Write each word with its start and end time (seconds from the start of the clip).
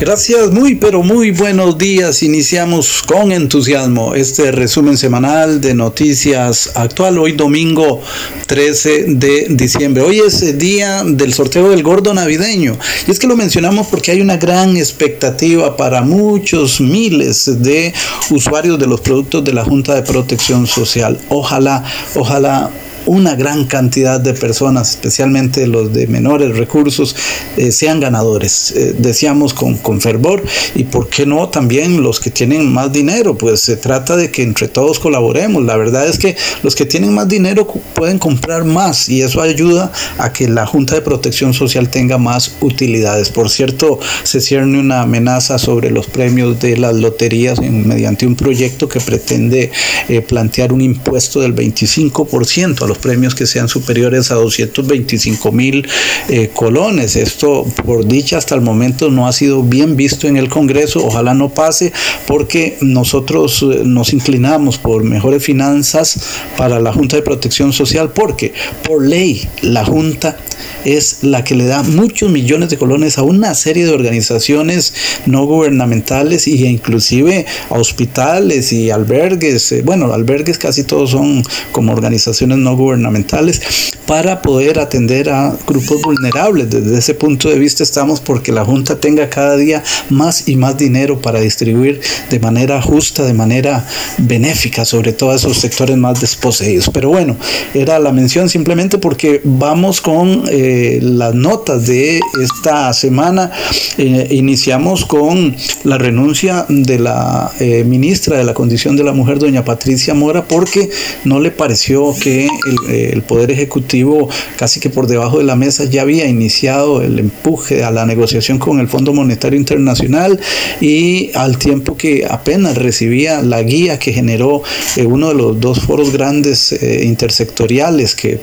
Gracias, 0.00 0.50
muy 0.50 0.76
pero 0.76 1.02
muy 1.02 1.30
buenos 1.30 1.76
días. 1.76 2.22
Iniciamos 2.22 3.02
con 3.02 3.32
entusiasmo 3.32 4.14
este 4.14 4.50
resumen 4.50 4.96
semanal 4.96 5.60
de 5.60 5.74
noticias 5.74 6.70
actual 6.74 7.18
hoy 7.18 7.32
domingo 7.32 8.00
13 8.46 9.04
de 9.08 9.48
diciembre. 9.50 10.02
Hoy 10.02 10.20
es 10.20 10.40
el 10.40 10.56
día 10.56 11.02
del 11.04 11.34
sorteo 11.34 11.68
del 11.68 11.82
gordo 11.82 12.14
navideño 12.14 12.78
y 13.06 13.10
es 13.10 13.18
que 13.18 13.26
lo 13.26 13.36
mencionamos 13.36 13.88
porque 13.88 14.12
hay 14.12 14.22
una 14.22 14.38
gran 14.38 14.74
expectativa 14.78 15.76
para 15.76 16.00
muchos 16.00 16.80
miles 16.80 17.62
de 17.62 17.92
usuarios 18.30 18.78
de 18.78 18.86
los 18.86 19.02
productos 19.02 19.44
de 19.44 19.52
la 19.52 19.64
Junta 19.64 19.94
de 19.94 20.02
Protección 20.02 20.66
Social. 20.66 21.20
Ojalá, 21.28 21.84
ojalá 22.14 22.70
una 23.06 23.34
gran 23.34 23.66
cantidad 23.66 24.20
de 24.20 24.34
personas, 24.34 24.90
especialmente 24.90 25.66
los 25.66 25.92
de 25.92 26.06
menores 26.06 26.56
recursos, 26.56 27.16
eh, 27.56 27.72
sean 27.72 28.00
ganadores. 28.00 28.72
Eh, 28.72 28.94
decíamos 28.98 29.54
con, 29.54 29.76
con 29.76 30.00
fervor 30.00 30.42
y 30.74 30.84
por 30.84 31.08
qué 31.08 31.26
no 31.26 31.48
también 31.48 32.02
los 32.02 32.20
que 32.20 32.30
tienen 32.30 32.72
más 32.72 32.92
dinero, 32.92 33.36
pues 33.36 33.60
se 33.60 33.76
trata 33.76 34.16
de 34.16 34.30
que 34.30 34.42
entre 34.42 34.68
todos 34.68 34.98
colaboremos. 34.98 35.64
La 35.64 35.76
verdad 35.76 36.08
es 36.08 36.18
que 36.18 36.36
los 36.62 36.74
que 36.74 36.86
tienen 36.86 37.14
más 37.14 37.28
dinero 37.28 37.66
pueden 37.94 38.18
comprar 38.18 38.64
más 38.64 39.08
y 39.08 39.22
eso 39.22 39.40
ayuda 39.40 39.92
a 40.18 40.32
que 40.32 40.48
la 40.48 40.66
Junta 40.66 40.94
de 40.94 41.00
Protección 41.00 41.54
Social 41.54 41.88
tenga 41.88 42.18
más 42.18 42.52
utilidades. 42.60 43.30
Por 43.30 43.50
cierto, 43.50 43.98
se 44.22 44.40
cierne 44.40 44.78
una 44.78 45.02
amenaza 45.02 45.58
sobre 45.58 45.90
los 45.90 46.06
premios 46.06 46.60
de 46.60 46.76
las 46.76 46.94
loterías 46.94 47.60
mediante 47.60 48.26
un 48.26 48.36
proyecto 48.36 48.88
que 48.88 49.00
pretende 49.00 49.70
eh, 50.08 50.20
plantear 50.20 50.72
un 50.72 50.80
impuesto 50.80 51.40
del 51.40 51.54
25% 51.54 52.82
a 52.82 52.86
los 52.90 52.98
premios 52.98 53.36
que 53.36 53.46
sean 53.46 53.68
superiores 53.68 54.32
a 54.32 54.34
225 54.34 55.52
mil 55.52 55.86
eh, 56.28 56.50
colones. 56.52 57.14
Esto, 57.14 57.64
por 57.86 58.04
dicha, 58.04 58.36
hasta 58.36 58.56
el 58.56 58.62
momento 58.62 59.10
no 59.10 59.28
ha 59.28 59.32
sido 59.32 59.62
bien 59.62 59.94
visto 59.94 60.26
en 60.26 60.36
el 60.36 60.48
Congreso. 60.48 61.06
Ojalá 61.06 61.32
no 61.32 61.50
pase 61.50 61.92
porque 62.26 62.78
nosotros 62.80 63.62
eh, 63.62 63.82
nos 63.84 64.12
inclinamos 64.12 64.78
por 64.78 65.04
mejores 65.04 65.44
finanzas 65.44 66.18
para 66.56 66.80
la 66.80 66.92
Junta 66.92 67.14
de 67.14 67.22
Protección 67.22 67.72
Social 67.72 68.10
porque 68.12 68.52
por 68.82 69.06
ley 69.06 69.48
la 69.62 69.84
Junta 69.84 70.36
es 70.84 71.22
la 71.22 71.44
que 71.44 71.54
le 71.54 71.66
da 71.66 71.82
muchos 71.82 72.30
millones 72.30 72.70
de 72.70 72.78
colones 72.78 73.18
a 73.18 73.22
una 73.22 73.54
serie 73.54 73.84
de 73.84 73.92
organizaciones 73.92 74.94
no 75.26 75.44
gubernamentales 75.46 76.46
e 76.46 76.50
inclusive 76.50 77.46
a 77.68 77.78
hospitales 77.78 78.72
y 78.72 78.90
albergues. 78.90 79.72
Eh, 79.72 79.82
bueno, 79.82 80.12
albergues 80.12 80.58
casi 80.58 80.84
todos 80.84 81.10
son 81.10 81.42
como 81.72 81.92
organizaciones 81.92 82.58
no 82.58 82.76
gubernamentales 82.80 83.60
para 84.06 84.42
poder 84.42 84.80
atender 84.80 85.30
a 85.30 85.56
grupos 85.66 86.02
vulnerables. 86.02 86.68
Desde 86.68 86.98
ese 86.98 87.14
punto 87.14 87.48
de 87.48 87.60
vista 87.60 87.84
estamos 87.84 88.20
porque 88.20 88.50
la 88.50 88.64
Junta 88.64 88.98
tenga 88.98 89.30
cada 89.30 89.56
día 89.56 89.84
más 90.08 90.48
y 90.48 90.56
más 90.56 90.76
dinero 90.76 91.20
para 91.20 91.38
distribuir 91.38 92.00
de 92.28 92.40
manera 92.40 92.82
justa, 92.82 93.24
de 93.24 93.34
manera 93.34 93.86
benéfica, 94.18 94.84
sobre 94.84 95.12
todo 95.12 95.30
a 95.30 95.36
esos 95.36 95.58
sectores 95.58 95.96
más 95.96 96.20
desposeídos. 96.20 96.90
Pero 96.92 97.10
bueno, 97.10 97.36
era 97.72 98.00
la 98.00 98.10
mención 98.10 98.48
simplemente 98.48 98.98
porque 98.98 99.42
vamos 99.44 100.00
con 100.00 100.42
eh, 100.50 100.98
las 101.00 101.34
notas 101.34 101.86
de 101.86 102.20
esta 102.42 102.92
semana. 102.92 103.52
Eh, 103.96 104.26
iniciamos 104.30 105.04
con 105.04 105.54
la 105.84 105.98
renuncia 105.98 106.66
de 106.68 106.98
la 106.98 107.52
eh, 107.60 107.84
ministra 107.84 108.38
de 108.38 108.44
la 108.44 108.54
Condición 108.54 108.96
de 108.96 109.04
la 109.04 109.12
Mujer, 109.12 109.38
doña 109.38 109.64
Patricia 109.64 110.14
Mora, 110.14 110.48
porque 110.48 110.90
no 111.24 111.38
le 111.38 111.50
pareció 111.50 112.12
que 112.20 112.48
eh, 112.88 113.10
el, 113.12 113.22
Poder 113.22 113.50
Ejecutivo, 113.50 114.28
casi 114.56 114.80
que 114.80 114.90
por 114.90 115.06
debajo 115.06 115.38
de 115.38 115.44
la 115.44 115.56
mesa, 115.56 115.84
ya 115.84 116.02
había 116.02 116.26
iniciado 116.26 117.02
el 117.02 117.18
empuje 117.18 117.84
a 117.84 117.90
la 117.90 118.06
negociación 118.06 118.58
con 118.58 118.80
el 118.80 118.88
Fondo 118.88 119.12
Monetario 119.12 119.58
Internacional 119.58 120.40
y 120.80 121.30
al 121.34 121.58
tiempo 121.58 121.96
que 121.96 122.26
apenas 122.28 122.76
recibía 122.76 123.42
la 123.42 123.62
guía 123.62 123.98
que 123.98 124.12
generó 124.12 124.62
eh, 124.96 125.06
uno 125.06 125.28
de 125.28 125.34
los 125.34 125.60
dos 125.60 125.80
foros 125.80 126.12
grandes 126.12 126.72
eh, 126.72 127.02
intersectoriales 127.04 128.14
que, 128.14 128.40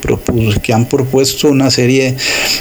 que 0.62 0.74
han 0.74 0.88
propuesto 0.88 1.50
una 1.50 1.70
serie 1.70 2.16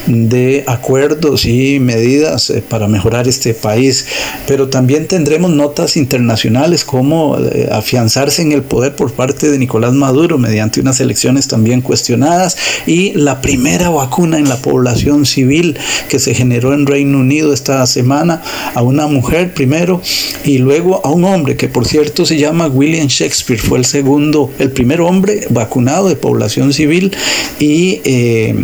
de 0.07 0.65
acuerdos 0.67 1.45
y 1.45 1.79
medidas 1.81 2.53
para 2.69 2.89
mejorar 2.89 3.29
este 3.29 3.55
país. 3.55 4.07
Pero 4.47 4.69
también 4.69 5.07
tendremos 5.07 5.51
notas 5.51 5.97
internacionales 5.97 6.85
como 6.85 7.37
afianzarse 7.71 8.43
en 8.43 8.53
el 8.53 8.63
poder 8.63 8.97
por 8.97 9.13
parte 9.13 9.51
de 9.51 9.59
Nicolás 9.59 9.93
Maduro 9.93 10.39
mediante 10.39 10.81
unas 10.81 11.01
elecciones 11.01 11.49
también 11.57 11.81
cuestionadas. 11.81 12.59
Y 12.87 13.13
la 13.15 13.41
primera 13.41 13.89
vacuna 13.89 14.39
en 14.39 14.47
la 14.47 14.59
población 14.59 15.25
civil 15.25 15.79
que 16.11 16.19
se 16.19 16.35
generó 16.35 16.75
en 16.75 16.85
Reino 16.85 17.19
Unido 17.19 17.55
esta 17.55 17.87
semana 17.87 18.43
a 18.75 18.83
una 18.83 19.07
mujer 19.07 19.55
primero 19.55 20.03
y 20.45 20.59
luego 20.59 21.01
a 21.03 21.11
un 21.11 21.25
hombre 21.25 21.57
que 21.57 21.69
por 21.69 21.87
cierto 21.87 22.27
se 22.27 22.37
llama 22.37 22.67
William 22.67 23.07
Shakespeare, 23.07 23.59
fue 23.59 23.79
el 23.79 23.87
segundo, 23.87 24.51
el 24.59 24.71
primer 24.71 25.01
hombre 25.01 25.47
vacunado 25.49 26.11
de 26.11 26.17
población 26.17 26.75
civil. 26.75 27.17
Y 27.59 28.03
eh, 28.05 28.55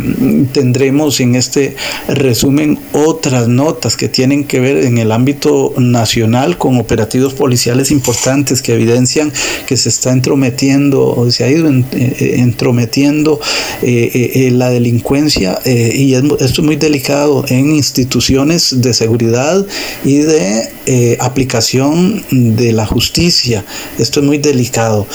tendremos 0.51 1.19
en 1.19 1.33
este 1.33 1.75
resumen 2.07 2.77
otras 3.25 3.47
notas 3.47 3.95
que 3.95 4.09
tienen 4.09 4.43
que 4.43 4.59
ver 4.59 4.83
en 4.83 4.97
el 4.97 5.13
ámbito 5.13 5.73
nacional 5.77 6.57
con 6.57 6.77
operativos 6.77 7.33
policiales 7.33 7.89
importantes 7.89 8.61
que 8.61 8.73
evidencian 8.73 9.31
que 9.65 9.77
se 9.77 9.87
está 9.87 10.11
entrometiendo 10.11 11.07
o 11.07 11.31
se 11.31 11.45
ha 11.45 11.49
ido 11.49 11.69
eh, 11.69 12.35
entrometiendo 12.39 13.39
eh, 13.81 14.31
eh, 14.35 14.51
la 14.51 14.69
delincuencia 14.69 15.57
y 15.63 16.13
esto 16.15 16.37
es 16.37 16.59
muy 16.59 16.75
delicado 16.75 17.45
en 17.47 17.73
instituciones 17.73 18.81
de 18.81 18.93
seguridad 18.93 19.65
y 20.03 20.17
de 20.17 21.17
aplicación 21.19 22.25
de 22.29 22.73
la 22.73 22.85
justicia. 22.85 23.63
Esto 23.97 24.19
es 24.19 24.25
muy 24.25 24.37
delicado. 24.37 25.07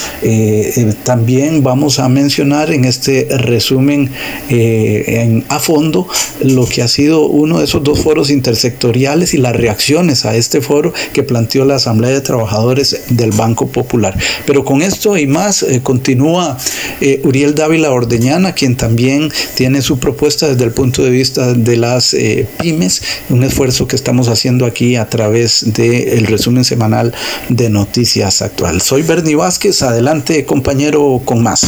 también 1.05 1.63
vamos 1.63 1.99
a 1.99 2.09
mencionar 2.09 2.73
en 2.73 2.87
este 2.87 3.29
resumen 3.31 4.11
en, 4.49 5.45
a 5.49 5.59
fondo 5.59 6.09
lo 6.41 6.67
que 6.67 6.83
ha 6.83 6.89
sido 6.89 7.27
uno 7.27 7.59
de 7.59 7.65
esos 7.65 7.85
dos 7.85 7.98
foros 7.99 8.31
intersectoriales 8.31 9.35
y 9.35 9.39
las 9.39 9.55
reacciones 9.55 10.25
a 10.25 10.37
este 10.37 10.61
foro 10.61 10.93
que 11.13 11.23
planteó 11.23 11.65
la 11.65 11.77
Asamblea 11.77 12.11
de 12.11 12.21
Trabajadores 12.21 13.03
del 13.11 13.33
Banco 13.33 13.69
Popular. 13.69 14.17
Pero 14.47 14.65
con 14.65 14.83
esto 14.83 15.17
y 15.17 15.27
más 15.27 15.65
continúa 15.83 16.57
eh, 17.01 17.21
Uriel 17.25 17.55
Dávila 17.55 17.91
Ordeñana, 17.91 18.53
quien 18.53 18.77
también 18.77 19.31
tiene 19.55 19.83
su 19.83 19.99
propuesta 19.99 20.49
desde 20.49 20.65
el 20.65 20.73
punto 20.73 21.03
de 21.03 21.11
vista 21.11 21.55
de 21.55 21.77
las 21.77 22.15
eh, 22.15 22.47
pymes, 22.61 23.03
un 23.29 23.45
esfuerzo 23.45 23.87
que 23.87 23.97
estamos 23.97 24.29
haciendo 24.29 24.67
aquí 24.67 24.97
a 24.97 25.09
través 25.09 25.73
del 25.73 26.27
resumen 26.27 26.65
semanal 26.65 27.15
de 27.49 27.71
Noticias 27.71 28.43
Actual. 28.43 28.81
Soy 28.81 29.03
Bernie 29.03 29.35
Vázquez, 29.35 29.83
adelante 29.83 30.45
compañero 30.45 31.21
con 31.25 31.43
más. 31.43 31.67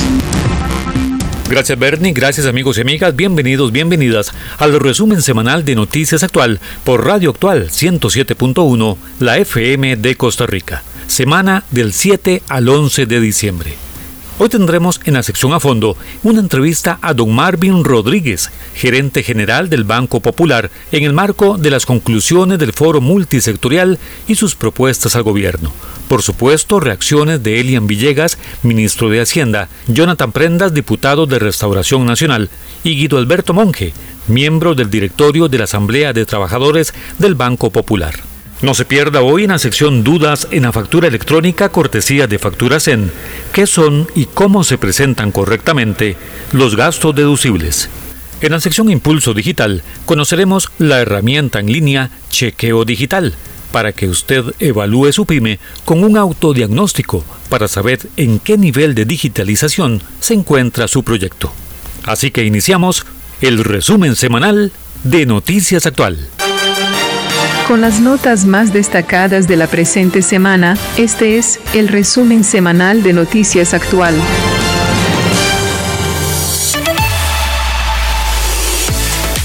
Gracias 1.50 1.76
Bernie, 1.76 2.12
gracias 2.12 2.46
amigos 2.46 2.78
y 2.78 2.82
amigas, 2.82 3.16
bienvenidos, 3.16 3.72
bienvenidas 3.72 4.32
al 4.58 4.78
resumen 4.78 5.20
semanal 5.20 5.64
de 5.64 5.74
Noticias 5.74 6.22
Actual 6.22 6.60
por 6.84 7.04
Radio 7.04 7.30
Actual 7.30 7.70
107.1, 7.70 8.96
la 9.18 9.36
FM 9.36 9.96
de 9.96 10.14
Costa 10.14 10.46
Rica, 10.46 10.84
semana 11.08 11.64
del 11.72 11.92
7 11.92 12.44
al 12.48 12.68
11 12.68 13.06
de 13.06 13.20
diciembre. 13.20 13.89
Hoy 14.42 14.48
tendremos 14.48 15.02
en 15.04 15.12
la 15.12 15.22
sección 15.22 15.52
a 15.52 15.60
fondo 15.60 15.98
una 16.22 16.40
entrevista 16.40 16.98
a 17.02 17.12
don 17.12 17.30
Marvin 17.30 17.84
Rodríguez, 17.84 18.50
gerente 18.74 19.22
general 19.22 19.68
del 19.68 19.84
Banco 19.84 20.20
Popular, 20.20 20.70
en 20.92 21.04
el 21.04 21.12
marco 21.12 21.58
de 21.58 21.68
las 21.68 21.84
conclusiones 21.84 22.58
del 22.58 22.72
foro 22.72 23.02
multisectorial 23.02 23.98
y 24.26 24.36
sus 24.36 24.54
propuestas 24.54 25.14
al 25.14 25.24
gobierno. 25.24 25.70
Por 26.08 26.22
supuesto, 26.22 26.80
reacciones 26.80 27.42
de 27.42 27.60
Elian 27.60 27.86
Villegas, 27.86 28.38
ministro 28.62 29.10
de 29.10 29.20
Hacienda, 29.20 29.68
Jonathan 29.88 30.32
Prendas, 30.32 30.72
diputado 30.72 31.26
de 31.26 31.38
Restauración 31.38 32.06
Nacional, 32.06 32.48
y 32.82 32.96
Guido 32.96 33.18
Alberto 33.18 33.52
Monge, 33.52 33.92
miembro 34.26 34.74
del 34.74 34.88
directorio 34.88 35.50
de 35.50 35.58
la 35.58 35.64
Asamblea 35.64 36.14
de 36.14 36.24
Trabajadores 36.24 36.94
del 37.18 37.34
Banco 37.34 37.68
Popular. 37.68 38.29
No 38.62 38.74
se 38.74 38.84
pierda 38.84 39.22
hoy 39.22 39.44
en 39.44 39.50
la 39.50 39.58
sección 39.58 40.04
Dudas 40.04 40.46
en 40.50 40.64
la 40.64 40.72
factura 40.72 41.08
electrónica 41.08 41.70
cortesía 41.70 42.26
de 42.26 42.38
Facturas 42.38 42.88
en 42.88 43.10
qué 43.54 43.66
son 43.66 44.06
y 44.14 44.26
cómo 44.26 44.64
se 44.64 44.76
presentan 44.76 45.32
correctamente 45.32 46.16
los 46.52 46.76
gastos 46.76 47.14
deducibles. 47.14 47.88
En 48.42 48.52
la 48.52 48.60
sección 48.60 48.90
Impulso 48.90 49.32
Digital 49.32 49.82
conoceremos 50.04 50.70
la 50.78 51.00
herramienta 51.00 51.58
en 51.58 51.72
línea 51.72 52.10
Chequeo 52.28 52.84
Digital 52.84 53.34
para 53.72 53.92
que 53.92 54.08
usted 54.08 54.44
evalúe 54.58 55.12
su 55.12 55.24
pyme 55.24 55.58
con 55.86 56.04
un 56.04 56.18
autodiagnóstico 56.18 57.24
para 57.48 57.66
saber 57.66 58.00
en 58.18 58.40
qué 58.40 58.58
nivel 58.58 58.94
de 58.94 59.06
digitalización 59.06 60.02
se 60.20 60.34
encuentra 60.34 60.86
su 60.86 61.02
proyecto. 61.02 61.50
Así 62.04 62.30
que 62.30 62.44
iniciamos 62.44 63.06
el 63.40 63.64
resumen 63.64 64.16
semanal 64.16 64.70
de 65.02 65.24
Noticias 65.24 65.86
Actual. 65.86 66.28
Con 67.70 67.80
las 67.80 68.00
notas 68.00 68.46
más 68.46 68.72
destacadas 68.72 69.46
de 69.46 69.54
la 69.54 69.68
presente 69.68 70.22
semana, 70.22 70.76
este 70.98 71.38
es 71.38 71.60
el 71.72 71.86
resumen 71.86 72.42
semanal 72.42 73.04
de 73.04 73.12
Noticias 73.12 73.74
Actual. 73.74 74.12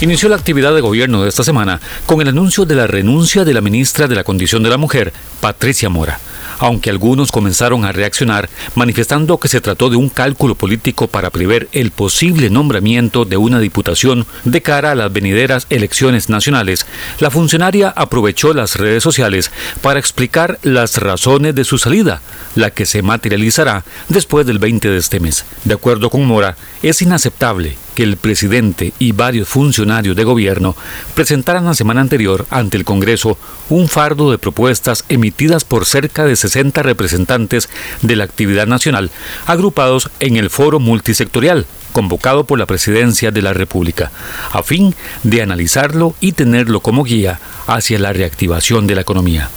Inició 0.01 0.27
la 0.27 0.35
actividad 0.35 0.75
de 0.75 0.81
gobierno 0.81 1.23
de 1.23 1.29
esta 1.29 1.43
semana 1.43 1.79
con 2.05 2.21
el 2.21 2.27
anuncio 2.27 2.65
de 2.65 2.75
la 2.75 2.85
renuncia 2.85 3.45
de 3.45 3.53
la 3.53 3.61
ministra 3.61 4.07
de 4.07 4.15
la 4.15 4.25
Condición 4.25 4.61
de 4.61 4.69
la 4.69 4.77
Mujer, 4.77 5.13
Patricia 5.39 5.89
Mora 5.89 6.19
aunque 6.59 6.89
algunos 6.89 7.31
comenzaron 7.31 7.85
a 7.85 7.91
reaccionar 7.91 8.49
manifestando 8.75 9.37
que 9.39 9.47
se 9.47 9.61
trató 9.61 9.89
de 9.89 9.97
un 9.97 10.09
cálculo 10.09 10.55
político 10.55 11.07
para 11.07 11.29
prever 11.29 11.67
el 11.71 11.91
posible 11.91 12.49
nombramiento 12.49 13.25
de 13.25 13.37
una 13.37 13.59
diputación 13.59 14.25
de 14.43 14.61
cara 14.61 14.91
a 14.91 14.95
las 14.95 15.11
venideras 15.11 15.67
elecciones 15.69 16.29
nacionales, 16.29 16.85
la 17.19 17.31
funcionaria 17.31 17.89
aprovechó 17.89 18.53
las 18.53 18.75
redes 18.75 19.03
sociales 19.03 19.51
para 19.81 19.99
explicar 19.99 20.59
las 20.63 20.97
razones 20.97 21.55
de 21.55 21.63
su 21.63 21.77
salida, 21.77 22.21
la 22.55 22.71
que 22.71 22.85
se 22.85 23.01
materializará 23.01 23.83
después 24.09 24.45
del 24.45 24.59
20 24.59 24.89
de 24.89 24.97
este 24.97 25.19
mes. 25.19 25.45
De 25.63 25.73
acuerdo 25.73 26.09
con 26.09 26.25
Mora, 26.25 26.55
es 26.81 27.01
inaceptable 27.01 27.77
que 27.95 28.03
el 28.03 28.17
presidente 28.17 28.93
y 28.99 29.13
varios 29.13 29.47
funcionarios 29.47 30.15
de 30.15 30.23
gobierno 30.23 30.75
presentaran 31.15 31.65
la 31.65 31.73
semana 31.73 32.01
anterior 32.01 32.45
ante 32.51 32.77
el 32.77 32.85
Congreso 32.85 33.37
un 33.69 33.87
fardo 33.87 34.29
de 34.29 34.37
propuestas 34.37 35.05
emitidas 35.09 35.63
por 35.63 35.85
cerca 35.85 36.25
de 36.25 36.35
60 36.35 36.83
representantes 36.83 37.69
de 38.01 38.15
la 38.15 38.25
actividad 38.25 38.67
nacional, 38.67 39.09
agrupados 39.47 40.11
en 40.19 40.35
el 40.35 40.49
foro 40.49 40.79
multisectorial 40.79 41.65
convocado 41.91 42.43
por 42.43 42.59
la 42.59 42.65
Presidencia 42.65 43.31
de 43.31 43.41
la 43.41 43.53
República, 43.53 44.11
a 44.51 44.63
fin 44.63 44.93
de 45.23 45.41
analizarlo 45.41 46.13
y 46.19 46.33
tenerlo 46.33 46.81
como 46.81 47.05
guía 47.05 47.39
hacia 47.67 47.97
la 47.99 48.11
reactivación 48.11 48.85
de 48.85 48.95
la 48.95 49.01
economía 49.01 49.49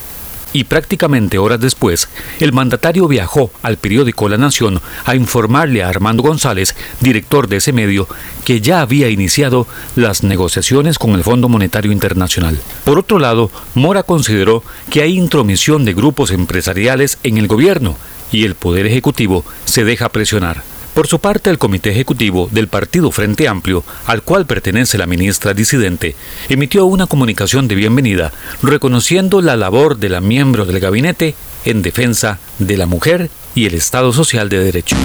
y 0.58 0.64
prácticamente 0.64 1.38
horas 1.38 1.60
después, 1.60 2.08
el 2.40 2.52
mandatario 2.52 3.06
viajó 3.06 3.52
al 3.62 3.76
periódico 3.76 4.28
La 4.28 4.38
Nación 4.38 4.80
a 5.04 5.14
informarle 5.14 5.84
a 5.84 5.88
Armando 5.88 6.24
González, 6.24 6.74
director 7.00 7.46
de 7.46 7.58
ese 7.58 7.72
medio, 7.72 8.08
que 8.44 8.60
ya 8.60 8.80
había 8.80 9.08
iniciado 9.08 9.68
las 9.94 10.24
negociaciones 10.24 10.98
con 10.98 11.12
el 11.12 11.22
Fondo 11.22 11.48
Monetario 11.48 11.92
Internacional. 11.92 12.58
Por 12.84 12.98
otro 12.98 13.20
lado, 13.20 13.52
Mora 13.76 14.02
consideró 14.02 14.64
que 14.90 15.02
hay 15.02 15.16
intromisión 15.16 15.84
de 15.84 15.94
grupos 15.94 16.32
empresariales 16.32 17.18
en 17.22 17.38
el 17.38 17.46
gobierno 17.46 17.96
y 18.32 18.44
el 18.44 18.56
Poder 18.56 18.84
Ejecutivo 18.86 19.44
se 19.64 19.84
deja 19.84 20.08
presionar. 20.08 20.64
Por 20.98 21.06
su 21.06 21.20
parte, 21.20 21.48
el 21.48 21.58
Comité 21.58 21.90
Ejecutivo 21.90 22.48
del 22.50 22.66
Partido 22.66 23.12
Frente 23.12 23.46
Amplio, 23.46 23.84
al 24.06 24.22
cual 24.22 24.46
pertenece 24.46 24.98
la 24.98 25.06
ministra 25.06 25.54
disidente, 25.54 26.16
emitió 26.48 26.86
una 26.86 27.06
comunicación 27.06 27.68
de 27.68 27.76
bienvenida 27.76 28.32
reconociendo 28.64 29.40
la 29.40 29.54
labor 29.54 29.98
de 29.98 30.08
la 30.08 30.20
miembro 30.20 30.66
del 30.66 30.80
gabinete 30.80 31.36
en 31.64 31.82
defensa 31.82 32.40
de 32.58 32.76
la 32.76 32.86
mujer 32.86 33.30
y 33.54 33.66
el 33.66 33.74
Estado 33.74 34.12
Social 34.12 34.48
de 34.48 34.58
Derecho. 34.58 34.96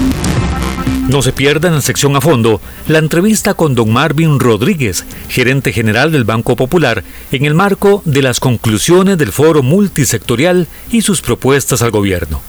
No 1.10 1.22
se 1.22 1.32
pierda 1.32 1.68
en 1.68 1.76
la 1.76 1.82
sección 1.82 2.16
a 2.16 2.22
fondo 2.22 2.60
la 2.88 2.98
entrevista 2.98 3.54
con 3.54 3.76
don 3.76 3.94
Marvin 3.94 4.40
Rodríguez, 4.40 5.06
gerente 5.30 5.74
general 5.74 6.12
del 6.12 6.24
Banco 6.24 6.56
Popular, 6.56 7.04
en 7.32 7.46
el 7.46 7.54
marco 7.54 8.02
de 8.06 8.24
las 8.24 8.40
conclusiones 8.40 9.20
del 9.20 9.32
foro 9.32 9.62
multisectorial 9.62 10.66
y 10.90 11.04
sus 11.04 11.22
propuestas 11.22 11.84
al 11.84 11.92
gobierno. 11.92 12.42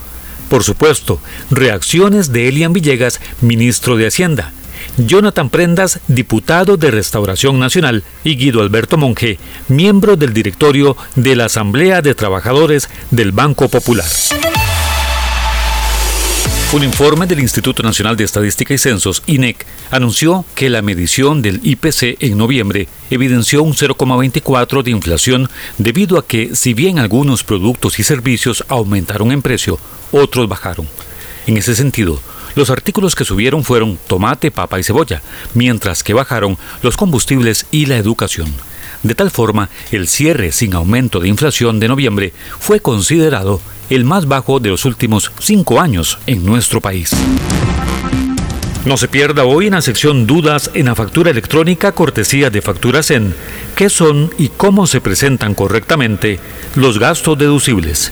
Por 0.49 0.63
supuesto, 0.63 1.19
reacciones 1.49 2.31
de 2.31 2.47
Elian 2.47 2.73
Villegas, 2.73 3.19
ministro 3.41 3.97
de 3.97 4.07
Hacienda, 4.07 4.51
Jonathan 4.97 5.49
Prendas, 5.49 5.99
diputado 6.07 6.77
de 6.77 6.91
Restauración 6.91 7.59
Nacional, 7.59 8.03
y 8.23 8.35
Guido 8.35 8.61
Alberto 8.61 8.97
Monge, 8.97 9.39
miembro 9.67 10.15
del 10.15 10.33
directorio 10.33 10.95
de 11.15 11.35
la 11.35 11.45
Asamblea 11.45 12.01
de 12.01 12.15
Trabajadores 12.15 12.89
del 13.11 13.31
Banco 13.31 13.69
Popular. 13.69 14.05
Un 16.73 16.83
informe 16.83 17.25
del 17.27 17.39
Instituto 17.39 17.83
Nacional 17.83 18.17
de 18.17 18.23
Estadística 18.23 18.73
y 18.73 18.77
Censos, 18.77 19.23
INEC, 19.27 19.65
anunció 19.91 20.43
que 20.55 20.69
la 20.69 20.81
medición 20.81 21.41
del 21.41 21.61
IPC 21.63 22.17
en 22.19 22.37
noviembre 22.37 22.89
evidenció 23.09 23.63
un 23.63 23.73
0,24 23.73 24.83
de 24.83 24.91
inflación 24.91 25.49
debido 25.77 26.17
a 26.17 26.25
que, 26.25 26.55
si 26.55 26.73
bien 26.73 26.99
algunos 26.99 27.43
productos 27.43 27.99
y 27.99 28.03
servicios 28.03 28.65
aumentaron 28.67 29.31
en 29.31 29.41
precio, 29.41 29.79
otros 30.11 30.49
bajaron. 30.49 30.87
En 31.47 31.55
ese 31.55 31.75
sentido, 31.75 32.19
los 32.55 32.69
artículos 32.69 33.15
que 33.15 33.25
subieron 33.25 33.63
fueron 33.63 33.97
tomate, 34.07 34.49
papa 34.49 34.79
y 34.79 34.83
cebolla, 34.83 35.21
mientras 35.53 36.03
que 36.03 36.13
bajaron 36.13 36.57
los 36.81 36.97
combustibles 36.97 37.67
y 37.71 37.85
la 37.85 37.97
educación. 37.97 38.53
De 39.03 39.13
tal 39.13 39.29
forma, 39.29 39.69
el 39.91 40.07
cierre 40.07 40.51
sin 40.51 40.73
aumento 40.73 41.19
de 41.19 41.29
inflación 41.29 41.79
de 41.79 41.87
noviembre 41.87 42.33
fue 42.59 42.79
considerado 42.79 43.61
el 43.89 44.05
más 44.05 44.27
bajo 44.27 44.59
de 44.59 44.69
los 44.69 44.85
últimos 44.85 45.31
cinco 45.39 45.79
años 45.79 46.19
en 46.27 46.45
nuestro 46.45 46.81
país. 46.81 47.11
No 48.85 48.97
se 48.97 49.07
pierda 49.07 49.45
hoy 49.45 49.65
en 49.65 49.73
la 49.73 49.81
sección 49.81 50.27
Dudas 50.27 50.69
en 50.75 50.85
la 50.85 50.93
factura 50.93 51.31
electrónica 51.31 51.91
cortesía 51.91 52.51
de 52.51 52.61
Facturas 52.61 53.09
en 53.09 53.33
qué 53.75 53.89
son 53.89 54.31
y 54.37 54.49
cómo 54.49 54.85
se 54.85 55.01
presentan 55.01 55.55
correctamente 55.55 56.39
los 56.75 56.99
gastos 56.99 57.35
deducibles. 57.37 58.11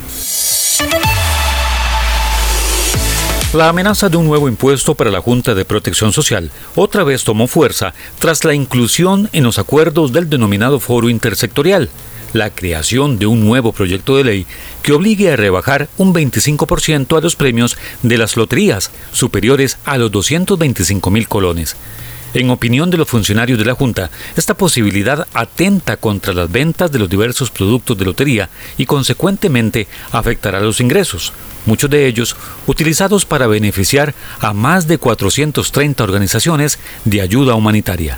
La 3.53 3.69
amenaza 3.69 4.09
de 4.09 4.17
un 4.17 4.25
nuevo 4.25 4.47
impuesto 4.49 4.95
para 4.95 5.11
la 5.11 5.21
Junta 5.21 5.53
de 5.53 5.63
Protección 5.63 6.11
Social 6.11 6.49
otra 6.75 7.03
vez 7.03 7.23
tomó 7.23 7.45
fuerza 7.45 7.93
tras 8.17 8.43
la 8.43 8.55
inclusión 8.55 9.29
en 9.31 9.43
los 9.43 9.59
acuerdos 9.59 10.11
del 10.11 10.27
denominado 10.27 10.79
Foro 10.79 11.07
Intersectorial, 11.07 11.91
la 12.33 12.49
creación 12.49 13.17
de 13.17 13.25
un 13.25 13.45
nuevo 13.45 13.71
proyecto 13.71 14.17
de 14.17 14.23
ley 14.23 14.47
que 14.81 14.93
obligue 14.93 15.31
a 15.31 15.35
rebajar 15.35 15.87
un 15.97 16.13
25% 16.13 17.17
a 17.17 17.21
los 17.21 17.35
premios 17.35 17.77
de 18.01 18.17
las 18.17 18.35
loterías 18.35 18.91
superiores 19.11 19.77
a 19.85 19.97
los 19.97 20.11
225 20.11 21.09
mil 21.09 21.27
colones. 21.27 21.75
En 22.33 22.49
opinión 22.49 22.89
de 22.89 22.97
los 22.97 23.07
funcionarios 23.07 23.59
de 23.59 23.65
la 23.65 23.75
Junta, 23.75 24.09
esta 24.35 24.55
posibilidad 24.55 25.27
atenta 25.35 25.97
contra 25.97 26.33
las 26.33 26.51
ventas 26.51 26.91
de 26.91 26.97
los 26.97 27.07
diversos 27.07 27.51
productos 27.51 27.95
de 27.95 28.05
lotería 28.05 28.49
y 28.75 28.87
consecuentemente 28.87 29.87
afectará 30.11 30.59
los 30.59 30.81
ingresos, 30.81 31.31
muchos 31.67 31.91
de 31.91 32.07
ellos 32.07 32.35
utilizados 32.65 33.25
para 33.25 33.45
beneficiar 33.45 34.15
a 34.39 34.51
más 34.53 34.87
de 34.87 34.97
430 34.97 36.03
organizaciones 36.03 36.79
de 37.05 37.21
ayuda 37.21 37.53
humanitaria. 37.53 38.17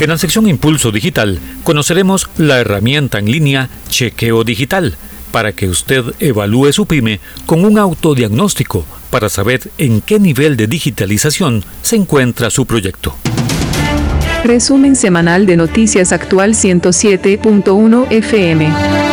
En 0.00 0.08
la 0.08 0.16
sección 0.16 0.48
Impulso 0.48 0.92
Digital 0.92 1.38
conoceremos 1.62 2.30
la 2.38 2.58
herramienta 2.58 3.18
en 3.18 3.30
línea 3.30 3.68
Chequeo 3.90 4.44
Digital 4.44 4.96
para 5.30 5.52
que 5.52 5.68
usted 5.68 6.02
evalúe 6.20 6.72
su 6.72 6.86
pyme 6.86 7.20
con 7.44 7.66
un 7.66 7.78
autodiagnóstico 7.78 8.86
para 9.10 9.28
saber 9.28 9.70
en 9.76 10.00
qué 10.00 10.18
nivel 10.18 10.56
de 10.56 10.68
digitalización 10.68 11.62
se 11.82 11.96
encuentra 11.96 12.48
su 12.48 12.64
proyecto. 12.64 13.14
Resumen 14.42 14.96
semanal 14.96 15.44
de 15.44 15.58
Noticias 15.58 16.12
Actual 16.12 16.54
107.1 16.54 18.10
FM. 18.10 19.09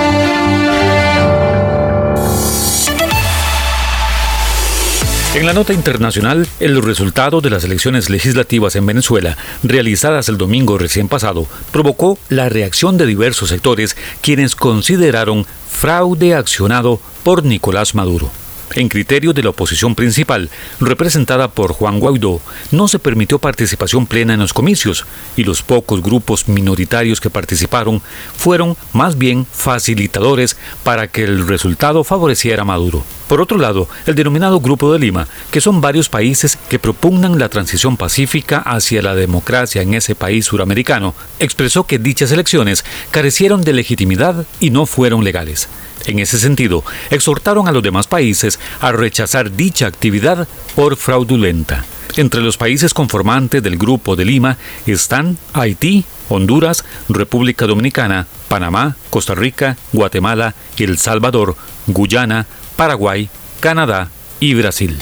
En 5.38 5.46
la 5.46 5.53
nota 5.53 5.72
internacional, 5.72 6.48
el 6.60 6.82
resultado 6.82 7.41
de 7.41 7.51
las 7.51 7.63
elecciones 7.63 8.10
legislativas 8.10 8.75
en 8.75 8.88
Venezuela, 8.88 9.38
realizadas 9.62 10.29
el 10.29 10.38
domingo 10.39 10.79
recién 10.79 11.08
pasado, 11.08 11.46
provocó 11.72 12.17
la 12.29 12.50
reacción 12.50 12.98
de 12.98 13.06
diversos 13.06 13.50
sectores 13.50 13.96
quienes 14.22 14.56
consideraron 14.56 15.46
fraude 15.70 16.34
accionado 16.34 17.00
por 17.24 17.44
Nicolás 17.44 17.94
Maduro. 17.94 18.32
En 18.76 18.90
criterio 18.90 19.34
de 19.34 19.44
la 19.44 19.50
oposición 19.50 19.96
principal, 19.96 20.50
representada 20.80 21.48
por 21.48 21.72
Juan 21.72 22.00
Guaidó, 22.00 22.42
no 22.72 22.88
se 22.88 23.00
permitió 23.00 23.40
participación 23.40 24.06
plena 24.06 24.34
en 24.34 24.40
los 24.40 24.54
comicios 24.54 25.06
y 25.36 25.44
los 25.44 25.62
pocos 25.62 26.02
grupos 26.02 26.48
minoritarios 26.48 27.22
que 27.22 27.30
participaron 27.30 28.02
fueron 28.38 28.76
más 28.94 29.18
bien 29.18 29.46
facilitadores 29.52 30.58
para 30.84 31.08
que 31.08 31.24
el 31.24 31.48
resultado 31.48 32.04
favoreciera 32.04 32.64
a 32.64 32.66
Maduro. 32.66 33.04
Por 33.28 33.42
otro 33.42 33.58
lado, 33.58 33.90
el 34.06 34.16
denominado 34.16 34.60
Grupo 34.60 34.92
de 34.94 35.00
Lima, 35.00 35.28
que 35.52 35.60
son 35.60 35.82
varios 35.82 36.08
países 36.08 36.58
que 36.70 36.80
propugnan 36.80 37.40
la 37.40 37.50
transición 37.50 37.98
pacífica 37.98 38.60
hacia 38.60 39.02
la 39.02 39.16
democracia 39.16 39.82
en 39.82 39.94
ese 39.94 40.16
país 40.16 40.46
suramericano, 40.46 41.14
expresó 41.40 41.86
que 41.86 42.00
dichas 42.00 42.32
elecciones 42.32 42.86
carecieron 43.12 43.64
de 43.64 43.74
legitimidad 43.74 44.46
y 44.60 44.70
no 44.70 44.86
fueron 44.86 45.24
legales. 45.24 45.68
En 46.08 46.20
ese 46.20 46.40
sentido, 46.40 46.84
exhortaron 47.12 47.68
a 47.68 47.72
los 47.72 47.84
demás 47.84 48.08
países 48.08 48.60
a 48.80 48.94
rechazar 48.94 49.52
dicha 49.52 49.88
actividad 49.88 50.48
por 50.74 50.96
fraudulenta. 50.96 51.86
Entre 52.16 52.42
los 52.42 52.58
países 52.58 52.94
conformantes 52.94 53.62
del 53.62 53.78
Grupo 53.78 54.16
de 54.16 54.24
Lima 54.24 54.58
están 54.86 55.38
Haití, 55.54 56.06
Honduras, 56.30 56.86
República 57.10 57.68
Dominicana, 57.68 58.26
Panamá, 58.48 58.96
Costa 59.10 59.36
Rica, 59.36 59.78
Guatemala, 59.92 60.56
El 60.78 60.98
Salvador, 60.98 61.58
Guyana, 61.88 62.48
Paraguay, 62.78 63.30
Canadá 63.60 64.10
y 64.40 64.54
Brasil. 64.54 64.98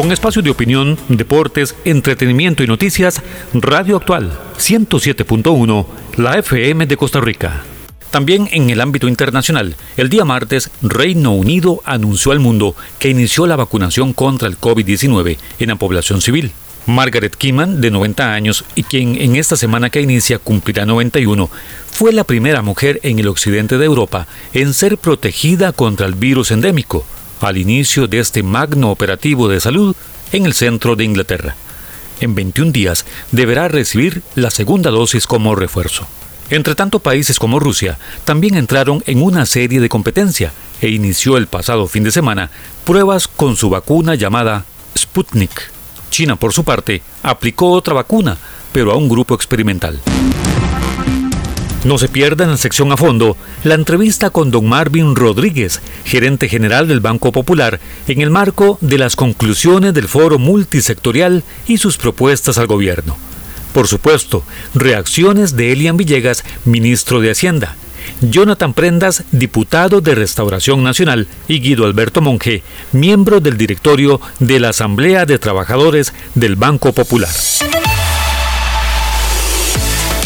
Con 0.00 0.12
espacio 0.12 0.40
de 0.40 0.48
opinión, 0.48 0.96
deportes, 1.10 1.76
entretenimiento 1.84 2.62
y 2.62 2.66
noticias, 2.66 3.20
Radio 3.52 3.98
Actual 3.98 4.32
107.1, 4.56 5.86
la 6.16 6.38
FM 6.38 6.86
de 6.86 6.96
Costa 6.96 7.20
Rica. 7.20 7.64
También 8.10 8.48
en 8.50 8.70
el 8.70 8.80
ámbito 8.80 9.08
internacional, 9.08 9.76
el 9.98 10.08
día 10.08 10.24
martes, 10.24 10.70
Reino 10.80 11.34
Unido 11.34 11.82
anunció 11.84 12.32
al 12.32 12.40
mundo 12.40 12.74
que 12.98 13.10
inició 13.10 13.46
la 13.46 13.56
vacunación 13.56 14.14
contra 14.14 14.48
el 14.48 14.58
COVID-19 14.58 15.36
en 15.58 15.68
la 15.68 15.76
población 15.76 16.22
civil. 16.22 16.52
Margaret 16.86 17.36
Kiman, 17.36 17.82
de 17.82 17.90
90 17.90 18.32
años 18.32 18.64
y 18.74 18.84
quien 18.84 19.20
en 19.20 19.36
esta 19.36 19.58
semana 19.58 19.90
que 19.90 20.00
inicia 20.00 20.38
cumplirá 20.38 20.86
91, 20.86 21.50
fue 21.90 22.14
la 22.14 22.24
primera 22.24 22.62
mujer 22.62 23.00
en 23.02 23.18
el 23.18 23.28
occidente 23.28 23.76
de 23.76 23.84
Europa 23.84 24.26
en 24.54 24.72
ser 24.72 24.96
protegida 24.96 25.74
contra 25.74 26.06
el 26.06 26.14
virus 26.14 26.52
endémico 26.52 27.04
al 27.40 27.56
inicio 27.56 28.06
de 28.06 28.20
este 28.20 28.42
magno 28.42 28.90
operativo 28.90 29.48
de 29.48 29.60
salud 29.60 29.96
en 30.32 30.46
el 30.46 30.54
centro 30.54 30.96
de 30.96 31.04
Inglaterra. 31.04 31.56
En 32.20 32.34
21 32.34 32.72
días 32.72 33.06
deberá 33.32 33.68
recibir 33.68 34.22
la 34.34 34.50
segunda 34.50 34.90
dosis 34.90 35.26
como 35.26 35.54
refuerzo. 35.54 36.06
Entre 36.50 36.74
tanto, 36.74 36.98
países 36.98 37.38
como 37.38 37.60
Rusia 37.60 37.98
también 38.24 38.56
entraron 38.56 39.02
en 39.06 39.22
una 39.22 39.46
serie 39.46 39.80
de 39.80 39.88
competencia 39.88 40.52
e 40.80 40.88
inició 40.88 41.36
el 41.36 41.46
pasado 41.46 41.86
fin 41.86 42.04
de 42.04 42.10
semana 42.10 42.50
pruebas 42.84 43.28
con 43.28 43.56
su 43.56 43.70
vacuna 43.70 44.16
llamada 44.16 44.64
Sputnik. 44.98 45.70
China, 46.10 46.36
por 46.36 46.52
su 46.52 46.64
parte, 46.64 47.02
aplicó 47.22 47.70
otra 47.70 47.94
vacuna, 47.94 48.36
pero 48.72 48.90
a 48.90 48.96
un 48.96 49.08
grupo 49.08 49.34
experimental. 49.34 50.00
No 51.84 51.96
se 51.96 52.08
pierda 52.08 52.44
en 52.44 52.50
la 52.50 52.56
sección 52.58 52.92
a 52.92 52.98
fondo 52.98 53.38
la 53.64 53.74
entrevista 53.74 54.28
con 54.28 54.50
don 54.50 54.68
Marvin 54.68 55.16
Rodríguez, 55.16 55.80
gerente 56.04 56.48
general 56.48 56.88
del 56.88 57.00
Banco 57.00 57.32
Popular, 57.32 57.80
en 58.06 58.20
el 58.20 58.28
marco 58.28 58.76
de 58.82 58.98
las 58.98 59.16
conclusiones 59.16 59.94
del 59.94 60.06
foro 60.06 60.38
multisectorial 60.38 61.42
y 61.66 61.78
sus 61.78 61.96
propuestas 61.96 62.58
al 62.58 62.66
gobierno. 62.66 63.16
Por 63.72 63.88
supuesto, 63.88 64.42
reacciones 64.74 65.56
de 65.56 65.72
Elian 65.72 65.96
Villegas, 65.96 66.44
ministro 66.66 67.20
de 67.20 67.30
Hacienda, 67.30 67.76
Jonathan 68.20 68.74
Prendas, 68.74 69.24
diputado 69.32 70.02
de 70.02 70.14
Restauración 70.14 70.82
Nacional, 70.82 71.28
y 71.48 71.60
Guido 71.60 71.86
Alberto 71.86 72.20
Monge, 72.20 72.62
miembro 72.92 73.40
del 73.40 73.56
directorio 73.56 74.20
de 74.38 74.60
la 74.60 74.70
Asamblea 74.70 75.24
de 75.24 75.38
Trabajadores 75.38 76.12
del 76.34 76.56
Banco 76.56 76.92
Popular. 76.92 77.30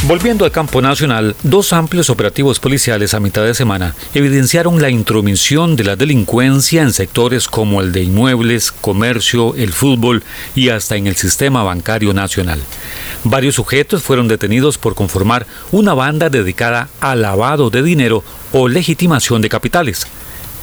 Volviendo 0.07 0.45
al 0.45 0.51
campo 0.51 0.83
nacional, 0.83 1.35
dos 1.43 1.73
amplios 1.73 2.11
operativos 2.11 2.61
policiales 2.61 3.15
a 3.15 3.21
mitad 3.21 3.43
de 3.43 3.55
semana 3.55 3.95
evidenciaron 4.13 4.83
la 4.83 4.91
intromisión 4.91 5.77
de 5.77 5.85
la 5.85 5.97
delincuencia 5.97 6.83
en 6.83 6.93
sectores 6.93 7.49
como 7.49 7.81
el 7.81 7.91
de 7.91 8.03
inmuebles, 8.03 8.71
comercio, 8.71 9.55
el 9.55 9.73
fútbol 9.73 10.23
y 10.55 10.69
hasta 10.69 10.97
en 10.97 11.07
el 11.07 11.17
sistema 11.17 11.63
bancario 11.63 12.13
nacional. 12.13 12.61
Varios 13.25 13.55
sujetos 13.55 14.03
fueron 14.03 14.29
detenidos 14.29 14.77
por 14.77 14.95
conformar 14.95 15.47
una 15.73 15.95
banda 15.95 16.29
dedicada 16.29 16.91
al 17.01 17.23
lavado 17.23 17.71
de 17.71 17.83
dinero 17.83 18.23
o 18.53 18.69
legitimación 18.69 19.41
de 19.41 19.49
capitales. 19.49 20.07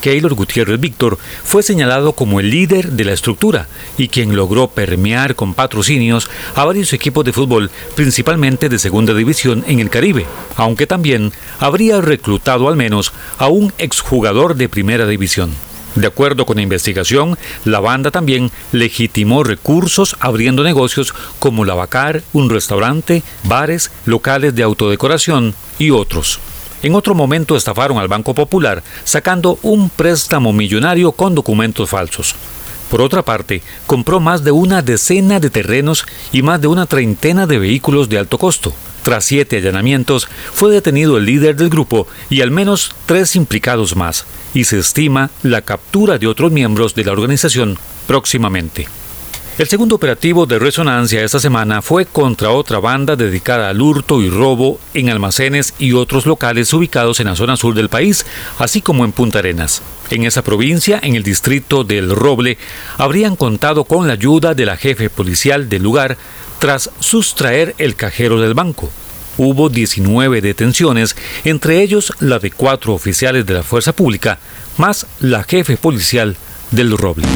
Keylor 0.02 0.34
Gutiérrez 0.34 0.80
Víctor 0.80 1.18
fue 1.44 1.64
señalado 1.64 2.14
como 2.14 2.40
el 2.40 2.50
líder 2.50 2.92
de 2.92 3.06
la 3.06 3.14
estructura 3.14 3.68
y 3.98 4.10
quien 4.10 4.36
logró 4.36 4.68
permear 4.68 5.36
con 5.36 5.54
patrocinios 5.54 6.30
a 6.56 6.66
varios 6.66 6.92
equipos 6.94 7.24
de 7.24 7.34
fútbol, 7.34 7.72
principalmente 7.96 8.68
de 8.68 8.80
segunda 8.80 9.14
división 9.14 9.64
en 9.68 9.80
el 9.80 9.90
Caribe, 9.90 10.26
aunque 10.58 10.88
también 10.88 11.32
habría 11.60 12.02
reclutado 12.02 12.68
al 12.68 12.76
menos 12.76 13.14
a 13.38 13.48
un 13.48 13.72
exjugador 13.78 14.56
de 14.56 14.68
primera 14.68 15.06
división. 15.06 15.52
De 15.96 16.08
acuerdo 16.08 16.46
con 16.46 16.56
la 16.56 16.64
investigación, 16.64 17.38
la 17.66 17.82
banda 17.82 18.12
también 18.12 18.50
legitimó 18.72 19.44
recursos 19.44 20.16
abriendo 20.22 20.64
negocios 20.64 21.14
como 21.40 21.66
Lavacar, 21.66 22.24
un 22.32 22.50
restaurante, 22.50 23.24
bares, 23.44 23.92
locales 24.06 24.56
de 24.56 24.64
autodecoración 24.64 25.54
y 25.80 25.92
otros. 25.92 26.40
En 26.84 26.96
otro 26.96 27.14
momento 27.14 27.56
estafaron 27.56 27.98
al 27.98 28.08
Banco 28.08 28.34
Popular 28.34 28.84
sacando 29.04 29.60
un 29.62 29.90
préstamo 29.90 30.52
millonario 30.52 31.12
con 31.12 31.36
documentos 31.36 31.90
falsos. 31.90 32.36
Por 32.90 33.02
otra 33.02 33.24
parte, 33.24 33.62
compró 33.88 34.20
más 34.20 34.44
de 34.44 34.52
una 34.52 34.82
decena 34.82 35.40
de 35.40 35.50
terrenos 35.50 36.06
y 36.32 36.42
más 36.42 36.60
de 36.60 36.68
una 36.68 36.86
treintena 36.88 37.48
de 37.48 37.58
vehículos 37.58 38.10
de 38.10 38.18
alto 38.18 38.38
costo. 38.38 38.74
Tras 39.04 39.26
siete 39.26 39.58
allanamientos, 39.58 40.28
fue 40.54 40.72
detenido 40.72 41.18
el 41.18 41.26
líder 41.26 41.56
del 41.56 41.70
grupo 41.70 42.08
y 42.30 42.42
al 42.42 42.52
menos 42.52 42.94
tres 43.06 43.36
implicados 43.36 43.96
más, 43.96 44.26
y 44.54 44.66
se 44.66 44.78
estima 44.78 45.30
la 45.42 45.62
captura 45.62 46.18
de 46.18 46.28
otros 46.28 46.52
miembros 46.52 46.94
de 46.94 47.06
la 47.06 47.14
organización 47.14 47.78
próximamente. 48.08 48.88
El 49.58 49.68
segundo 49.68 49.96
operativo 49.96 50.46
de 50.46 50.60
resonancia 50.60 51.24
esta 51.24 51.40
semana 51.40 51.82
fue 51.82 52.06
contra 52.06 52.52
otra 52.52 52.80
banda 52.80 53.18
dedicada 53.18 53.70
al 53.70 53.82
hurto 53.82 54.22
y 54.22 54.30
robo 54.30 54.80
en 54.94 55.10
almacenes 55.10 55.74
y 55.78 55.92
otros 55.92 56.26
locales 56.26 56.74
ubicados 56.74 57.20
en 57.20 57.28
la 57.28 57.36
zona 57.36 57.58
sur 57.58 57.76
del 57.76 57.90
país, 57.90 58.26
así 58.60 58.82
como 58.82 59.04
en 59.04 59.12
Punta 59.12 59.40
Arenas. 59.40 59.82
En 60.10 60.24
esa 60.24 60.42
provincia, 60.42 61.00
en 61.04 61.16
el 61.16 61.24
distrito 61.24 61.84
del 61.84 62.16
Roble, 62.16 62.58
habrían 62.98 63.36
contado 63.36 63.84
con 63.84 64.08
la 64.08 64.14
ayuda 64.14 64.54
de 64.56 64.66
la 64.66 64.78
jefe 64.78 65.10
policial 65.10 65.68
del 65.68 65.84
lugar 65.84 66.18
tras 66.60 66.90
sustraer 67.02 67.76
el 67.78 67.96
cajero 67.96 68.40
del 68.40 68.54
banco. 68.54 68.90
Hubo 69.38 69.70
19 69.70 70.42
detenciones, 70.42 71.16
entre 71.44 71.82
ellos 71.82 72.14
la 72.20 72.40
de 72.40 72.52
cuatro 72.52 72.94
oficiales 72.94 73.46
de 73.46 73.56
la 73.56 73.64
fuerza 73.64 73.92
pública, 73.92 74.40
más 74.78 75.06
la 75.20 75.44
jefe 75.44 75.76
policial 75.76 76.38
del 76.72 76.98
Roble. 76.98 77.28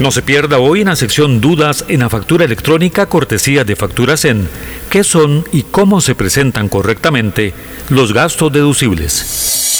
No 0.00 0.10
se 0.10 0.22
pierda 0.22 0.58
hoy 0.58 0.80
en 0.80 0.88
la 0.88 0.96
sección 0.96 1.40
Dudas 1.40 1.84
en 1.88 2.00
la 2.00 2.08
factura 2.08 2.44
electrónica 2.44 3.06
cortesía 3.06 3.64
de 3.64 3.76
Facturas 3.76 4.24
en 4.24 4.48
qué 4.90 5.04
son 5.04 5.44
y 5.52 5.62
cómo 5.62 6.00
se 6.00 6.14
presentan 6.14 6.68
correctamente 6.68 7.54
los 7.88 8.12
gastos 8.12 8.52
deducibles. 8.52 9.78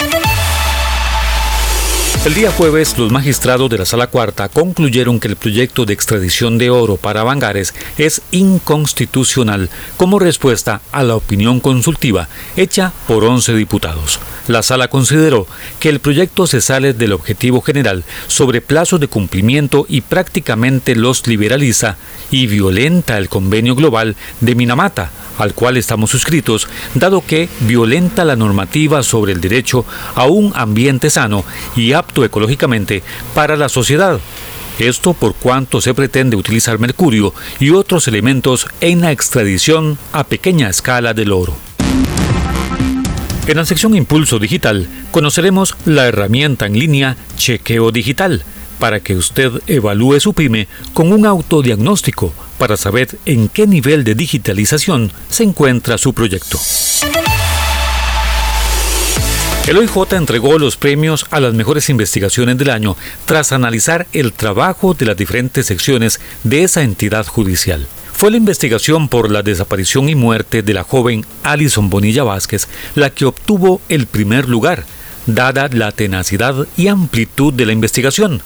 El 2.25 2.35
día 2.35 2.51
jueves, 2.51 2.97
los 2.97 3.11
magistrados 3.11 3.69
de 3.69 3.77
la 3.77 3.85
Sala 3.85 4.07
Cuarta 4.07 4.47
concluyeron 4.47 5.19
que 5.19 5.27
el 5.27 5.35
proyecto 5.35 5.83
de 5.83 5.93
extradición 5.93 6.57
de 6.57 6.69
oro 6.69 6.95
para 6.95 7.25
Bangares 7.25 7.73
es 7.97 8.21
inconstitucional 8.31 9.69
como 9.97 10.19
respuesta 10.19 10.79
a 10.93 11.03
la 11.03 11.17
opinión 11.17 11.59
consultiva 11.59 12.29
hecha 12.55 12.93
por 13.09 13.25
11 13.25 13.55
diputados. 13.55 14.21
La 14.47 14.63
Sala 14.63 14.87
consideró 14.87 15.47
que 15.81 15.89
el 15.89 15.99
proyecto 15.99 16.47
se 16.47 16.61
sale 16.61 16.93
del 16.93 17.11
objetivo 17.11 17.59
general 17.59 18.05
sobre 18.27 18.61
plazos 18.61 19.01
de 19.01 19.09
cumplimiento 19.09 19.85
y 19.89 19.99
prácticamente 19.99 20.95
los 20.95 21.27
liberaliza 21.27 21.97
y 22.31 22.47
violenta 22.47 23.17
el 23.17 23.27
convenio 23.27 23.75
global 23.75 24.15
de 24.39 24.55
Minamata 24.55 25.11
al 25.37 25.53
cual 25.53 25.77
estamos 25.77 26.11
suscritos, 26.11 26.67
dado 26.93 27.25
que 27.25 27.49
violenta 27.61 28.25
la 28.25 28.35
normativa 28.35 29.03
sobre 29.03 29.33
el 29.33 29.41
derecho 29.41 29.85
a 30.15 30.25
un 30.25 30.51
ambiente 30.55 31.09
sano 31.09 31.43
y 31.75 31.93
apto 31.93 32.12
ecológicamente 32.21 33.01
para 33.33 33.55
la 33.55 33.69
sociedad. 33.69 34.19
Esto 34.79 35.13
por 35.13 35.35
cuanto 35.35 35.81
se 35.81 35.93
pretende 35.93 36.35
utilizar 36.35 36.79
mercurio 36.79 37.33
y 37.59 37.69
otros 37.69 38.07
elementos 38.07 38.67
en 38.81 39.01
la 39.01 39.11
extradición 39.11 39.97
a 40.11 40.23
pequeña 40.23 40.69
escala 40.69 41.13
del 41.13 41.31
oro. 41.31 41.55
En 43.45 43.57
la 43.57 43.65
sección 43.65 43.95
Impulso 43.95 44.39
Digital 44.39 44.87
conoceremos 45.11 45.75
la 45.85 46.07
herramienta 46.07 46.65
en 46.65 46.79
línea 46.79 47.17
Chequeo 47.37 47.91
Digital 47.91 48.43
para 48.79 48.99
que 48.99 49.15
usted 49.15 49.51
evalúe 49.67 50.19
su 50.19 50.33
pyme 50.33 50.67
con 50.93 51.11
un 51.11 51.25
autodiagnóstico 51.25 52.33
para 52.57 52.77
saber 52.77 53.09
en 53.25 53.49
qué 53.49 53.67
nivel 53.67 54.03
de 54.03 54.15
digitalización 54.15 55.11
se 55.29 55.43
encuentra 55.43 55.97
su 55.97 56.13
proyecto. 56.13 56.57
El 59.65 59.77
OIJ 59.77 60.11
entregó 60.11 60.59
los 60.59 60.75
premios 60.75 61.25
a 61.31 61.39
las 61.39 61.53
mejores 61.53 61.89
investigaciones 61.89 62.57
del 62.57 62.69
año 62.69 62.97
tras 63.25 63.53
analizar 63.53 64.07
el 64.11 64.33
trabajo 64.33 64.93
de 64.93 65.05
las 65.05 65.15
diferentes 65.15 65.67
secciones 65.67 66.19
de 66.43 66.63
esa 66.63 66.83
entidad 66.83 67.25
judicial. 67.25 67.87
Fue 68.11 68.29
la 68.29 68.35
investigación 68.35 69.07
por 69.07 69.31
la 69.31 69.41
desaparición 69.41 70.09
y 70.09 70.15
muerte 70.15 70.63
de 70.63 70.73
la 70.73 70.83
joven 70.83 71.25
Alison 71.43 71.89
Bonilla 71.89 72.25
Vázquez 72.25 72.67
la 72.95 73.09
que 73.09 73.23
obtuvo 73.23 73.79
el 73.87 74.05
primer 74.05 74.49
lugar, 74.49 74.83
dada 75.27 75.69
la 75.71 75.93
tenacidad 75.93 76.67
y 76.75 76.87
amplitud 76.87 77.53
de 77.53 77.65
la 77.65 77.71
investigación. 77.71 78.41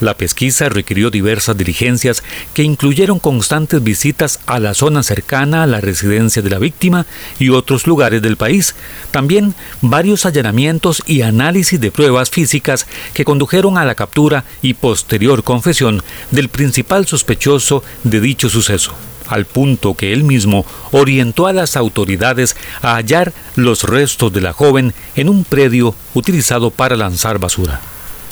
La 0.00 0.14
pesquisa 0.14 0.68
requirió 0.68 1.10
diversas 1.10 1.56
diligencias 1.56 2.22
que 2.54 2.62
incluyeron 2.62 3.18
constantes 3.18 3.82
visitas 3.82 4.38
a 4.46 4.60
la 4.60 4.74
zona 4.74 5.02
cercana 5.02 5.64
a 5.64 5.66
la 5.66 5.80
residencia 5.80 6.40
de 6.40 6.50
la 6.50 6.58
víctima 6.58 7.04
y 7.40 7.48
otros 7.48 7.86
lugares 7.86 8.22
del 8.22 8.36
país. 8.36 8.76
También 9.10 9.54
varios 9.82 10.24
allanamientos 10.24 11.02
y 11.06 11.22
análisis 11.22 11.80
de 11.80 11.90
pruebas 11.90 12.30
físicas 12.30 12.86
que 13.12 13.24
condujeron 13.24 13.76
a 13.76 13.84
la 13.84 13.96
captura 13.96 14.44
y 14.62 14.74
posterior 14.74 15.42
confesión 15.42 16.02
del 16.30 16.48
principal 16.48 17.06
sospechoso 17.06 17.82
de 18.04 18.20
dicho 18.20 18.48
suceso 18.48 18.94
al 19.26 19.44
punto 19.44 19.94
que 19.94 20.14
él 20.14 20.24
mismo 20.24 20.64
orientó 20.90 21.46
a 21.46 21.52
las 21.52 21.76
autoridades 21.76 22.56
a 22.80 22.94
hallar 22.94 23.34
los 23.56 23.82
restos 23.82 24.32
de 24.32 24.40
la 24.40 24.54
joven 24.54 24.94
en 25.16 25.28
un 25.28 25.44
predio 25.44 25.94
utilizado 26.14 26.70
para 26.70 26.96
lanzar 26.96 27.38
basura. 27.38 27.78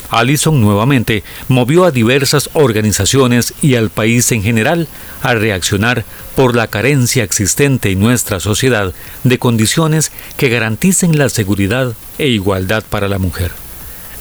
Allison 0.09 0.61
nuevamente 0.61 1.23
movió 1.47 1.85
a 1.85 1.91
diversas 1.91 2.49
organizaciones 2.53 3.53
y 3.61 3.75
al 3.75 3.89
país 3.89 4.31
en 4.31 4.43
general 4.43 4.87
a 5.21 5.33
reaccionar 5.33 6.05
por 6.35 6.55
la 6.55 6.67
carencia 6.67 7.23
existente 7.23 7.91
en 7.91 7.99
nuestra 7.99 8.39
sociedad 8.39 8.93
de 9.23 9.39
condiciones 9.39 10.11
que 10.37 10.49
garanticen 10.49 11.17
la 11.17 11.29
seguridad 11.29 11.93
e 12.17 12.27
igualdad 12.27 12.83
para 12.89 13.07
la 13.07 13.19
mujer. 13.19 13.51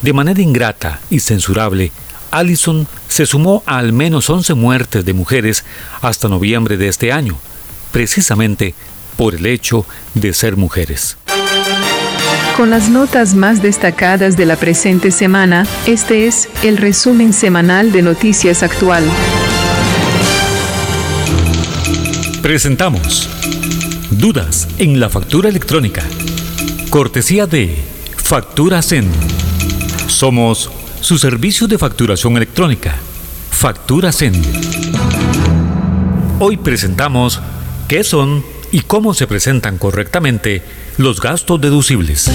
De 0.03 0.13
manera 0.13 0.43
ingrata 0.43 1.01
y 1.11 1.21
censurable, 1.21 1.93
Allison 2.31 2.87
se 3.09 3.27
sumó 3.27 3.63
a 3.67 3.79
al 3.79 3.93
menos 3.93 4.29
11 4.29 4.55
muertes 4.55 5.05
de 5.05 5.13
mujeres 5.13 5.65
hasta 6.03 6.29
noviembre 6.29 6.77
de 6.77 6.89
este 6.89 7.13
año, 7.13 7.39
precisamente 7.93 8.75
por 9.17 9.35
el 9.35 9.47
hecho 9.47 9.87
de 10.15 10.35
ser 10.35 10.57
mujeres. 10.57 11.17
Con 12.57 12.71
las 12.71 12.89
notas 12.89 13.35
más 13.35 13.61
destacadas 13.61 14.39
de 14.39 14.47
la 14.47 14.57
presente 14.57 15.11
semana, 15.11 15.67
este 15.87 16.27
es 16.27 16.49
el 16.63 16.79
resumen 16.79 17.35
semanal 17.35 17.93
de 17.93 18.01
Noticias 18.01 18.63
Actual. 18.63 19.05
Presentamos 22.41 23.29
Dudas 24.11 24.69
en 24.79 24.99
la 24.99 25.11
factura 25.11 25.51
electrónica. 25.51 26.03
Cortesía 26.89 27.47
de 27.47 27.77
Factura 28.17 28.81
Zen. 28.81 29.11
Somos 30.07 30.71
su 31.03 31.19
servicio 31.19 31.67
de 31.67 31.77
facturación 31.77 32.39
electrónica. 32.39 32.95
Factura 33.51 34.13
Zen. 34.13 34.33
Hoy 36.39 36.57
presentamos 36.57 37.39
qué 37.87 38.03
son 38.03 38.56
y 38.77 38.83
cómo 38.83 39.15
se 39.15 39.27
presentan 39.27 39.79
correctamente 39.79 40.61
los 40.99 41.19
gastos 41.19 41.59
deducibles. 41.59 42.31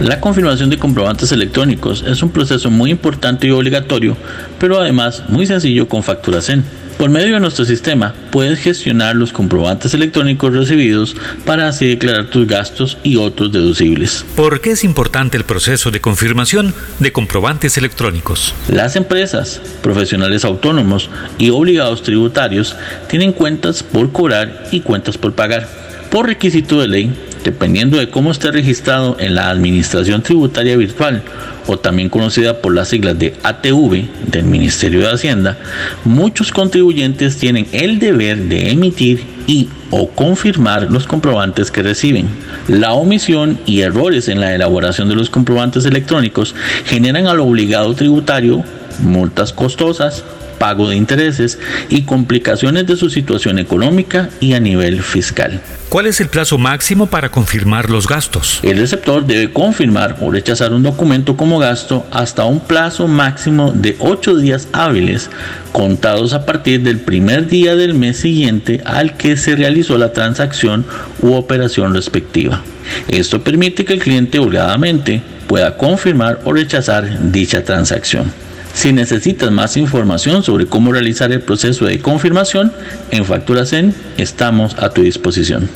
La 0.00 0.22
confirmación 0.22 0.70
de 0.70 0.78
comprobantes 0.78 1.32
electrónicos 1.32 2.02
es 2.06 2.22
un 2.22 2.30
proceso 2.30 2.70
muy 2.70 2.90
importante 2.90 3.46
y 3.46 3.50
obligatorio, 3.50 4.16
pero 4.58 4.80
además 4.80 5.24
muy 5.28 5.44
sencillo 5.44 5.86
con 5.86 6.02
Facturazen. 6.02 6.64
Por 6.98 7.10
medio 7.10 7.34
de 7.34 7.40
nuestro 7.40 7.64
sistema 7.64 8.14
puedes 8.30 8.60
gestionar 8.60 9.16
los 9.16 9.32
comprobantes 9.32 9.94
electrónicos 9.94 10.54
recibidos 10.54 11.16
para 11.44 11.68
así 11.68 11.88
declarar 11.88 12.26
tus 12.26 12.46
gastos 12.46 12.98
y 13.02 13.16
otros 13.16 13.52
deducibles. 13.52 14.24
¿Por 14.36 14.60
qué 14.60 14.70
es 14.70 14.84
importante 14.84 15.36
el 15.36 15.44
proceso 15.44 15.90
de 15.90 16.00
confirmación 16.00 16.72
de 17.00 17.12
comprobantes 17.12 17.76
electrónicos? 17.76 18.54
Las 18.68 18.94
empresas, 18.94 19.60
profesionales 19.82 20.44
autónomos 20.44 21.10
y 21.36 21.50
obligados 21.50 22.02
tributarios 22.02 22.76
tienen 23.08 23.32
cuentas 23.32 23.82
por 23.82 24.12
cobrar 24.12 24.68
y 24.70 24.80
cuentas 24.80 25.18
por 25.18 25.34
pagar. 25.34 25.68
Por 26.10 26.26
requisito 26.26 26.80
de 26.80 26.88
ley, 26.88 27.12
dependiendo 27.44 27.98
de 27.98 28.10
cómo 28.10 28.32
esté 28.32 28.50
registrado 28.50 29.16
en 29.20 29.34
la 29.34 29.50
Administración 29.50 30.22
Tributaria 30.22 30.76
Virtual 30.76 31.22
o 31.66 31.78
también 31.78 32.08
conocida 32.08 32.60
por 32.60 32.74
las 32.74 32.88
siglas 32.88 33.18
de 33.18 33.34
ATV 33.42 34.08
del 34.26 34.44
Ministerio 34.44 35.00
de 35.00 35.12
Hacienda, 35.12 35.58
muchos 36.04 36.50
contribuyentes 36.50 37.36
tienen 37.36 37.66
el 37.72 37.98
deber 37.98 38.38
de 38.38 38.70
emitir 38.70 39.22
y 39.46 39.68
o 39.90 40.08
confirmar 40.08 40.90
los 40.90 41.06
comprobantes 41.06 41.70
que 41.70 41.82
reciben. 41.82 42.28
La 42.66 42.94
omisión 42.94 43.58
y 43.66 43.82
errores 43.82 44.28
en 44.28 44.40
la 44.40 44.54
elaboración 44.54 45.08
de 45.08 45.14
los 45.14 45.30
comprobantes 45.30 45.84
electrónicos 45.84 46.54
generan 46.86 47.26
al 47.26 47.40
obligado 47.40 47.94
tributario 47.94 48.64
multas 49.00 49.52
costosas, 49.52 50.24
pago 50.64 50.88
de 50.88 50.96
intereses 50.96 51.58
y 51.90 52.04
complicaciones 52.04 52.86
de 52.86 52.96
su 52.96 53.10
situación 53.10 53.58
económica 53.58 54.30
y 54.40 54.54
a 54.54 54.60
nivel 54.60 55.02
fiscal. 55.02 55.60
¿Cuál 55.90 56.06
es 56.06 56.22
el 56.22 56.28
plazo 56.28 56.56
máximo 56.56 57.04
para 57.06 57.28
confirmar 57.28 57.90
los 57.90 58.08
gastos? 58.08 58.60
El 58.62 58.78
receptor 58.78 59.26
debe 59.26 59.52
confirmar 59.52 60.16
o 60.22 60.30
rechazar 60.30 60.72
un 60.72 60.82
documento 60.82 61.36
como 61.36 61.58
gasto 61.58 62.06
hasta 62.10 62.46
un 62.46 62.60
plazo 62.60 63.08
máximo 63.08 63.72
de 63.72 63.94
8 63.98 64.36
días 64.36 64.68
hábiles, 64.72 65.28
contados 65.72 66.32
a 66.32 66.46
partir 66.46 66.80
del 66.80 66.98
primer 66.98 67.46
día 67.46 67.76
del 67.76 67.92
mes 67.92 68.16
siguiente 68.16 68.80
al 68.86 69.18
que 69.18 69.36
se 69.36 69.56
realizó 69.56 69.98
la 69.98 70.14
transacción 70.14 70.86
u 71.20 71.34
operación 71.34 71.92
respectiva. 71.92 72.62
Esto 73.08 73.44
permite 73.44 73.84
que 73.84 73.92
el 73.92 74.00
cliente 74.00 74.38
holgadamente 74.38 75.20
pueda 75.46 75.76
confirmar 75.76 76.40
o 76.44 76.54
rechazar 76.54 77.30
dicha 77.30 77.62
transacción. 77.64 78.32
Si 78.74 78.92
necesitas 78.92 79.50
más 79.50 79.76
información 79.76 80.42
sobre 80.42 80.66
cómo 80.66 80.92
realizar 80.92 81.32
el 81.32 81.40
proceso 81.40 81.86
de 81.86 82.00
confirmación, 82.00 82.72
en 83.10 83.24
Factura 83.24 83.64
Zen 83.64 83.94
estamos 84.18 84.76
a 84.78 84.90
tu 84.90 85.02
disposición. 85.02 85.70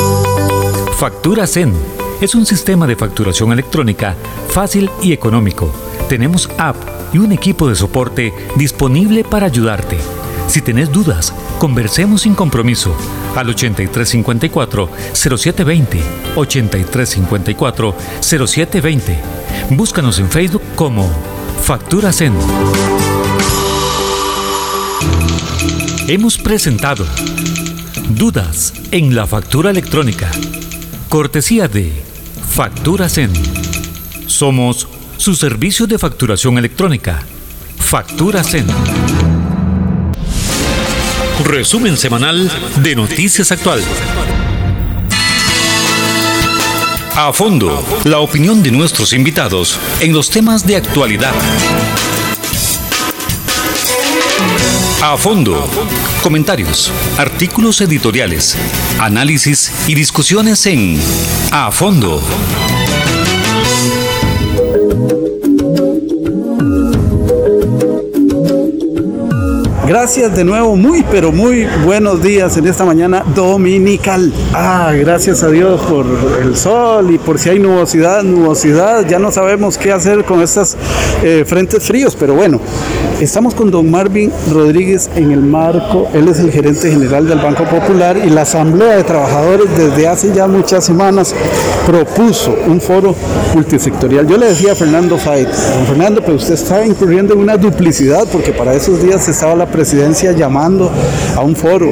Factura 0.98 1.46
Zen 1.46 1.72
es 2.20 2.34
un 2.34 2.44
sistema 2.44 2.88
de 2.88 2.96
facturación 2.96 3.52
electrónica 3.52 4.16
fácil 4.48 4.90
y 5.00 5.12
económico. 5.12 5.72
Tenemos 6.08 6.50
app 6.58 6.74
y 7.12 7.18
un 7.18 7.30
equipo 7.32 7.68
de 7.68 7.76
soporte 7.76 8.32
disponible 8.56 9.22
para 9.22 9.46
ayudarte. 9.46 9.96
Si 10.48 10.60
tenés 10.60 10.90
dudas, 10.90 11.32
conversemos 11.58 12.22
sin 12.22 12.34
compromiso 12.34 12.96
al 13.36 13.46
8354-0720, 13.54 16.00
8354-0720. 16.34 19.16
Búscanos 19.70 20.18
en 20.18 20.28
Facebook 20.28 20.62
como 20.74 21.08
Factura 21.68 22.14
Zen. 22.14 22.32
Hemos 26.08 26.38
presentado 26.38 27.04
Dudas 28.08 28.72
en 28.90 29.14
la 29.14 29.26
factura 29.26 29.70
electrónica. 29.70 30.30
Cortesía 31.10 31.68
de 31.68 31.92
Factura 32.56 33.10
Zen. 33.10 33.30
Somos 34.26 34.88
su 35.18 35.34
servicio 35.34 35.86
de 35.86 35.98
facturación 35.98 36.56
electrónica. 36.56 37.22
Factura 37.76 38.42
Zen. 38.42 38.66
Resumen 41.44 41.98
semanal 41.98 42.50
de 42.82 42.96
Noticias 42.96 43.52
Actual. 43.52 43.82
A 47.20 47.32
fondo, 47.32 47.84
la 48.04 48.20
opinión 48.20 48.62
de 48.62 48.70
nuestros 48.70 49.12
invitados 49.12 49.76
en 49.98 50.12
los 50.12 50.30
temas 50.30 50.64
de 50.64 50.76
actualidad. 50.76 51.34
A 55.02 55.16
fondo, 55.16 55.68
comentarios, 56.22 56.92
artículos 57.18 57.80
editoriales, 57.80 58.56
análisis 59.00 59.72
y 59.88 59.96
discusiones 59.96 60.64
en 60.66 60.96
A 61.50 61.72
fondo. 61.72 62.22
Gracias 70.00 70.36
de 70.36 70.44
nuevo, 70.44 70.76
muy 70.76 71.02
pero 71.10 71.32
muy 71.32 71.66
buenos 71.84 72.22
días 72.22 72.56
en 72.56 72.68
esta 72.68 72.84
mañana 72.84 73.24
dominical. 73.34 74.32
Ah, 74.54 74.92
gracias 74.96 75.42
a 75.42 75.48
Dios 75.48 75.80
por 75.80 76.06
el 76.40 76.56
sol 76.56 77.12
y 77.12 77.18
por 77.18 77.40
si 77.40 77.48
hay 77.48 77.58
nubosidad, 77.58 78.22
nubosidad. 78.22 79.04
Ya 79.08 79.18
no 79.18 79.32
sabemos 79.32 79.76
qué 79.76 79.90
hacer 79.90 80.22
con 80.24 80.40
estos 80.40 80.76
eh, 81.24 81.44
frentes 81.44 81.82
fríos, 81.82 82.14
pero 82.14 82.34
bueno, 82.34 82.60
estamos 83.20 83.56
con 83.56 83.72
don 83.72 83.90
Marvin 83.90 84.30
Rodríguez 84.52 85.10
en 85.16 85.32
el 85.32 85.40
marco. 85.40 86.08
Él 86.14 86.28
es 86.28 86.38
el 86.38 86.52
gerente 86.52 86.92
general 86.92 87.26
del 87.26 87.40
Banco 87.40 87.64
Popular 87.64 88.16
y 88.24 88.30
la 88.30 88.42
Asamblea 88.42 88.98
de 88.98 89.02
Trabajadores 89.02 89.66
desde 89.76 90.06
hace 90.06 90.32
ya 90.32 90.46
muchas 90.46 90.84
semanas 90.84 91.34
propuso 91.84 92.54
un 92.68 92.80
foro 92.80 93.16
multisectorial. 93.52 94.28
Yo 94.28 94.36
le 94.36 94.46
decía 94.46 94.72
a 94.72 94.74
Fernando 94.76 95.18
Fait, 95.18 95.48
don 95.48 95.86
Fernando, 95.86 96.20
pero 96.20 96.36
usted 96.36 96.54
está 96.54 96.86
incurriendo 96.86 97.34
en 97.34 97.40
una 97.40 97.56
duplicidad 97.56 98.28
porque 98.30 98.52
para 98.52 98.74
esos 98.74 99.02
días 99.02 99.26
estaba 99.28 99.56
la 99.56 99.66
presidencia 99.66 99.87
llamando 100.36 100.90
a 101.36 101.42
un 101.42 101.56
foro 101.56 101.90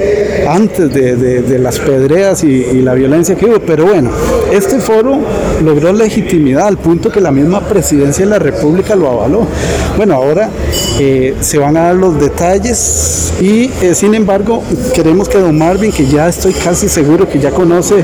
antes 0.49 0.93
de, 0.93 1.59
las 1.59 1.79
pedreas 1.79 2.45
y, 2.45 2.83
la 2.83 2.95
violencia 2.95 3.35
que 3.35 3.47
hubo. 3.47 3.59
Pero 3.61 3.87
bueno, 3.87 4.11
este 4.53 4.79
foro 4.79 5.19
logró 5.65 5.93
legitimidad 5.93 6.67
al 6.67 6.79
punto 6.79 7.11
que 7.11 7.21
la 7.21 7.31
misma 7.31 7.61
presidencia 7.61 8.25
de 8.25 8.31
la 8.31 8.39
República 8.39 8.95
lo 8.95 9.11
avaló. 9.11 9.47
Bueno, 9.97 10.15
ahora 10.15 10.51
eh, 11.01 11.35
se 11.41 11.59
van 11.59 11.77
a 11.77 11.85
dar 11.85 11.95
los 11.95 12.21
detalles 12.21 13.33
y 13.41 13.71
eh, 13.83 13.95
sin 13.95 14.15
embargo 14.15 14.63
queremos 14.95 15.29
que 15.29 15.39
don 15.39 15.59
Marvin, 15.59 15.93
que 15.93 16.07
ya 16.07 16.29
estoy 16.29 16.53
casi 16.53 16.89
seguro 16.89 17.29
que 17.29 17.39
ya 17.39 17.51
conoce 17.51 17.97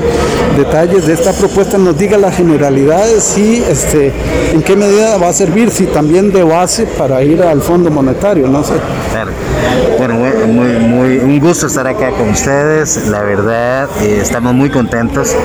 detalles 0.57 1.05
de 1.07 1.13
esta 1.13 1.31
propuesta, 1.31 1.77
nos 1.77 1.97
diga 1.97 2.17
las 2.17 2.35
generalidades 2.35 3.37
y 3.37 3.63
este, 3.69 4.11
en 4.53 4.61
qué 4.61 4.75
medida 4.75 5.17
va 5.17 5.29
a 5.29 5.33
servir, 5.33 5.71
si 5.71 5.85
también 5.85 6.31
de 6.31 6.43
base 6.43 6.85
para 6.85 7.23
ir 7.23 7.41
al 7.41 7.61
Fondo 7.61 7.89
Monetario, 7.89 8.47
no 8.47 8.63
sé. 8.63 8.73
Bueno, 9.97 10.15
muy, 10.47 11.19
muy, 11.19 11.32
un 11.33 11.39
gusto 11.39 11.65
estar 11.65 11.87
acá 11.87 12.11
con 12.11 12.29
ustedes. 12.29 13.07
La 13.07 13.23
verdad, 13.23 13.89
eh, 14.03 14.19
estamos 14.21 14.53
muy 14.53 14.69
contentos. 14.69 15.35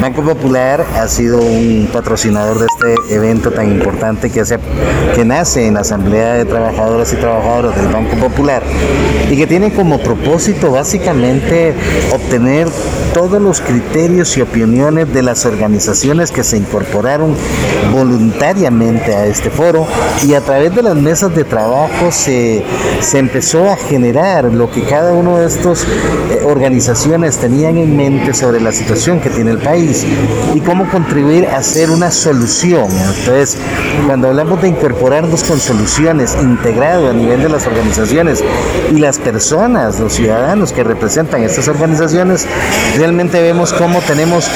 Banco 0.00 0.22
Popular 0.22 0.86
ha 0.94 1.08
sido 1.08 1.40
un 1.40 1.88
patrocinador 1.92 2.60
de 2.60 2.66
este 2.66 3.14
evento 3.16 3.50
tan 3.50 3.72
importante 3.72 4.30
que, 4.30 4.40
hace, 4.40 4.58
que 5.16 5.24
nace 5.24 5.66
en 5.66 5.74
la 5.74 5.80
Asamblea 5.80 6.34
de 6.34 6.44
Trabajadoras 6.44 7.12
y 7.12 7.16
Trabajadores 7.16 7.74
del 7.74 7.92
Banco 7.92 8.16
Popular 8.18 8.62
y 9.30 9.36
que 9.36 9.46
tiene 9.48 9.72
como 9.72 9.98
propósito 9.98 10.70
básicamente 10.70 11.74
obtener 12.12 12.68
todos 13.12 13.40
los 13.40 13.60
criterios 13.60 14.36
y 14.36 14.40
opiniones 14.40 15.12
de 15.12 15.22
las 15.22 15.44
organizaciones 15.44 16.30
que 16.30 16.44
se 16.44 16.56
incorporaron 16.56 17.34
voluntariamente 17.92 19.14
a 19.14 19.26
este 19.26 19.50
foro 19.50 19.86
y 20.26 20.34
a 20.34 20.40
través 20.40 20.74
de 20.74 20.82
las 20.82 20.96
mesas 20.96 21.34
de 21.34 21.44
trabajo 21.44 22.10
se, 22.10 22.64
se 23.00 23.18
empezó 23.18 23.70
a 23.70 23.76
generar 23.76 24.44
lo 24.44 24.70
que 24.70 24.82
cada 24.82 25.12
uno 25.12 25.31
de 25.38 25.46
estos 25.46 25.84
eh, 25.84 26.42
organizaciones 26.44 27.38
tenían 27.38 27.76
en 27.76 27.96
mente 27.96 28.34
sobre 28.34 28.60
la 28.60 28.72
situación 28.72 29.20
que 29.20 29.30
tiene 29.30 29.52
el 29.52 29.58
país 29.58 30.04
y 30.54 30.60
cómo 30.60 30.88
contribuir 30.90 31.46
a 31.46 31.58
hacer 31.58 31.90
una 31.90 32.10
solución. 32.10 32.86
Entonces, 32.90 33.56
cuando 34.06 34.28
hablamos 34.28 34.60
de 34.62 34.68
incorporarnos 34.68 35.44
con 35.44 35.58
soluciones 35.60 36.36
integrado 36.40 37.10
a 37.10 37.12
nivel 37.12 37.42
de 37.42 37.48
las 37.48 37.66
organizaciones 37.66 38.42
y 38.90 38.98
las 38.98 39.18
personas, 39.18 40.00
los 40.00 40.14
ciudadanos 40.14 40.72
que 40.72 40.82
representan 40.82 41.42
estas 41.42 41.68
organizaciones, 41.68 42.46
realmente 42.96 43.40
vemos 43.42 43.72
cómo 43.72 44.00
tenemos 44.00 44.48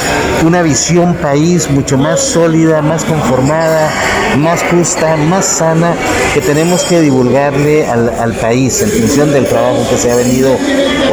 una 0.45 0.63
visión 0.63 1.15
país 1.15 1.71
mucho 1.71 1.99
más 1.99 2.21
sólida, 2.21 2.83
más 2.83 3.05
conformada, 3.05 3.91
más 4.39 4.63
justa, 4.71 5.17
más 5.17 5.45
sana, 5.45 5.95
que 6.35 6.41
tenemos 6.41 6.83
que 6.85 7.01
divulgarle 7.01 7.87
al, 7.87 8.09
al 8.19 8.33
país 8.35 8.83
en 8.83 8.91
función 8.91 9.33
del 9.33 9.47
trabajo 9.47 9.87
que 9.91 9.97
se 9.97 10.11
ha 10.11 10.17
venido 10.17 10.57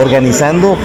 organizando, 0.02 0.78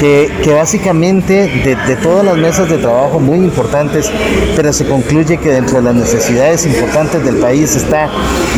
que, 0.00 0.32
que 0.42 0.52
básicamente 0.52 1.48
de, 1.64 1.76
de, 1.76 1.96
todas 1.96 2.24
las 2.24 2.36
mesas 2.36 2.68
de 2.68 2.78
trabajo 2.78 3.20
muy 3.20 3.38
importantes, 3.38 4.10
pero 4.56 4.72
se 4.72 4.86
concluye 4.86 5.38
que 5.38 5.50
dentro 5.50 5.78
de 5.78 5.84
las 5.84 5.94
necesidades 5.94 6.66
importantes 6.66 6.83
del 7.24 7.36
país 7.36 7.74
está 7.76 8.08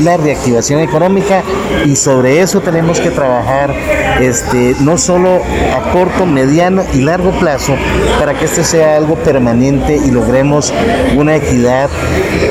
la 0.03 0.17
reactivación 0.17 0.81
económica 0.81 1.43
y 1.85 1.95
sobre 1.97 2.41
eso 2.41 2.61
tenemos 2.61 3.01
que 3.01 3.11
trabajar 3.11 3.75
este, 4.21 4.75
no 4.81 4.99
solo 4.99 5.41
a 5.75 5.93
corto, 5.93 6.27
mediano 6.27 6.85
y 6.93 7.03
largo 7.03 7.31
plazo 7.39 7.75
para 8.19 8.35
que 8.35 8.47
este 8.47 8.65
sea 8.65 8.97
algo 8.97 9.15
permanente 9.17 9.97
y 9.97 10.11
logremos 10.11 10.73
una 11.17 11.37
equidad, 11.37 11.89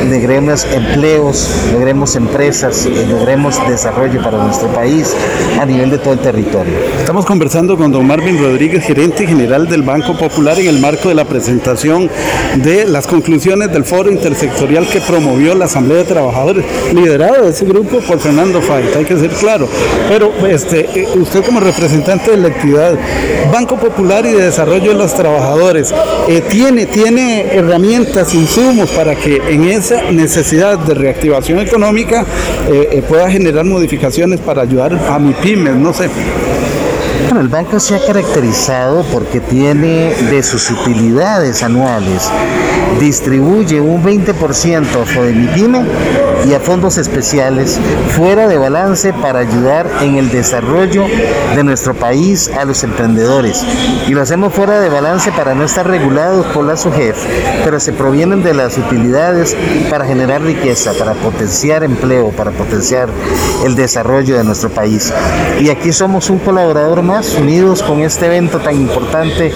logremos 0.09 0.65
empleos, 0.65 1.49
logremos 1.73 2.15
empresas, 2.15 2.88
logremos 3.09 3.59
desarrollo 3.67 4.21
para 4.23 4.43
nuestro 4.43 4.69
país 4.69 5.13
a 5.59 5.65
nivel 5.65 5.89
de 5.89 5.97
todo 5.97 6.13
el 6.13 6.19
territorio. 6.19 6.73
Estamos 6.99 7.25
conversando 7.25 7.77
con 7.77 7.91
don 7.91 8.07
Marvin 8.07 8.41
Rodríguez, 8.41 8.83
gerente 8.83 9.27
general 9.27 9.67
del 9.67 9.83
Banco 9.83 10.17
Popular, 10.17 10.59
en 10.59 10.67
el 10.67 10.79
marco 10.79 11.09
de 11.09 11.15
la 11.15 11.25
presentación 11.25 12.09
de 12.57 12.85
las 12.85 13.07
conclusiones 13.07 13.71
del 13.71 13.83
foro 13.83 14.11
intersectorial 14.11 14.88
que 14.88 15.01
promovió 15.01 15.55
la 15.55 15.64
Asamblea 15.65 15.99
de 15.99 16.06
Trabajadores, 16.06 16.65
liderado 16.93 17.43
de 17.43 17.49
ese 17.49 17.65
grupo 17.65 17.99
por 17.99 18.19
Fernando 18.19 18.62
Fait, 18.62 18.95
hay 18.95 19.06
que 19.06 19.17
ser 19.17 19.30
claro. 19.32 19.67
Pero 20.10 20.32
este, 20.47 20.82
eh, 20.93 21.08
usted 21.15 21.43
como 21.43 21.60
representante 21.60 22.32
de 22.32 22.38
la 22.38 22.47
actividad, 22.47 22.95
Banco 23.51 23.78
Popular 23.78 24.25
y 24.25 24.34
de 24.34 24.43
Desarrollo 24.43 24.91
de 24.91 24.97
los 24.97 25.13
Trabajadores, 25.13 25.93
eh, 26.28 26.41
tiene, 26.49 26.86
tiene 26.86 27.56
herramientas, 27.56 28.34
insumos 28.34 28.89
para 28.91 29.15
que 29.15 29.41
en 29.49 29.65
esa 29.65 30.12
necesidad 30.12 30.78
de 30.80 30.93
reactivación 30.93 31.60
económica 31.60 32.25
eh, 32.71 33.04
pueda 33.08 33.30
generar 33.30 33.65
modificaciones 33.65 34.39
para 34.39 34.62
ayudar 34.62 34.93
a 35.10 35.19
mi 35.19 35.34
pymes, 35.34 35.75
no 35.75 35.93
sé. 35.93 36.10
Bueno, 37.25 37.41
el 37.41 37.47
banco 37.47 37.79
se 37.79 37.95
ha 37.95 38.05
caracterizado 38.05 39.03
porque 39.11 39.39
tiene 39.39 40.13
de 40.13 40.43
sus 40.43 40.69
utilidades 40.69 41.63
anuales, 41.63 42.29
distribuye 42.99 43.81
un 43.81 44.03
20% 44.03 45.01
a 45.01 45.05
FODEMIPYME 45.05 45.85
y 46.47 46.53
a 46.53 46.59
fondos 46.59 46.99
especiales 46.99 47.79
fuera 48.15 48.47
de 48.47 48.57
balance 48.57 49.11
para 49.13 49.39
ayudar 49.39 49.89
en 50.01 50.17
el 50.17 50.29
desarrollo 50.29 51.05
de 51.55 51.63
nuestro 51.63 51.95
país 51.95 52.51
a 52.55 52.65
los 52.65 52.83
emprendedores. 52.83 53.63
Y 54.07 54.11
lo 54.11 54.21
hacemos 54.21 54.53
fuera 54.53 54.79
de 54.79 54.89
balance 54.89 55.31
para 55.31 55.55
no 55.55 55.63
estar 55.63 55.88
regulados 55.88 56.45
por 56.47 56.65
la 56.65 56.77
SUGEF, 56.77 57.17
pero 57.63 57.79
se 57.79 57.93
provienen 57.93 58.43
de 58.43 58.53
las 58.53 58.77
utilidades 58.77 59.57
para 59.89 60.05
generar 60.05 60.43
riqueza, 60.43 60.93
para 60.93 61.13
potenciar 61.13 61.83
empleo, 61.83 62.29
para 62.29 62.51
potenciar 62.51 63.09
el 63.65 63.75
desarrollo 63.75 64.38
de 64.38 64.43
nuestro 64.43 64.69
país. 64.69 65.11
Y 65.59 65.69
aquí 65.69 65.91
somos 65.91 66.29
un 66.29 66.38
colaborador 66.38 67.01
más 67.01 67.14
unidos 67.23 67.82
con 67.82 68.01
este 68.01 68.25
evento 68.25 68.60
tan 68.60 68.75
importante 68.75 69.51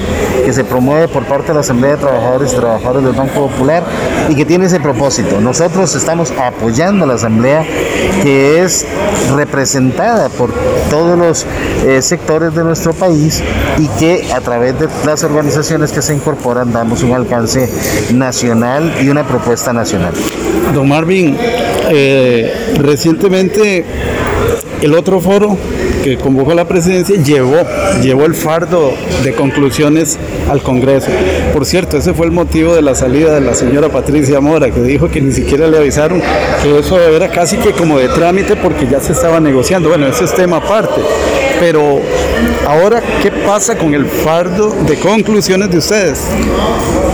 que 0.46 0.54
se 0.54 0.64
promueve 0.64 1.10
por 1.10 1.26
parte 1.26 1.48
de 1.50 1.56
la 1.56 1.60
Asamblea 1.60 1.92
de 1.92 1.98
Trabajadores 1.98 2.54
y 2.54 2.56
Trabajadores 2.56 3.04
del 3.04 3.14
Banco 3.14 3.48
Popular 3.50 3.84
y 4.30 4.36
que 4.36 4.46
tiene 4.46 4.66
ese 4.68 4.80
propósito. 4.80 5.42
Nosotros 5.42 5.94
estamos 5.94 6.32
apoyando 6.32 7.04
a 7.04 7.08
la 7.08 7.16
Asamblea 7.16 7.66
que 8.24 8.64
es 8.64 8.86
representada 9.36 10.30
por 10.30 10.54
todos 10.90 11.18
los 11.18 11.46
eh, 11.86 12.02
sectores 12.02 12.56
de 12.56 12.64
nuestro 12.64 12.94
país 12.94 13.44
y 13.78 13.88
que 14.00 14.32
a 14.34 14.40
través 14.40 14.80
de 14.80 14.88
las 15.06 15.24
organizaciones 15.24 15.92
que 15.92 16.02
se 16.02 16.14
incorporan 16.14 16.72
damos 16.72 17.04
un 17.04 17.14
alcance 17.14 17.70
nacional 18.14 18.94
y 19.02 19.10
una 19.10 19.28
propuesta 19.28 19.74
nacional. 19.74 20.14
Don 20.74 20.88
Marvin, 20.88 21.36
eh, 21.90 22.76
recientemente 22.78 23.84
el 24.82 24.94
otro 24.94 25.20
foro 25.20 25.58
que 26.04 26.18
convocó 26.18 26.54
la 26.54 26.66
presidencia 26.66 27.16
llevó, 27.22 27.58
llevó 28.02 28.26
el 28.26 28.36
fardo 28.36 28.94
de 29.24 29.34
conclusiones 29.34 30.18
al 30.50 30.62
Congreso. 30.62 31.08
Por 31.54 31.66
cierto, 31.66 31.98
ese 31.98 32.14
fue 32.14 32.26
el 32.26 32.32
motivo 32.32 32.76
de 32.76 32.82
la 32.82 32.96
salida 32.96 33.34
de 33.34 33.42
la 33.42 33.54
señora 33.54 33.90
Patricia 33.90 34.40
Mora, 34.40 34.72
que 34.72 34.82
dijo 34.82 35.10
que 35.10 35.22
ni 35.22 35.32
siquiera 35.32 35.68
le 35.68 35.78
avisaron 35.78 36.22
que 36.62 36.80
eso 36.80 37.00
era 37.00 37.30
casi 37.30 37.58
que 37.58 37.72
como 37.72 38.00
de 38.00 38.10
trámite 38.10 38.56
porque 38.56 38.88
ya 38.88 39.00
se 39.00 39.14
estaba 39.14 39.40
negociando. 39.40 39.90
Bueno, 39.90 40.08
ese 40.08 40.26
es 40.26 40.34
tema 40.34 40.58
aparte. 40.58 41.02
Pero 41.60 42.00
ahora, 42.66 43.02
¿qué 43.22 43.32
pasa 43.32 43.78
con 43.78 43.94
el 43.94 44.06
fardo 44.06 44.70
de 44.88 44.98
conclusiones 44.98 45.70
de 45.70 45.78
ustedes? 45.78 46.22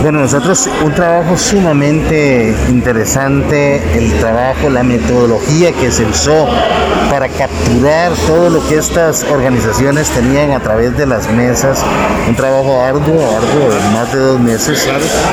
Bueno, 0.02 0.20
nosotros 0.20 0.68
un 0.84 0.94
trabajo 0.94 1.36
sumamente 1.36 2.54
interesante, 2.68 3.80
el 3.96 4.12
trabajo, 4.20 4.70
la 4.70 4.84
metodología 4.84 5.72
que 5.72 5.90
se 5.90 6.04
usó 6.04 6.46
para 7.16 7.30
capturar 7.30 8.12
todo 8.26 8.50
lo 8.50 8.68
que 8.68 8.76
estas 8.76 9.24
organizaciones 9.24 10.10
tenían 10.10 10.50
a 10.50 10.60
través 10.60 10.94
de 10.98 11.06
las 11.06 11.32
mesas, 11.32 11.82
un 12.28 12.34
trabajo 12.36 12.82
arduo, 12.82 13.18
arduo 13.34 13.70
de 13.70 13.80
más 13.94 14.12
de 14.12 14.18
dos 14.18 14.38
meses, 14.38 14.86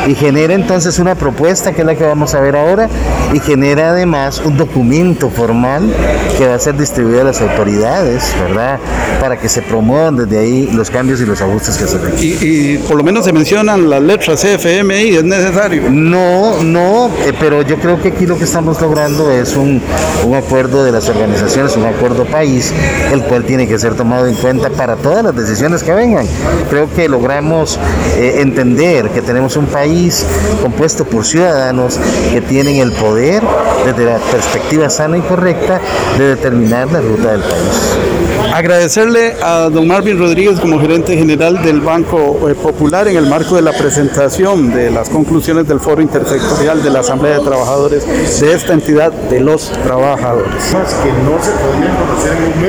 y 0.08 0.16
genera 0.16 0.54
entonces 0.54 0.98
una 0.98 1.16
propuesta 1.16 1.74
que 1.74 1.82
es 1.82 1.86
la 1.86 1.96
que 1.96 2.06
vamos 2.06 2.36
a 2.36 2.40
ver 2.40 2.56
ahora, 2.56 2.88
y 3.34 3.40
genera 3.42 3.90
además 3.90 4.42
un 4.46 4.56
documento 4.56 5.30
formal 5.30 5.94
que 6.38 6.48
va 6.48 6.56
a 6.56 6.60
ser 6.60 6.78
distribuido 6.78 7.20
a 7.20 7.26
las 7.26 7.42
autoridades, 7.42 8.34
¿verdad? 8.40 8.80
Para 9.20 9.38
que 9.38 9.50
se 9.50 9.62
promuevan 9.62 10.16
desde 10.16 10.40
ahí 10.40 10.70
los 10.72 10.90
cambios 10.90 11.20
y 11.20 11.26
los 11.26 11.42
ajustes 11.42 11.76
que 11.76 11.86
se 11.86 11.98
requieren. 11.98 12.40
Y, 12.42 12.78
por 12.78 12.96
lo 12.96 13.04
menos 13.04 13.26
se 13.26 13.34
mencionan 13.34 13.90
las 13.90 14.02
letras 14.02 14.42
CFMI, 14.42 15.18
¿es 15.18 15.24
necesario? 15.26 15.90
No, 15.90 16.64
no, 16.64 17.08
eh, 17.26 17.34
pero 17.38 17.62
yo 17.62 17.78
creo 17.78 18.02
que 18.02 18.08
aquí 18.08 18.26
lo 18.26 18.38
que 18.38 18.46
estamos 18.46 18.80
logrando 18.80 19.30
es 19.32 19.58
un, 19.58 19.82
un 20.26 20.36
acuerdo 20.36 20.86
de 20.86 20.94
las 20.94 21.10
organizaciones, 21.10 21.73
un 21.78 21.86
acuerdo 21.86 22.26
país, 22.26 22.74
el 23.12 23.22
cual 23.24 23.44
tiene 23.44 23.68
que 23.68 23.78
ser 23.78 23.96
tomado 23.96 24.28
en 24.28 24.36
cuenta 24.36 24.70
para 24.70 24.96
todas 24.96 25.24
las 25.24 25.36
decisiones 25.36 25.84
que 25.84 25.94
vengan. 25.94 26.28
Creo 26.70 26.92
que 26.94 27.08
logramos 27.10 27.80
eh, 28.18 28.42
entender 28.42 29.10
que 29.10 29.22
tenemos 29.22 29.56
un 29.56 29.66
país 29.66 30.26
compuesto 30.62 31.06
por 31.06 31.26
ciudadanos 31.26 32.00
que 32.32 32.42
tienen 32.42 32.78
el 32.78 32.92
poder 32.92 33.44
desde 33.86 34.06
la 34.06 34.18
perspectiva 34.18 34.90
sana 34.90 35.18
y 35.18 35.22
correcta 35.22 35.80
de 36.18 36.36
determinar 36.36 36.92
la 36.92 37.02
ruta 37.02 37.32
del 37.32 37.42
país. 37.42 38.33
Agradecerle 38.54 39.34
a 39.42 39.68
don 39.72 39.88
Marvin 39.88 40.20
Rodríguez 40.20 40.60
como 40.60 40.80
gerente 40.80 41.18
general 41.18 41.64
del 41.64 41.82
Banco 41.82 42.48
eh, 42.48 42.54
Popular 42.54 43.08
en 43.08 43.18
el 43.18 43.26
marco 43.26 43.56
de 43.56 43.64
la 43.64 43.72
presentación 43.72 44.72
de 44.72 44.92
las 44.92 45.10
conclusiones 45.10 45.68
del 45.68 45.80
Foro 45.80 46.04
Intersectorial 46.04 46.84
de 46.84 46.92
la 46.92 47.00
Asamblea 47.00 47.40
de 47.40 47.44
Trabajadores 47.44 48.06
de 48.40 48.54
esta 48.54 48.74
entidad 48.74 49.12
de 49.12 49.40
los 49.40 49.72
trabajadores. 49.84 50.54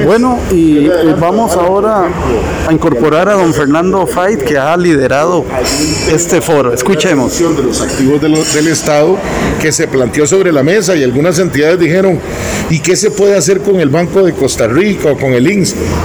Bueno, 0.07 0.39
y 0.51 0.87
eh, 0.87 1.15
vamos 1.21 1.53
ahora 1.53 2.07
a 2.67 2.73
incorporar 2.73 3.29
a 3.29 3.35
don 3.35 3.53
Fernando 3.53 4.07
Fait 4.07 4.43
que 4.43 4.57
ha 4.57 4.75
liderado 4.79 5.45
este 6.11 6.41
foro. 6.41 6.73
Escuchemos. 6.73 7.39
De 7.39 7.63
los 7.63 7.83
activos 7.83 8.23
del 8.23 8.69
Estado 8.69 9.19
que 9.61 9.71
se 9.71 9.87
planteó 9.87 10.27
sobre 10.27 10.51
la 10.51 10.63
mesa 10.63 10.97
y 10.97 11.05
algunas 11.05 11.39
entidades 11.39 11.79
dijeron, 11.79 12.19
¿y 12.71 12.81
qué 12.81 12.97
se 12.97 13.11
puede 13.11 13.37
hacer 13.37 13.61
con 13.61 13.81
el 13.81 13.91
Banco 13.91 14.23
de 14.23 14.33
Costa 14.33 14.67
Rica 14.67 15.13
o 15.13 15.19
con 15.19 15.35
el 15.35 15.47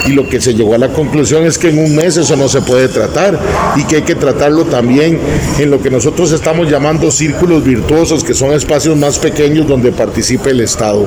Y 0.06 0.12
lo 0.12 0.28
que 0.28 0.40
se 0.40 0.54
llegó 0.54 0.74
a 0.74 0.78
la 0.78 0.88
conclusión 0.88 1.44
es 1.44 1.58
que 1.58 1.68
en 1.68 1.78
un 1.78 1.94
mes 1.94 2.16
eso 2.16 2.36
no 2.36 2.48
se 2.48 2.62
puede 2.62 2.88
tratar 2.88 3.38
y 3.76 3.84
que 3.84 3.96
hay 3.96 4.02
que 4.02 4.14
tratarlo 4.14 4.64
también 4.64 5.18
en 5.58 5.70
lo 5.70 5.80
que 5.80 5.90
nosotros 5.90 6.32
estamos 6.32 6.70
llamando 6.70 7.10
círculos 7.10 7.64
virtuosos, 7.64 8.24
que 8.24 8.34
son 8.34 8.52
espacios 8.52 8.96
más 8.96 9.18
pequeños 9.18 9.66
donde 9.66 9.92
participe 9.92 10.50
el 10.50 10.60
Estado. 10.60 11.06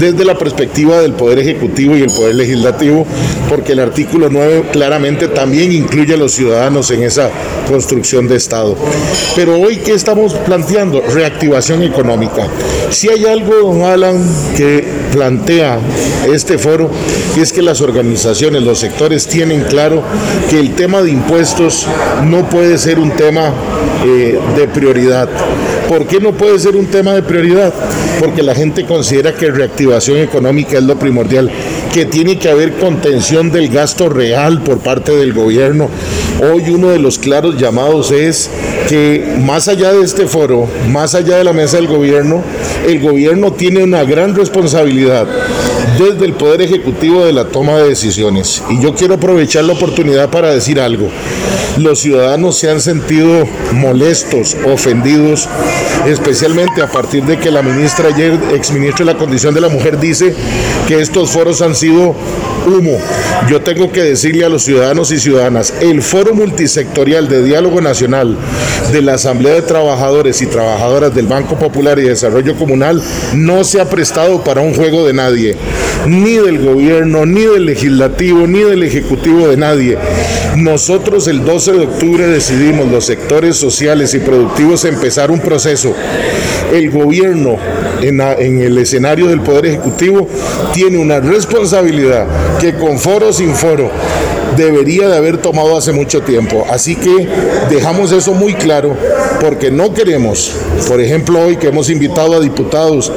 Desde 0.00 0.24
la 0.24 0.36
perspectiva 0.36 1.00
del 1.00 1.12
Poder 1.12 1.38
Ejecutivo 1.38 1.96
y 1.96 2.02
el 2.02 2.10
Poder 2.10 2.34
Legislativo, 2.34 3.06
porque 3.48 3.72
el 3.72 3.80
artículo 3.80 4.28
9 4.30 4.66
claramente 4.72 5.28
también 5.28 5.72
incluye 5.72 6.14
a 6.14 6.16
los 6.16 6.32
ciudadanos 6.32 6.90
en 6.90 7.02
esa 7.02 7.30
construcción 7.68 8.28
de 8.28 8.36
Estado. 8.36 8.76
Pero 9.34 9.58
hoy, 9.58 9.76
¿qué 9.78 9.92
estamos 9.92 10.34
planteando? 10.34 11.00
Reactivación 11.00 11.82
económica. 11.82 12.46
Si 12.90 13.08
hay 13.08 13.26
algo, 13.26 13.54
don 13.54 13.82
Alan, 13.82 14.24
que 14.56 14.84
plantea 15.12 15.78
este 16.32 16.58
foro, 16.58 16.90
es 17.36 17.52
que 17.52 17.62
las 17.62 17.77
organizaciones, 17.80 18.62
los 18.62 18.78
sectores 18.78 19.26
tienen 19.26 19.62
claro 19.62 20.02
que 20.50 20.58
el 20.58 20.74
tema 20.74 21.02
de 21.02 21.10
impuestos 21.10 21.86
no 22.24 22.48
puede 22.48 22.78
ser 22.78 22.98
un 22.98 23.10
tema 23.10 23.52
eh, 24.04 24.38
de 24.56 24.68
prioridad. 24.68 25.28
¿Por 25.88 26.06
qué 26.06 26.20
no 26.20 26.32
puede 26.32 26.58
ser 26.58 26.76
un 26.76 26.86
tema 26.86 27.14
de 27.14 27.22
prioridad? 27.22 27.72
Porque 28.20 28.42
la 28.42 28.54
gente 28.54 28.84
considera 28.84 29.34
que 29.34 29.50
reactivación 29.50 30.18
económica 30.18 30.76
es 30.76 30.84
lo 30.84 30.98
primordial, 30.98 31.50
que 31.94 32.04
tiene 32.04 32.38
que 32.38 32.50
haber 32.50 32.74
contención 32.74 33.50
del 33.50 33.70
gasto 33.70 34.10
real 34.10 34.60
por 34.62 34.80
parte 34.80 35.16
del 35.16 35.32
gobierno. 35.32 35.88
Hoy 36.42 36.68
uno 36.68 36.90
de 36.90 36.98
los 36.98 37.18
claros 37.18 37.56
llamados 37.56 38.10
es 38.10 38.50
que 38.88 39.36
más 39.40 39.68
allá 39.68 39.92
de 39.92 40.04
este 40.04 40.26
foro, 40.26 40.68
más 40.90 41.14
allá 41.14 41.38
de 41.38 41.44
la 41.44 41.54
mesa 41.54 41.78
del 41.78 41.86
gobierno, 41.86 42.42
el 42.86 43.00
gobierno 43.00 43.52
tiene 43.52 43.82
una 43.82 44.04
gran 44.04 44.34
responsabilidad 44.34 45.26
desde 45.98 46.26
el 46.26 46.34
Poder 46.34 46.62
Ejecutivo 46.62 47.24
de 47.24 47.32
la 47.32 47.46
toma 47.46 47.76
de 47.78 47.88
decisiones. 47.88 48.62
Y 48.70 48.80
yo 48.80 48.94
quiero 48.94 49.14
aprovechar 49.14 49.64
la 49.64 49.72
oportunidad 49.72 50.30
para 50.30 50.52
decir 50.52 50.80
algo. 50.80 51.08
Los 51.76 52.00
ciudadanos 52.00 52.56
se 52.56 52.70
han 52.70 52.80
sentido 52.80 53.46
molestos, 53.72 54.56
ofendidos, 54.64 55.48
especialmente 56.06 56.82
a 56.82 56.86
partir 56.86 57.24
de 57.24 57.38
que 57.38 57.50
la 57.50 57.62
ministra 57.62 58.08
ayer, 58.08 58.38
exministra 58.54 59.04
de 59.04 59.12
la 59.12 59.18
Condición 59.18 59.54
de 59.54 59.60
la 59.60 59.68
Mujer, 59.68 59.98
dice 59.98 60.34
que 60.86 61.00
estos 61.00 61.30
foros 61.30 61.62
han 61.62 61.74
sido 61.74 62.14
humo. 62.66 62.98
Yo 63.48 63.60
tengo 63.62 63.90
que 63.92 64.02
decirle 64.02 64.44
a 64.44 64.48
los 64.48 64.64
ciudadanos 64.64 65.10
y 65.10 65.18
ciudadanas, 65.18 65.72
el 65.80 66.02
Foro 66.02 66.34
Multisectorial 66.34 67.28
de 67.28 67.42
Diálogo 67.42 67.80
Nacional 67.80 68.36
de 68.92 69.02
la 69.02 69.14
Asamblea 69.14 69.54
de 69.54 69.62
Trabajadores 69.62 70.42
y 70.42 70.46
Trabajadoras 70.46 71.14
del 71.14 71.26
Banco 71.26 71.58
Popular 71.58 71.98
y 71.98 72.02
Desarrollo 72.02 72.56
Comunal 72.56 73.02
no 73.34 73.64
se 73.64 73.80
ha 73.80 73.88
prestado 73.88 74.42
para 74.42 74.60
un 74.60 74.74
juego 74.74 75.06
de 75.06 75.12
nadie, 75.12 75.56
ni 76.08 76.36
del 76.36 76.64
gobierno, 76.64 77.26
ni 77.26 77.42
del 77.42 77.66
legislativo, 77.66 78.46
ni 78.46 78.60
del 78.60 78.82
ejecutivo 78.82 79.48
de 79.48 79.56
nadie. 79.56 79.98
Nosotros 80.56 81.28
el 81.28 81.44
12 81.44 81.72
de 81.72 81.80
octubre 81.84 82.26
decidimos 82.26 82.90
los 82.90 83.04
sectores 83.04 83.56
sociales 83.56 84.14
y 84.14 84.18
productivos 84.18 84.84
empezar 84.84 85.30
un 85.30 85.40
proceso. 85.40 85.94
El 86.72 86.90
gobierno 86.90 87.56
en, 88.02 88.60
el 88.60 88.78
escenario 88.78 89.28
del 89.28 89.40
Poder 89.40 89.66
Ejecutivo 89.66 90.28
tiene 90.72 90.98
una 90.98 91.20
responsabilidad 91.20 92.26
que 92.60 92.74
con 92.74 92.98
foro 92.98 93.28
o 93.28 93.32
sin 93.32 93.54
foro 93.54 93.90
debería 94.56 95.08
de 95.08 95.16
haber 95.16 95.38
tomado 95.38 95.76
hace 95.76 95.92
mucho 95.92 96.22
tiempo. 96.22 96.66
Así 96.70 96.96
que 96.96 97.28
dejamos 97.70 98.12
eso 98.12 98.34
muy 98.34 98.54
claro 98.54 98.96
porque 99.40 99.70
no 99.70 99.94
queremos, 99.94 100.52
por 100.88 101.00
ejemplo, 101.00 101.40
hoy 101.40 101.56
que 101.56 101.68
hemos 101.68 101.90
invitado 101.90 102.34
a 102.34 102.40
diputados, 102.40 103.12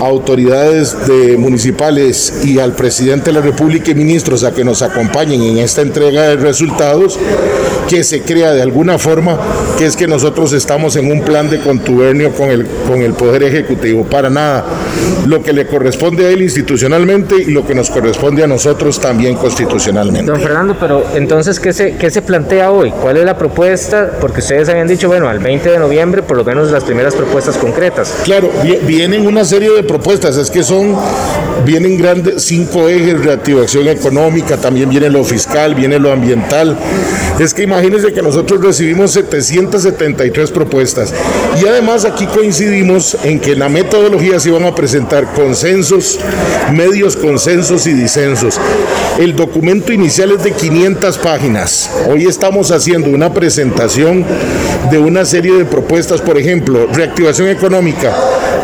autoridades 0.00 1.06
de 1.06 1.36
municipales 1.36 2.42
y 2.44 2.58
al 2.58 2.74
presidente 2.74 3.26
de 3.26 3.32
la 3.32 3.40
República 3.40 3.90
y 3.90 3.94
ministros 3.94 4.44
a 4.44 4.52
que 4.52 4.64
nos 4.64 4.82
acompañen 4.82 5.42
en 5.42 5.58
esta 5.58 5.82
entrega 5.82 6.28
de 6.28 6.36
resultados, 6.36 7.18
que 7.90 8.04
se 8.04 8.22
crea 8.22 8.52
de 8.52 8.62
alguna 8.62 8.98
forma 8.98 9.36
que 9.76 9.84
es 9.84 9.96
que 9.96 10.06
nosotros 10.06 10.52
estamos 10.52 10.94
en 10.94 11.10
un 11.10 11.22
plan 11.22 11.50
de 11.50 11.58
contubernio 11.58 12.30
con 12.30 12.48
el, 12.48 12.64
con 12.86 13.02
el 13.02 13.14
Poder 13.14 13.42
Ejecutivo. 13.42 14.04
Para 14.04 14.30
nada. 14.30 14.64
Lo 15.26 15.42
que 15.42 15.52
le 15.52 15.66
corresponde 15.66 16.26
a 16.26 16.30
él 16.30 16.40
institucionalmente 16.40 17.34
y 17.34 17.50
lo 17.50 17.66
que 17.66 17.74
nos 17.74 17.90
corresponde 17.90 18.44
a 18.44 18.46
nosotros 18.46 19.00
también 19.00 19.34
constitucionalmente. 19.34 20.30
Don 20.30 20.40
Fernando, 20.40 20.76
pero 20.78 21.04
entonces, 21.16 21.58
¿qué 21.58 21.72
se, 21.72 21.96
qué 21.96 22.10
se 22.10 22.22
plantea 22.22 22.70
hoy? 22.70 22.92
¿Cuál 22.92 23.16
es 23.16 23.24
la 23.24 23.36
propuesta? 23.36 24.12
Porque 24.20 24.38
ustedes 24.38 24.68
habían 24.68 24.86
dicho, 24.86 25.08
bueno, 25.08 25.28
al 25.28 25.40
20 25.40 25.70
de 25.70 25.78
noviembre, 25.78 26.22
por 26.22 26.36
lo 26.36 26.44
menos 26.44 26.70
las 26.70 26.84
primeras 26.84 27.16
propuestas 27.16 27.56
concretas. 27.56 28.14
Claro, 28.22 28.50
vienen 28.86 29.26
una 29.26 29.44
serie 29.44 29.70
de 29.72 29.82
propuestas, 29.82 30.36
es 30.36 30.48
que 30.48 30.62
son, 30.62 30.94
vienen 31.64 31.98
grandes 31.98 32.44
cinco 32.44 32.88
ejes, 32.88 33.24
reactivación 33.24 33.88
económica, 33.88 34.56
también 34.58 34.88
viene 34.90 35.10
lo 35.10 35.24
fiscal, 35.24 35.74
viene 35.74 35.98
lo 35.98 36.12
ambiental. 36.12 36.76
Es 37.40 37.54
que 37.54 37.66
imagínense 37.80 38.12
que 38.12 38.20
nosotros 38.20 38.60
recibimos 38.60 39.12
773 39.12 40.50
propuestas 40.50 41.14
y 41.62 41.66
además 41.66 42.04
aquí 42.04 42.26
coincidimos 42.26 43.16
en 43.24 43.40
que 43.40 43.52
en 43.52 43.60
la 43.60 43.70
metodología 43.70 44.38
se 44.38 44.50
iban 44.50 44.64
a 44.64 44.74
presentar 44.74 45.32
consensos, 45.32 46.18
medios 46.72 47.16
consensos 47.16 47.86
y 47.86 47.94
disensos. 47.94 48.60
El 49.18 49.34
documento 49.34 49.92
inicial 49.94 50.30
es 50.32 50.44
de 50.44 50.52
500 50.52 51.18
páginas. 51.18 51.90
Hoy 52.06 52.26
estamos 52.26 52.70
haciendo 52.70 53.08
una 53.08 53.32
presentación 53.32 54.26
de 54.90 54.98
una 54.98 55.24
serie 55.24 55.54
de 55.54 55.64
propuestas, 55.64 56.20
por 56.20 56.38
ejemplo, 56.38 56.86
reactivación 56.92 57.48
económica, 57.48 58.14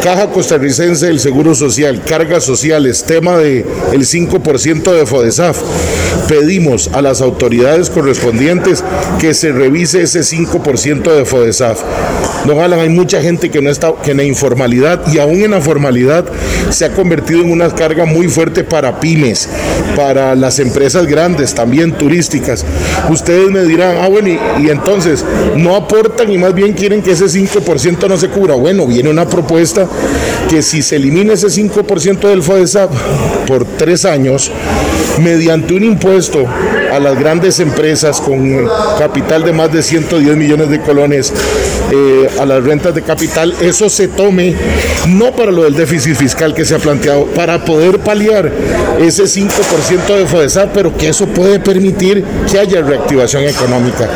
Caja 0.03 0.29
Costarricense 0.31 1.07
del 1.07 1.21
Seguro 1.21 1.55
Social, 1.55 2.03
cargas 2.05 2.45
sociales, 2.45 3.05
tema 3.05 3.37
del 3.37 3.65
el 3.93 4.01
5% 4.03 4.93
de 4.93 5.07
FODESAF. 5.07 5.59
Pedimos 6.29 6.91
a 6.93 7.03
las 7.03 7.21
autoridades 7.21 7.91
correspondientes 7.91 8.83
que 9.21 9.35
se 9.35 9.53
revise 9.53 10.03
ese 10.03 10.21
5% 10.21 11.03
de 11.13 11.25
FODESAF. 11.25 11.81
Don 12.47 12.61
Alan, 12.61 12.79
hay 12.79 12.89
mucha 12.89 13.21
gente 13.21 13.51
que 13.51 13.61
no 13.61 13.71
está, 13.71 13.93
que 14.05 14.13
en 14.13 14.19
la 14.19 14.25
informalidad 14.25 15.03
y 15.13 15.19
aún 15.19 15.43
en 15.43 15.51
la 15.51 15.61
formalidad 15.61 16.25
se 16.71 16.85
ha 16.85 16.93
convertido 16.93 17.41
en 17.41 17.51
una 17.51 17.69
carga 17.71 18.05
muy 18.05 18.29
fuerte 18.29 18.63
para 18.63 19.01
pymes, 19.01 19.49
para 19.97 20.37
las 20.37 20.61
empresas 20.61 21.07
grandes, 21.07 21.55
también 21.55 21.93
turísticas. 21.93 22.65
Ustedes 23.11 23.51
me 23.51 23.65
dirán, 23.65 23.97
ah, 24.01 24.09
bueno, 24.09 24.29
y, 24.29 24.39
y 24.63 24.71
entonces 24.71 25.25
no 25.57 25.75
y 26.29 26.39
más 26.39 26.55
bien 26.55 26.73
quieren 26.73 27.03
que 27.03 27.13
ese 27.13 27.27
5% 27.27 28.09
no 28.09 28.17
se 28.17 28.29
cubra. 28.29 28.55
Bueno, 28.55 28.87
viene 28.87 29.11
una 29.11 29.29
propuesta 29.29 29.89
que 30.49 30.63
si 30.63 30.83
se 30.83 30.97
elimina 30.97 31.33
ese 31.33 31.49
5% 31.49 32.29
del 32.29 32.43
FODESAP 32.43 32.91
por 33.47 33.65
tres 33.65 34.05
años, 34.05 34.51
mediante 35.21 35.75
un 35.75 35.85
impuesto 35.85 36.47
a 36.93 37.01
las 37.01 37.19
grandes 37.19 37.59
empresas 37.61 38.21
con 38.21 38.69
capital 38.99 39.43
de 39.45 39.53
más 39.53 39.73
de 39.73 39.83
110 39.83 40.37
millones 40.37 40.71
de 40.71 40.81
colones, 40.81 41.33
eh, 41.93 42.29
a 42.41 42.47
las 42.47 42.63
rentas 42.63 42.95
de 42.95 43.03
capital, 43.03 43.55
eso 43.61 43.89
se 43.89 44.09
tome 44.09 44.55
no 45.09 45.33
para 45.33 45.51
lo 45.51 45.65
del 45.65 45.75
déficit 45.75 46.15
fiscal 46.15 46.55
que 46.55 46.65
se 46.65 46.75
ha 46.75 46.79
planteado, 46.79 47.27
para 47.27 47.65
poder 47.65 47.99
paliar 47.99 48.51
ese 49.01 49.25
5% 49.25 50.17
de 50.17 50.27
FODESAP, 50.27 50.71
pero 50.73 50.97
que 50.97 51.09
eso 51.09 51.27
puede 51.27 51.59
permitir 51.59 52.25
que 52.51 52.59
haya 52.59 52.83
reactivación 52.83 53.45
económica. 53.45 54.09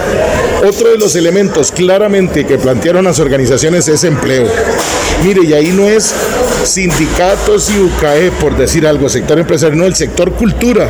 Otro 0.66 0.90
de 0.90 0.98
los 0.98 1.16
elementos 1.16 1.72
claramente 1.72 2.46
que 2.46 2.58
plantearon 2.58 3.04
las 3.04 3.18
organizaciones 3.18 3.88
es 3.88 4.04
empleo. 4.04 4.46
Mire, 5.24 5.44
y 5.44 5.54
ahí 5.54 5.68
no 5.68 5.88
es 5.88 6.14
sindicatos 6.64 7.70
y 7.70 7.78
UCAE, 7.78 8.30
por 8.32 8.56
decir 8.56 8.86
algo, 8.86 9.08
sector 9.08 9.38
empresarial, 9.38 9.78
no, 9.78 9.86
el 9.86 9.94
sector 9.94 10.32
cultura 10.32 10.88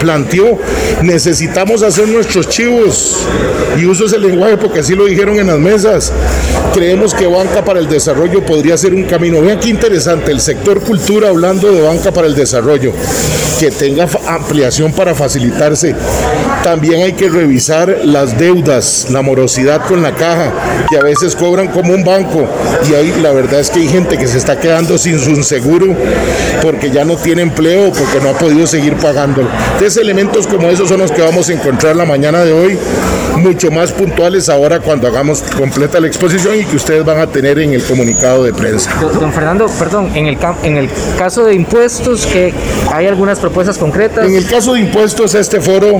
planteó, 0.00 0.58
necesitamos 1.02 1.82
hacer 1.82 2.08
nuestros 2.08 2.48
chivos 2.48 3.18
y 3.80 3.86
uso 3.86 4.06
ese 4.06 4.18
lenguaje 4.18 4.56
porque 4.56 4.80
así 4.80 4.94
lo 4.94 5.04
dijeron 5.04 5.38
en 5.38 5.46
las 5.46 5.58
mesas. 5.58 6.12
Creemos 6.76 7.14
que 7.14 7.26
banca 7.26 7.64
para 7.64 7.80
el 7.80 7.88
desarrollo 7.88 8.44
podría 8.44 8.76
ser 8.76 8.92
un 8.92 9.04
camino. 9.04 9.40
Vean 9.40 9.58
qué 9.58 9.70
interesante, 9.70 10.30
el 10.30 10.42
sector 10.42 10.82
cultura 10.82 11.28
hablando 11.30 11.72
de 11.72 11.80
banca 11.80 12.12
para 12.12 12.26
el 12.26 12.34
desarrollo. 12.34 12.92
que 13.58 13.70
tenga 13.70 14.06
ampliación 14.26 14.92
para 14.92 15.14
facilitarse. 15.14 15.94
También 16.62 17.02
hay 17.02 17.14
que 17.14 17.30
revisar 17.30 18.00
las 18.04 18.36
deudas, 18.38 19.06
la 19.10 19.22
morosidad 19.22 19.86
con 19.86 20.02
la 20.02 20.14
caja, 20.14 20.52
que 20.90 20.98
a 20.98 21.02
veces 21.02 21.34
cobran 21.34 21.68
como 21.68 21.94
un 21.94 22.04
banco. 22.04 22.46
Y 22.90 22.94
ahí 22.94 23.14
la 23.22 23.32
verdad 23.32 23.60
es 23.60 23.70
que 23.70 23.80
hay 23.80 23.88
gente 23.88 24.18
que 24.18 24.26
se 24.26 24.36
está 24.36 24.60
quedando 24.60 24.98
sin 24.98 25.18
su 25.18 25.42
seguro 25.42 25.96
porque 26.60 26.90
ya 26.90 27.06
no 27.06 27.16
tiene 27.16 27.40
empleo, 27.40 27.90
porque 27.92 28.20
no 28.22 28.30
ha 28.30 28.38
podido 28.38 28.66
seguir 28.66 28.96
pagándolo. 28.96 29.48
Entonces 29.72 29.96
elementos 29.96 30.46
como 30.46 30.68
esos 30.68 30.90
son 30.90 31.00
los 31.00 31.10
que 31.10 31.22
vamos 31.22 31.48
a 31.48 31.54
encontrar 31.54 31.96
la 31.96 32.04
mañana 32.04 32.44
de 32.44 32.52
hoy, 32.52 32.78
mucho 33.36 33.70
más 33.70 33.92
puntuales 33.92 34.48
ahora 34.48 34.80
cuando 34.80 35.06
hagamos 35.06 35.42
completa 35.56 36.00
la 36.00 36.06
exposición 36.06 36.60
y 36.60 36.64
que 36.64 36.76
ustedes 36.76 37.04
van 37.04 37.18
a 37.18 37.26
tener 37.26 37.58
en 37.58 37.72
el 37.72 37.82
comunicado 37.82 38.44
de 38.44 38.52
prensa. 38.52 38.90
Don 39.20 39.32
Fernando, 39.32 39.66
perdón, 39.78 40.10
en 40.14 40.26
el, 40.26 40.38
en 40.62 40.76
el 40.76 40.90
caso 41.18 41.44
de 41.44 41.54
impuestos, 41.54 42.26
que 42.26 42.52
¿hay 42.92 43.06
algunas 43.06 43.38
propuestas 43.38 43.78
concretas? 43.78 44.26
En 44.26 44.34
el 44.34 44.46
caso 44.46 44.74
de 44.74 44.80
impuestos, 44.80 45.34
este 45.34 45.60
foro 45.60 45.98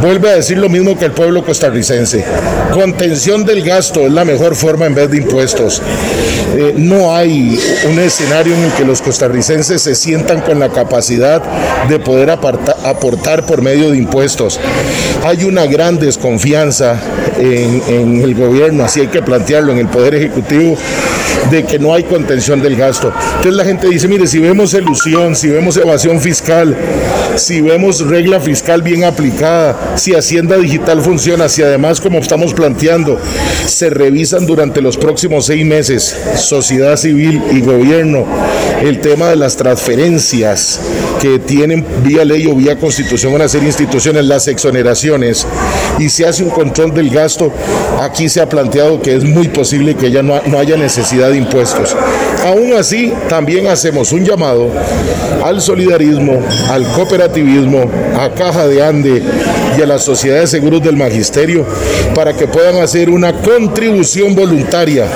vuelve 0.00 0.30
a 0.30 0.34
decir 0.34 0.58
lo 0.58 0.68
mismo 0.68 0.98
que 0.98 1.06
el 1.06 1.12
pueblo 1.12 1.44
costarricense. 1.44 2.24
Contención 2.72 3.44
del 3.44 3.62
gasto 3.62 4.00
es 4.00 4.12
la 4.12 4.24
mejor 4.24 4.54
forma 4.54 4.86
en 4.86 4.94
vez 4.94 5.10
de 5.10 5.18
impuestos. 5.18 5.82
Eh, 6.56 6.74
no 6.76 7.14
hay 7.14 7.58
un 7.90 7.98
escenario 7.98 8.54
en 8.54 8.64
el 8.64 8.72
que 8.72 8.84
los 8.84 9.00
costarricenses 9.00 9.80
se 9.80 9.94
sientan 9.94 10.42
con 10.42 10.58
la 10.58 10.68
capacidad 10.68 11.42
de 11.88 11.98
poder 11.98 12.30
aportar 12.30 13.46
por 13.46 13.62
medio 13.62 13.90
de 13.90 13.96
impuestos. 13.96 14.60
Hay 15.24 15.44
una 15.44 15.66
gran 15.66 15.98
desconfianza 15.98 16.61
en, 17.38 17.82
en 17.88 18.20
el 18.20 18.34
gobierno, 18.34 18.84
así 18.84 19.00
hay 19.00 19.08
que 19.08 19.22
plantearlo, 19.22 19.72
en 19.72 19.78
el 19.78 19.88
Poder 19.88 20.14
Ejecutivo, 20.14 20.76
de 21.50 21.64
que 21.64 21.78
no 21.78 21.94
hay 21.94 22.04
contención 22.04 22.62
del 22.62 22.76
gasto. 22.76 23.12
Entonces 23.36 23.54
la 23.54 23.64
gente 23.64 23.88
dice, 23.88 24.08
mire, 24.08 24.26
si 24.26 24.38
vemos 24.38 24.74
ilusión, 24.74 25.34
si 25.34 25.48
vemos 25.48 25.76
evasión 25.76 26.20
fiscal, 26.20 26.76
si 27.36 27.60
vemos 27.60 28.06
regla 28.06 28.40
fiscal 28.40 28.82
bien 28.82 29.04
aplicada, 29.04 29.94
si 29.96 30.14
Hacienda 30.14 30.56
Digital 30.56 31.00
funciona, 31.00 31.48
si 31.48 31.62
además, 31.62 32.00
como 32.00 32.18
estamos 32.18 32.54
planteando, 32.54 33.18
se 33.66 33.90
revisan 33.90 34.46
durante 34.46 34.80
los 34.80 34.96
próximos 34.96 35.46
seis 35.46 35.64
meses, 35.64 36.16
sociedad 36.36 36.96
civil 36.96 37.42
y 37.50 37.60
gobierno, 37.60 38.24
el 38.82 39.00
tema 39.00 39.28
de 39.28 39.36
las 39.36 39.56
transferencias 39.56 40.80
que 41.20 41.38
tienen 41.38 41.84
vía 42.02 42.24
ley 42.24 42.46
o 42.46 42.54
vía 42.54 42.76
constitución 42.78 43.32
van 43.32 43.42
a 43.42 43.48
ser 43.48 43.62
instituciones, 43.62 44.24
las 44.24 44.48
exoneraciones, 44.48 45.46
y 45.98 46.08
se 46.08 46.26
hace 46.26 46.42
un 46.42 46.50
control 46.50 46.94
del 46.94 47.10
gasto, 47.10 47.52
aquí 48.00 48.28
se 48.28 48.40
ha 48.40 48.48
planteado 48.48 49.00
que 49.00 49.14
es 49.14 49.24
muy 49.24 49.48
posible 49.48 49.94
que 49.94 50.10
ya 50.10 50.22
no, 50.22 50.40
no 50.46 50.58
haya 50.58 50.76
necesidad 50.76 51.30
de 51.30 51.38
impuestos. 51.38 51.96
Aún 52.44 52.72
así, 52.74 53.12
también 53.28 53.66
hacemos 53.68 54.12
un 54.12 54.24
llamado 54.24 54.70
al 55.44 55.60
solidarismo, 55.60 56.42
al 56.70 56.84
cooperativismo, 56.92 57.90
a 58.18 58.30
Caja 58.30 58.66
de 58.66 58.82
Ande 58.82 59.22
y 59.78 59.82
a 59.82 59.86
las 59.86 60.04
sociedades 60.04 60.50
de 60.50 60.58
seguros 60.58 60.82
del 60.82 60.96
magisterio 60.96 61.64
para 62.14 62.34
que 62.34 62.46
puedan 62.46 62.76
hacer 62.76 63.10
una 63.10 63.32
contribución 63.32 64.34
voluntaria. 64.34 65.06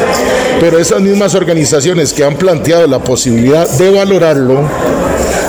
Pero 0.61 0.79
esas 0.79 1.01
mismas 1.01 1.35
organizaciones 1.35 2.12
que 2.12 2.25
han 2.25 2.37
planteado 2.37 2.87
la 2.87 2.99
posibilidad 2.99 3.69
de 3.69 3.91
valorarlo, 3.91 4.69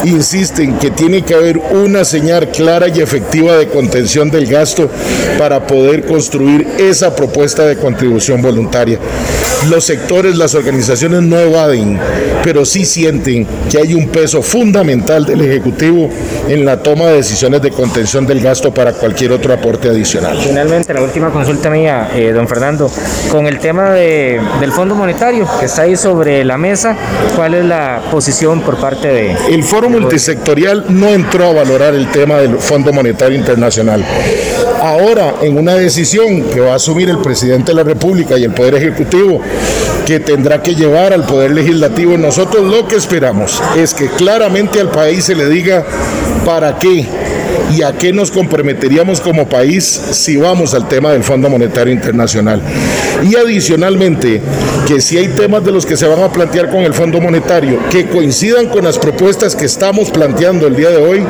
insisten 0.05 0.77
que 0.77 0.91
tiene 0.91 1.23
que 1.23 1.33
haber 1.33 1.57
una 1.57 2.05
señal 2.05 2.49
clara 2.49 2.87
y 2.87 2.99
efectiva 3.01 3.55
de 3.57 3.67
contención 3.67 4.29
del 4.29 4.47
gasto 4.47 4.89
para 5.37 5.65
poder 5.65 6.05
construir 6.05 6.67
esa 6.79 7.15
propuesta 7.15 7.65
de 7.65 7.77
contribución 7.77 8.41
voluntaria. 8.41 8.99
Los 9.69 9.85
sectores, 9.85 10.37
las 10.37 10.55
organizaciones 10.55 11.21
no 11.23 11.39
evaden, 11.39 11.99
pero 12.47 12.63
sí 12.63 12.85
sienten 12.85 13.45
que 13.69 13.77
hay 13.77 13.93
un 13.93 14.07
peso 14.07 14.41
fundamental 14.41 15.25
del 15.25 15.41
Ejecutivo 15.41 16.09
en 16.47 16.63
la 16.63 16.81
toma 16.81 17.07
de 17.07 17.15
decisiones 17.15 17.61
de 17.61 17.71
contención 17.71 18.25
del 18.25 18.39
gasto 18.39 18.73
para 18.73 18.93
cualquier 18.93 19.33
otro 19.33 19.53
aporte 19.53 19.89
adicional. 19.89 20.37
Finalmente, 20.41 20.93
la 20.93 21.01
última 21.01 21.29
consulta 21.29 21.69
mía, 21.69 22.09
eh, 22.15 22.31
don 22.31 22.47
Fernando, 22.47 22.89
con 23.29 23.47
el 23.47 23.59
tema 23.59 23.91
de, 23.91 24.39
del 24.61 24.71
Fondo 24.71 24.95
Monetario 24.95 25.45
que 25.59 25.65
está 25.65 25.81
ahí 25.81 25.97
sobre 25.97 26.45
la 26.45 26.57
mesa, 26.57 26.95
¿cuál 27.35 27.53
es 27.53 27.65
la 27.65 28.01
posición 28.09 28.61
por 28.61 28.77
parte 28.77 29.09
de... 29.09 29.35
El 29.49 29.61
Foro 29.65 29.89
Multisectorial 29.89 30.85
no 30.87 31.09
entró 31.09 31.49
a 31.49 31.53
valorar 31.53 31.95
el 31.95 32.09
tema 32.11 32.37
del 32.37 32.59
Fondo 32.59 32.93
Monetario 32.93 33.37
Internacional. 33.37 34.05
Ahora, 34.81 35.35
en 35.41 35.57
una 35.57 35.75
decisión 35.75 36.43
que 36.43 36.59
va 36.59 36.73
a 36.73 36.75
asumir 36.75 37.09
el 37.09 37.17
presidente 37.19 37.71
de 37.71 37.75
la 37.75 37.83
República 37.83 38.37
y 38.37 38.43
el 38.43 38.51
Poder 38.51 38.75
Ejecutivo, 38.75 39.41
que 40.05 40.19
tendrá 40.19 40.61
que 40.61 40.75
llevar 40.75 41.13
al 41.13 41.25
Poder 41.25 41.51
Legislativo, 41.51 42.17
nosotros 42.17 42.65
lo 42.65 42.87
que 42.87 42.95
esperamos 42.95 43.61
es 43.75 43.93
que 43.93 44.07
claramente 44.07 44.79
al 44.79 44.89
país 44.89 45.25
se 45.25 45.35
le 45.35 45.49
diga 45.49 45.83
para 46.45 46.77
qué 46.77 47.05
y 47.75 47.81
a 47.81 47.93
qué 47.93 48.13
nos 48.13 48.31
comprometeríamos 48.31 49.19
como 49.19 49.49
país 49.49 49.83
si 49.83 50.37
vamos 50.37 50.73
al 50.73 50.87
tema 50.87 51.11
del 51.11 51.23
Fondo 51.23 51.49
Monetario 51.49 51.93
Internacional. 51.93 52.61
Y 53.23 53.35
adicionalmente, 53.35 54.41
que 54.87 55.01
si 55.01 55.17
hay 55.17 55.27
temas 55.29 55.63
de 55.63 55.71
los 55.71 55.85
que 55.85 55.97
se 55.97 56.07
van 56.07 56.21
a 56.23 56.31
plantear 56.31 56.69
con 56.69 56.79
el 56.79 56.93
Fondo 56.93 57.19
Monetario 57.19 57.79
que 57.89 58.07
coincidan 58.07 58.67
con 58.67 58.83
las 58.83 58.97
propuestas 58.97 59.55
que 59.55 59.65
estamos 59.65 60.11
planteando 60.11 60.67
el 60.67 60.75
día 60.75 60.89
de 60.89 60.97
hoy, 60.97 61.25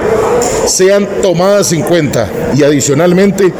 sean 0.67 1.07
tomadas 1.21 1.71
en 1.71 1.81
cuenta. 1.81 2.29
Y 2.55 2.63
adicionalmente, 2.63 3.53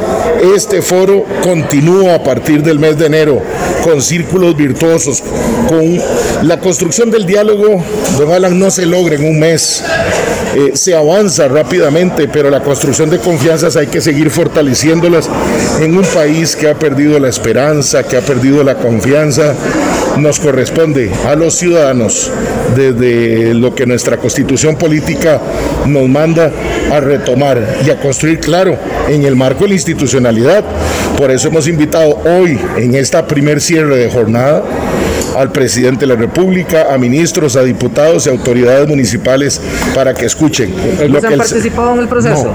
este 0.54 0.82
foro 0.82 1.24
continúa 1.42 2.16
a 2.16 2.22
partir 2.22 2.62
del 2.62 2.78
mes 2.78 2.98
de 2.98 3.06
enero 3.06 3.42
con 3.82 4.02
círculos 4.02 4.56
virtuosos, 4.56 5.22
con 5.68 6.00
la 6.42 6.58
construcción 6.60 7.10
del 7.10 7.26
diálogo, 7.26 7.82
don 8.18 8.32
Alan, 8.32 8.58
no 8.58 8.70
se 8.70 8.86
logra 8.86 9.14
en 9.14 9.24
un 9.24 9.38
mes. 9.38 9.82
Eh, 10.54 10.72
se 10.74 10.94
avanza 10.94 11.46
rápidamente, 11.46 12.26
pero 12.26 12.50
la 12.50 12.62
construcción 12.62 13.10
de 13.10 13.18
confianzas 13.18 13.76
hay 13.76 13.86
que 13.86 14.00
seguir 14.00 14.30
fortaleciéndolas 14.30 15.28
en 15.80 15.96
un 15.96 16.04
país 16.04 16.56
que 16.56 16.68
ha 16.68 16.74
perdido 16.74 17.18
la 17.18 17.28
esperanza, 17.28 18.02
que 18.02 18.16
ha 18.16 18.17
perdido 18.20 18.62
la 18.64 18.76
confianza. 18.76 19.54
Nos 20.18 20.40
corresponde 20.40 21.12
a 21.26 21.34
los 21.34 21.54
ciudadanos, 21.54 22.30
desde 22.74 23.54
lo 23.54 23.74
que 23.74 23.86
nuestra 23.86 24.16
constitución 24.16 24.76
política 24.76 25.40
nos 25.86 26.08
manda, 26.08 26.50
a 26.92 27.00
retomar 27.00 27.62
y 27.86 27.90
a 27.90 28.00
construir, 28.00 28.40
claro, 28.40 28.76
en 29.08 29.24
el 29.24 29.36
marco 29.36 29.64
de 29.64 29.68
la 29.68 29.74
institucionalidad. 29.74 30.64
Por 31.16 31.30
eso 31.30 31.48
hemos 31.48 31.68
invitado 31.68 32.18
hoy, 32.24 32.58
en 32.76 32.94
esta 32.94 33.26
primer 33.26 33.60
cierre 33.60 33.96
de 33.96 34.10
jornada, 34.10 34.64
al 35.36 35.52
presidente 35.52 36.00
de 36.00 36.14
la 36.14 36.16
República, 36.16 36.92
a 36.92 36.98
ministros, 36.98 37.56
a 37.56 37.62
diputados 37.62 38.26
y 38.26 38.30
autoridades 38.30 38.88
municipales 38.88 39.60
para 39.94 40.14
que 40.14 40.26
escuchen. 40.26 40.72
¿Ellos 41.00 41.24
han 41.24 41.36
participado 41.36 41.94
en 41.94 42.00
el 42.00 42.08
proceso? 42.08 42.54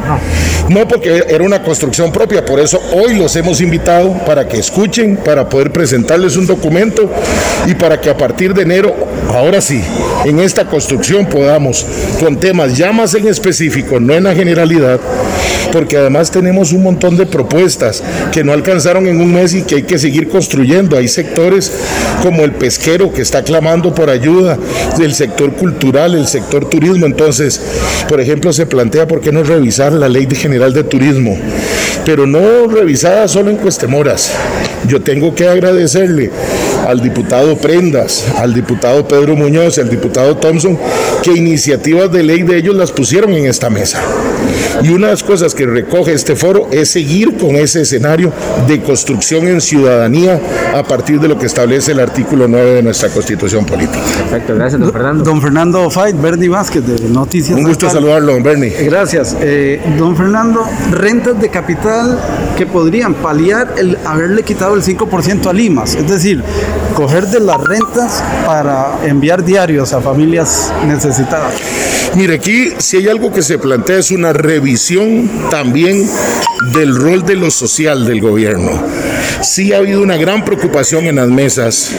No, 0.69 0.79
no, 0.79 0.88
porque 0.88 1.23
era 1.27 1.43
una 1.43 1.62
construcción 1.62 2.12
propia, 2.12 2.45
por 2.45 2.59
eso 2.59 2.81
hoy 2.93 3.17
los 3.17 3.36
hemos 3.36 3.62
invitado 3.62 4.13
para 4.25 4.47
que 4.47 4.57
escuchen, 4.57 5.17
para 5.17 5.49
poder 5.49 5.71
presentarles 5.71 6.38
un 6.38 6.47
documento 6.47 7.09
y 7.65 7.75
para 7.75 7.99
que 7.99 8.09
a 8.09 8.17
partir 8.17 8.53
de 8.53 8.63
enero, 8.63 8.93
ahora 9.29 9.62
sí, 9.62 9.81
en 10.25 10.39
esta 10.39 10.65
construcción 10.65 11.25
podamos, 11.25 11.86
con 12.19 12.38
temas 12.38 12.77
ya 12.77 12.91
más 12.91 13.13
en 13.13 13.27
específico, 13.27 13.99
no 13.99 14.13
en 14.13 14.23
la 14.23 14.33
generalidad, 14.33 14.99
porque 15.71 15.97
además 15.97 16.31
tenemos 16.31 16.71
un 16.71 16.83
montón 16.83 17.17
de 17.17 17.25
propuestas 17.25 18.03
que 18.31 18.43
no 18.43 18.53
alcanzaron 18.53 19.07
en 19.07 19.19
un 19.19 19.33
mes 19.33 19.53
y 19.53 19.63
que 19.63 19.75
hay 19.75 19.83
que 19.83 19.97
seguir 19.97 20.29
construyendo. 20.29 20.97
Hay 20.97 21.07
sectores 21.07 21.71
como 22.21 22.43
el 22.43 22.51
pesquero 22.63 23.12
que 23.12 23.21
está 23.21 23.43
clamando 23.43 23.93
por 23.93 24.10
ayuda, 24.10 24.58
el 24.97 25.13
sector 25.13 25.52
cultural, 25.52 26.15
el 26.15 26.28
sector 26.28 26.69
turismo. 26.69 27.06
Entonces, 27.06 27.60
por 28.08 28.21
ejemplo, 28.21 28.54
se 28.54 28.65
plantea 28.65 29.06
por 29.06 29.19
qué 29.19 29.34
no 29.34 29.43
revisar 29.43 29.91
la 29.91 30.08
ley 30.08 30.26
general 30.34 30.71
de 30.71 30.86
turismo, 30.86 31.38
pero 32.06 32.26
no 32.26 32.67
revisada 32.67 33.28
solo 33.28 33.49
en 33.49 33.58
Cuestemoras. 33.58 34.32
Yo 34.88 35.02
tengo 35.02 35.36
que 35.36 35.45
agradecerle 35.45 36.32
al 36.88 37.02
diputado 37.02 37.58
Prendas, 37.58 38.23
al 38.38 38.54
diputado 38.54 39.06
Pedro 39.10 39.36
Muñoz 39.36 39.78
al 39.78 39.89
diputado 39.89 40.38
Thompson 40.38 40.80
que 41.21 41.32
iniciativas 41.32 42.13
de 42.13 42.23
ley 42.23 42.43
de 42.43 42.56
ellos 42.56 42.76
las 42.76 42.93
pusieron 42.93 43.34
en 43.34 43.45
esta 43.45 43.69
mesa. 43.69 44.02
Y 44.81 44.89
una 44.89 45.07
de 45.07 45.13
las 45.13 45.23
cosas 45.23 45.53
que 45.53 45.65
recoge 45.65 46.13
este 46.13 46.36
foro 46.36 46.67
es 46.71 46.89
seguir 46.89 47.38
con 47.38 47.55
ese 47.55 47.81
escenario 47.81 48.33
de 48.67 48.81
construcción 48.81 49.47
en 49.47 49.62
ciudadanía 49.62 50.39
a 50.73 50.83
partir 50.83 51.19
de 51.19 51.27
lo 51.27 51.38
que 51.38 51.45
establece 51.45 51.91
el 51.91 51.99
artículo 51.99 52.47
9 52.47 52.75
de 52.75 52.83
nuestra 52.83 53.09
constitución 53.09 53.65
política. 53.65 54.03
Perfecto, 54.17 54.55
gracias, 54.55 54.81
don 54.81 54.91
Fernando. 54.91 55.23
Don 55.23 55.41
Fernando 55.41 55.89
Fait, 55.89 56.19
Bernie 56.19 56.49
Vázquez 56.49 56.86
de 56.86 57.09
Noticias. 57.09 57.57
Un 57.57 57.65
gusto 57.65 57.89
saludarlo, 57.89 58.33
don 58.33 58.43
Bernie. 58.43 58.71
Gracias. 58.83 59.38
Eh, 59.39 59.79
don 59.97 60.17
Fernando, 60.17 60.65
rentas 60.91 61.39
de 61.39 61.49
capital 61.49 62.19
que 62.57 62.65
podrían 62.65 63.13
paliar 63.15 63.75
el 63.77 63.97
haberle 64.05 64.43
quitado 64.43 64.75
el 64.75 64.81
5% 64.81 65.47
a 65.47 65.53
Limas, 65.53 65.95
es 65.95 66.09
decir, 66.09 66.43
coger 66.95 67.27
de 67.27 67.39
las 67.39 67.62
rentas 67.62 68.23
para 68.45 68.97
enviar 69.05 69.43
diarios 69.43 69.93
a 69.93 70.01
familias 70.01 70.73
necesitadas. 70.88 71.53
Mire, 72.15 72.36
aquí 72.36 72.73
si 72.77 72.97
hay 72.97 73.07
algo 73.07 73.31
que 73.31 73.41
se 73.41 73.57
plantea 73.57 73.97
es 73.97 74.12
una 74.12 74.33
revisión 74.33 74.62
también 75.49 76.08
del 76.73 76.95
rol 76.95 77.26
de 77.26 77.36
lo 77.36 77.52
social 77.52 78.06
del 78.06 78.21
gobierno. 78.21 78.71
sí 79.41 79.73
ha 79.73 79.78
habido 79.78 80.02
una 80.02 80.15
gran 80.15 80.45
preocupación 80.45 81.06
en 81.06 81.17
las 81.17 81.28
mesas 81.28 81.91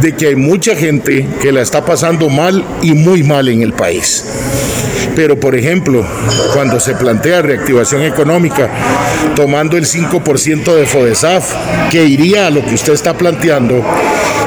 de 0.00 0.14
que 0.16 0.28
hay 0.28 0.36
mucha 0.36 0.74
gente 0.74 1.24
que 1.40 1.52
la 1.52 1.62
está 1.62 1.84
pasando 1.84 2.28
mal 2.28 2.64
y 2.82 2.92
muy 2.92 3.22
mal 3.22 3.48
en 3.48 3.62
el 3.62 3.72
país. 3.72 4.24
Pero, 5.14 5.38
por 5.38 5.54
ejemplo, 5.54 6.04
cuando 6.52 6.80
se 6.80 6.94
plantea 6.94 7.42
reactivación 7.42 8.02
económica, 8.02 8.68
tomando 9.36 9.76
el 9.76 9.86
5% 9.86 10.74
de 10.74 10.86
FODESAF, 10.86 11.52
que 11.90 12.04
iría 12.04 12.46
a 12.48 12.50
lo 12.50 12.64
que 12.64 12.74
usted 12.74 12.92
está 12.92 13.16
planteando, 13.16 13.84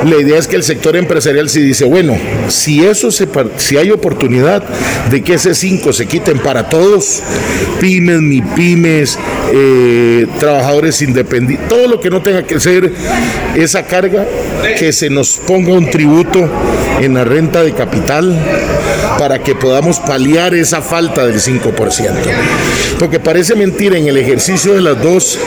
la 0.06 0.16
idea 0.18 0.38
es 0.38 0.48
que 0.48 0.56
el 0.56 0.64
sector 0.64 0.96
empresarial 0.96 1.50
si 1.50 1.62
dice, 1.62 1.86
bueno, 1.86 2.18
si 2.50 2.86
eso 2.86 3.12
se, 3.12 3.28
si 3.58 3.78
hay 3.78 3.92
oportunidad 3.92 4.64
de 5.10 5.24
que 5.24 5.36
ese 5.36 5.56
5 5.56 5.92
se 5.94 6.06
quiten 6.06 6.40
para 6.40 6.70
todos, 6.70 7.24
pymes, 7.80 8.22
mi 8.22 8.42
pymes, 8.42 9.18
eh, 9.54 10.28
trabajadores 10.40 11.02
independientes, 11.02 11.68
todo 11.68 11.88
lo 11.88 12.00
que 12.00 12.10
no 12.10 12.22
tenga 12.22 12.44
que 12.44 12.60
ser 12.60 12.92
esa 13.56 13.84
carga, 13.86 14.26
que 14.78 14.92
se 14.94 15.10
nos 15.10 15.38
ponga 15.38 15.74
un 15.74 15.90
tributo 15.90 16.48
en 17.02 17.14
la 17.14 17.24
renta 17.24 17.64
de 17.64 17.74
capital 17.74 18.38
para 19.18 19.40
que 19.40 19.56
podamos 19.56 20.00
paliar 20.00 20.54
esa 20.54 20.82
falta 20.82 21.26
del 21.26 21.40
5%. 21.40 22.12
Porque 23.00 23.20
parece 23.20 23.56
mentira, 23.56 23.98
en 23.98 24.08
el 24.08 24.18
ejercicio 24.18 24.74
de 24.74 24.82
las 24.82 25.02
dos 25.02 25.40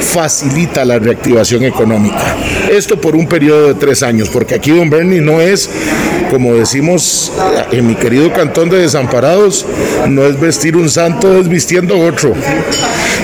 facilita 0.00 0.84
la 0.84 0.98
reactivación 0.98 1.64
económica. 1.64 2.36
Esto 2.70 3.00
por 3.00 3.14
un 3.14 3.26
periodo 3.26 3.68
de 3.68 3.74
tres 3.74 4.02
años, 4.02 4.28
porque 4.28 4.54
aquí 4.54 4.70
Don 4.70 4.90
Bernie 4.90 5.20
no 5.20 5.40
es, 5.40 5.70
como 6.30 6.54
decimos 6.54 7.32
en 7.70 7.86
mi 7.86 7.94
querido 7.94 8.32
cantón 8.32 8.70
de 8.70 8.78
desamparados, 8.78 9.66
no 10.08 10.24
es 10.24 10.38
vestir 10.40 10.76
un 10.76 10.88
santo, 10.88 11.38
es 11.38 11.48
vistiendo 11.48 11.98
otro. 11.98 12.34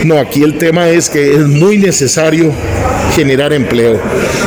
No, 0.04 0.18
aquí 0.18 0.42
el 0.42 0.58
tema 0.58 0.88
es 0.88 1.08
que 1.08 1.34
es 1.34 1.46
muy 1.46 1.78
necesario 1.78 2.52
generar 3.16 3.54
empleo. 3.54 3.98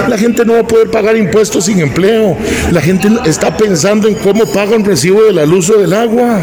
La 0.08 0.18
gente 0.18 0.46
no 0.46 0.54
va 0.54 0.60
a 0.60 0.68
poder 0.68 0.92
pagar 0.92 1.18
impuestos 1.18 1.66
sin 1.66 1.80
empleo. 1.80 2.38
La 2.72 2.82
gente 2.82 3.10
está 3.26 3.58
pensando 3.58 4.08
en 4.08 4.14
cómo 4.14 4.46
paga 4.54 4.76
un 4.76 4.86
recibo 4.86 5.24
de 5.24 5.34
la 5.34 5.46
luz 5.46 5.70
o 5.72 5.80
del 5.80 5.92
agua. 5.92 6.40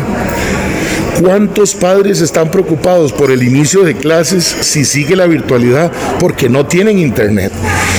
¿Cuántos 1.20 1.74
padres 1.74 2.20
están 2.20 2.50
preocupados 2.50 3.10
por 3.10 3.30
el 3.30 3.42
inicio 3.42 3.82
de 3.84 3.94
clases 3.94 4.44
si 4.44 4.84
sigue 4.84 5.16
la 5.16 5.26
virtualidad 5.26 5.90
porque 6.20 6.50
no 6.50 6.66
tienen 6.66 6.98
internet? 6.98 7.52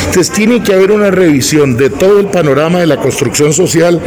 Entonces 0.05 0.31
tiene 0.31 0.61
que 0.61 0.73
haber 0.73 0.91
una 0.91 1.09
revisión 1.09 1.77
de 1.77 1.89
todo 1.89 2.19
el 2.19 2.27
panorama 2.27 2.79
de 2.79 2.85
la 2.85 2.97
construcción 2.97 3.53
social. 3.53 3.99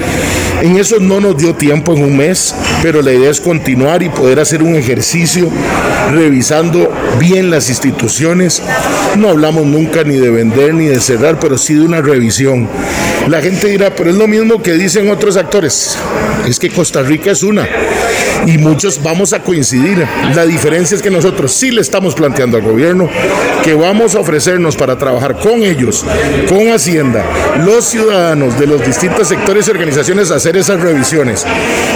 En 0.62 0.76
eso 0.76 1.00
no 1.00 1.20
nos 1.20 1.36
dio 1.36 1.54
tiempo 1.54 1.92
en 1.92 2.04
un 2.04 2.16
mes, 2.16 2.54
pero 2.82 3.02
la 3.02 3.12
idea 3.12 3.30
es 3.30 3.40
continuar 3.40 4.02
y 4.04 4.10
poder 4.10 4.38
hacer 4.38 4.62
un 4.62 4.76
ejercicio 4.76 5.48
revisando 6.12 6.92
bien 7.18 7.50
las 7.50 7.68
instituciones. 7.68 8.62
No 9.16 9.28
hablamos 9.28 9.66
nunca 9.66 10.04
ni 10.04 10.16
de 10.16 10.30
vender 10.30 10.74
ni 10.74 10.86
de 10.86 11.00
cerrar, 11.00 11.40
pero 11.40 11.58
sí 11.58 11.74
de 11.74 11.84
una 11.84 12.00
revisión. 12.00 12.68
La 13.26 13.42
gente 13.42 13.68
dirá, 13.68 13.94
pero 13.94 14.10
es 14.10 14.16
lo 14.16 14.28
mismo 14.28 14.62
que 14.62 14.74
dicen 14.74 15.10
otros 15.10 15.36
actores, 15.36 15.98
es 16.46 16.58
que 16.58 16.70
Costa 16.70 17.02
Rica 17.02 17.32
es 17.32 17.42
una 17.42 17.66
y 18.46 18.58
muchos 18.58 19.02
vamos 19.02 19.32
a 19.32 19.42
coincidir. 19.42 20.06
La 20.34 20.46
diferencia 20.46 20.96
es 20.96 21.02
que 21.02 21.10
nosotros 21.10 21.52
sí 21.52 21.70
le 21.70 21.80
estamos 21.80 22.14
planteando 22.14 22.56
al 22.56 22.62
gobierno 22.62 23.08
que 23.62 23.74
vamos 23.74 24.14
a 24.14 24.20
ofrecernos 24.20 24.76
para 24.76 24.96
trabajar 24.96 25.38
con 25.38 25.62
ellos, 25.62 26.04
con 26.48 26.72
Hacienda, 26.72 27.24
los 27.64 27.84
ciudadanos 27.84 28.58
de 28.58 28.66
los 28.66 28.84
distintos 28.84 29.28
sectores 29.28 29.68
y 29.68 29.70
organizaciones 29.70 30.30
a 30.30 30.36
hacer 30.36 30.56
esas 30.56 30.80
revisiones. 30.80 31.46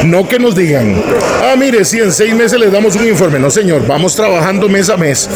No 0.05 0.29
que 0.29 0.39
nos 0.39 0.55
digan, 0.55 1.03
ah, 1.43 1.55
mire, 1.57 1.85
si 1.85 2.01
en 2.01 2.13
seis 2.13 2.35
meses 2.35 2.59
les 2.59 2.73
damos 2.73 2.97
un 2.97 3.07
informe. 3.07 3.39
No, 3.39 3.51
señor, 3.51 3.87
vamos 3.87 4.15
trabajando 4.17 4.69
mes 4.69 4.89
a 4.91 4.97
mes. 4.97 5.29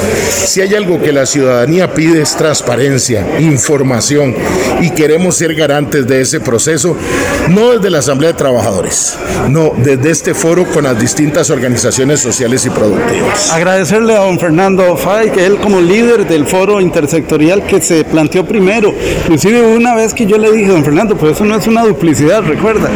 Si 0.46 0.60
hay 0.60 0.74
algo 0.74 1.00
que 1.00 1.12
la 1.12 1.26
ciudadanía 1.26 1.92
pide 1.92 2.22
es 2.22 2.36
transparencia, 2.36 3.26
información 3.38 4.34
y 4.80 4.90
queremos 4.90 5.36
ser 5.36 5.54
garantes 5.54 6.06
de 6.06 6.20
ese 6.20 6.40
proceso, 6.40 6.96
no 7.48 7.72
desde 7.72 7.90
la 7.90 7.98
Asamblea 7.98 8.32
de 8.32 8.38
Trabajadores, 8.38 9.16
no 9.48 9.72
desde 9.76 10.10
este 10.10 10.34
foro 10.34 10.64
con 10.66 10.84
las 10.84 10.98
distintas 10.98 11.50
organizaciones 11.50 12.20
sociales 12.20 12.64
y 12.66 12.70
productivas. 12.70 13.50
Agradecerle 13.50 14.14
a 14.14 14.20
don 14.20 14.38
Fernando 14.38 14.96
Fay, 14.96 15.30
que 15.30 15.46
él 15.46 15.58
como 15.58 15.80
líder 15.80 16.17
del 16.26 16.46
foro 16.46 16.80
intersectorial 16.80 17.64
que 17.66 17.80
se 17.80 18.04
planteó 18.04 18.44
primero, 18.44 18.94
inclusive 19.22 19.62
una 19.62 19.94
vez 19.94 20.14
que 20.14 20.26
yo 20.26 20.38
le 20.38 20.50
dije, 20.50 20.68
don 20.68 20.84
Fernando, 20.84 21.16
pues 21.16 21.32
eso 21.32 21.44
no 21.44 21.56
es 21.56 21.66
una 21.66 21.82
duplicidad, 21.84 22.42
recuerda. 22.42 22.88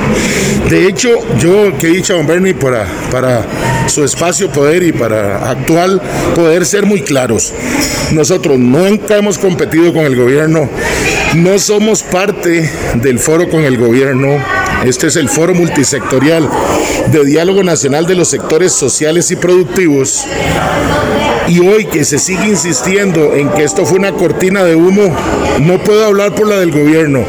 De 0.68 0.86
hecho, 0.86 1.10
yo 1.38 1.76
que 1.78 1.88
he 1.88 1.90
dicho 1.90 2.14
a 2.14 2.16
don 2.16 2.26
Bernie 2.26 2.54
para, 2.54 2.86
para 3.10 3.44
su 3.86 4.04
espacio 4.04 4.50
poder 4.50 4.82
y 4.82 4.92
para 4.92 5.50
actual 5.50 6.00
poder 6.34 6.64
ser 6.66 6.86
muy 6.86 7.02
claros, 7.02 7.52
nosotros 8.12 8.58
nunca 8.58 9.16
hemos 9.16 9.38
competido 9.38 9.92
con 9.92 10.04
el 10.04 10.16
gobierno, 10.16 10.68
no 11.36 11.58
somos 11.58 12.02
parte 12.02 12.70
del 12.94 13.18
foro 13.18 13.48
con 13.48 13.64
el 13.64 13.76
gobierno, 13.76 14.38
este 14.84 15.06
es 15.06 15.16
el 15.16 15.28
foro 15.28 15.54
multisectorial 15.54 16.48
de 17.10 17.24
diálogo 17.24 17.62
nacional 17.62 18.06
de 18.06 18.14
los 18.14 18.28
sectores 18.28 18.72
sociales 18.72 19.30
y 19.30 19.36
productivos. 19.36 20.26
Y 21.48 21.60
hoy 21.60 21.86
que 21.86 22.04
se 22.04 22.18
sigue 22.18 22.46
insistiendo 22.46 23.34
en 23.34 23.48
que 23.50 23.64
esto 23.64 23.84
fue 23.84 23.98
una 23.98 24.12
cortina 24.12 24.64
de 24.64 24.74
humo, 24.74 25.14
no 25.60 25.78
puedo 25.78 26.04
hablar 26.04 26.34
por 26.34 26.48
la 26.48 26.58
del 26.58 26.70
gobierno. 26.70 27.24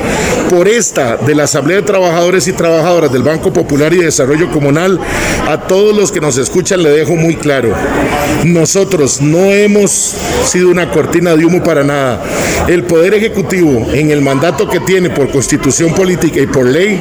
Por 0.49 0.67
esta 0.67 1.17
de 1.17 1.35
la 1.35 1.43
Asamblea 1.43 1.77
de 1.77 1.83
Trabajadores 1.83 2.47
y 2.47 2.53
Trabajadoras 2.53 3.11
del 3.11 3.23
Banco 3.23 3.51
Popular 3.51 3.93
y 3.93 3.97
Desarrollo 3.97 4.51
Comunal, 4.51 4.99
a 5.47 5.61
todos 5.61 5.95
los 5.95 6.11
que 6.11 6.21
nos 6.21 6.37
escuchan 6.37 6.83
le 6.83 6.89
dejo 6.89 7.15
muy 7.15 7.35
claro. 7.35 7.73
Nosotros 8.45 9.21
no 9.21 9.51
hemos 9.51 10.15
sido 10.45 10.69
una 10.69 10.91
cortina 10.91 11.35
de 11.35 11.45
humo 11.45 11.63
para 11.63 11.83
nada. 11.83 12.23
El 12.67 12.83
Poder 12.83 13.13
Ejecutivo, 13.15 13.87
en 13.93 14.11
el 14.11 14.21
mandato 14.21 14.69
que 14.69 14.79
tiene 14.79 15.09
por 15.09 15.31
constitución 15.31 15.93
política 15.93 16.39
y 16.39 16.47
por 16.47 16.65
ley, 16.65 16.99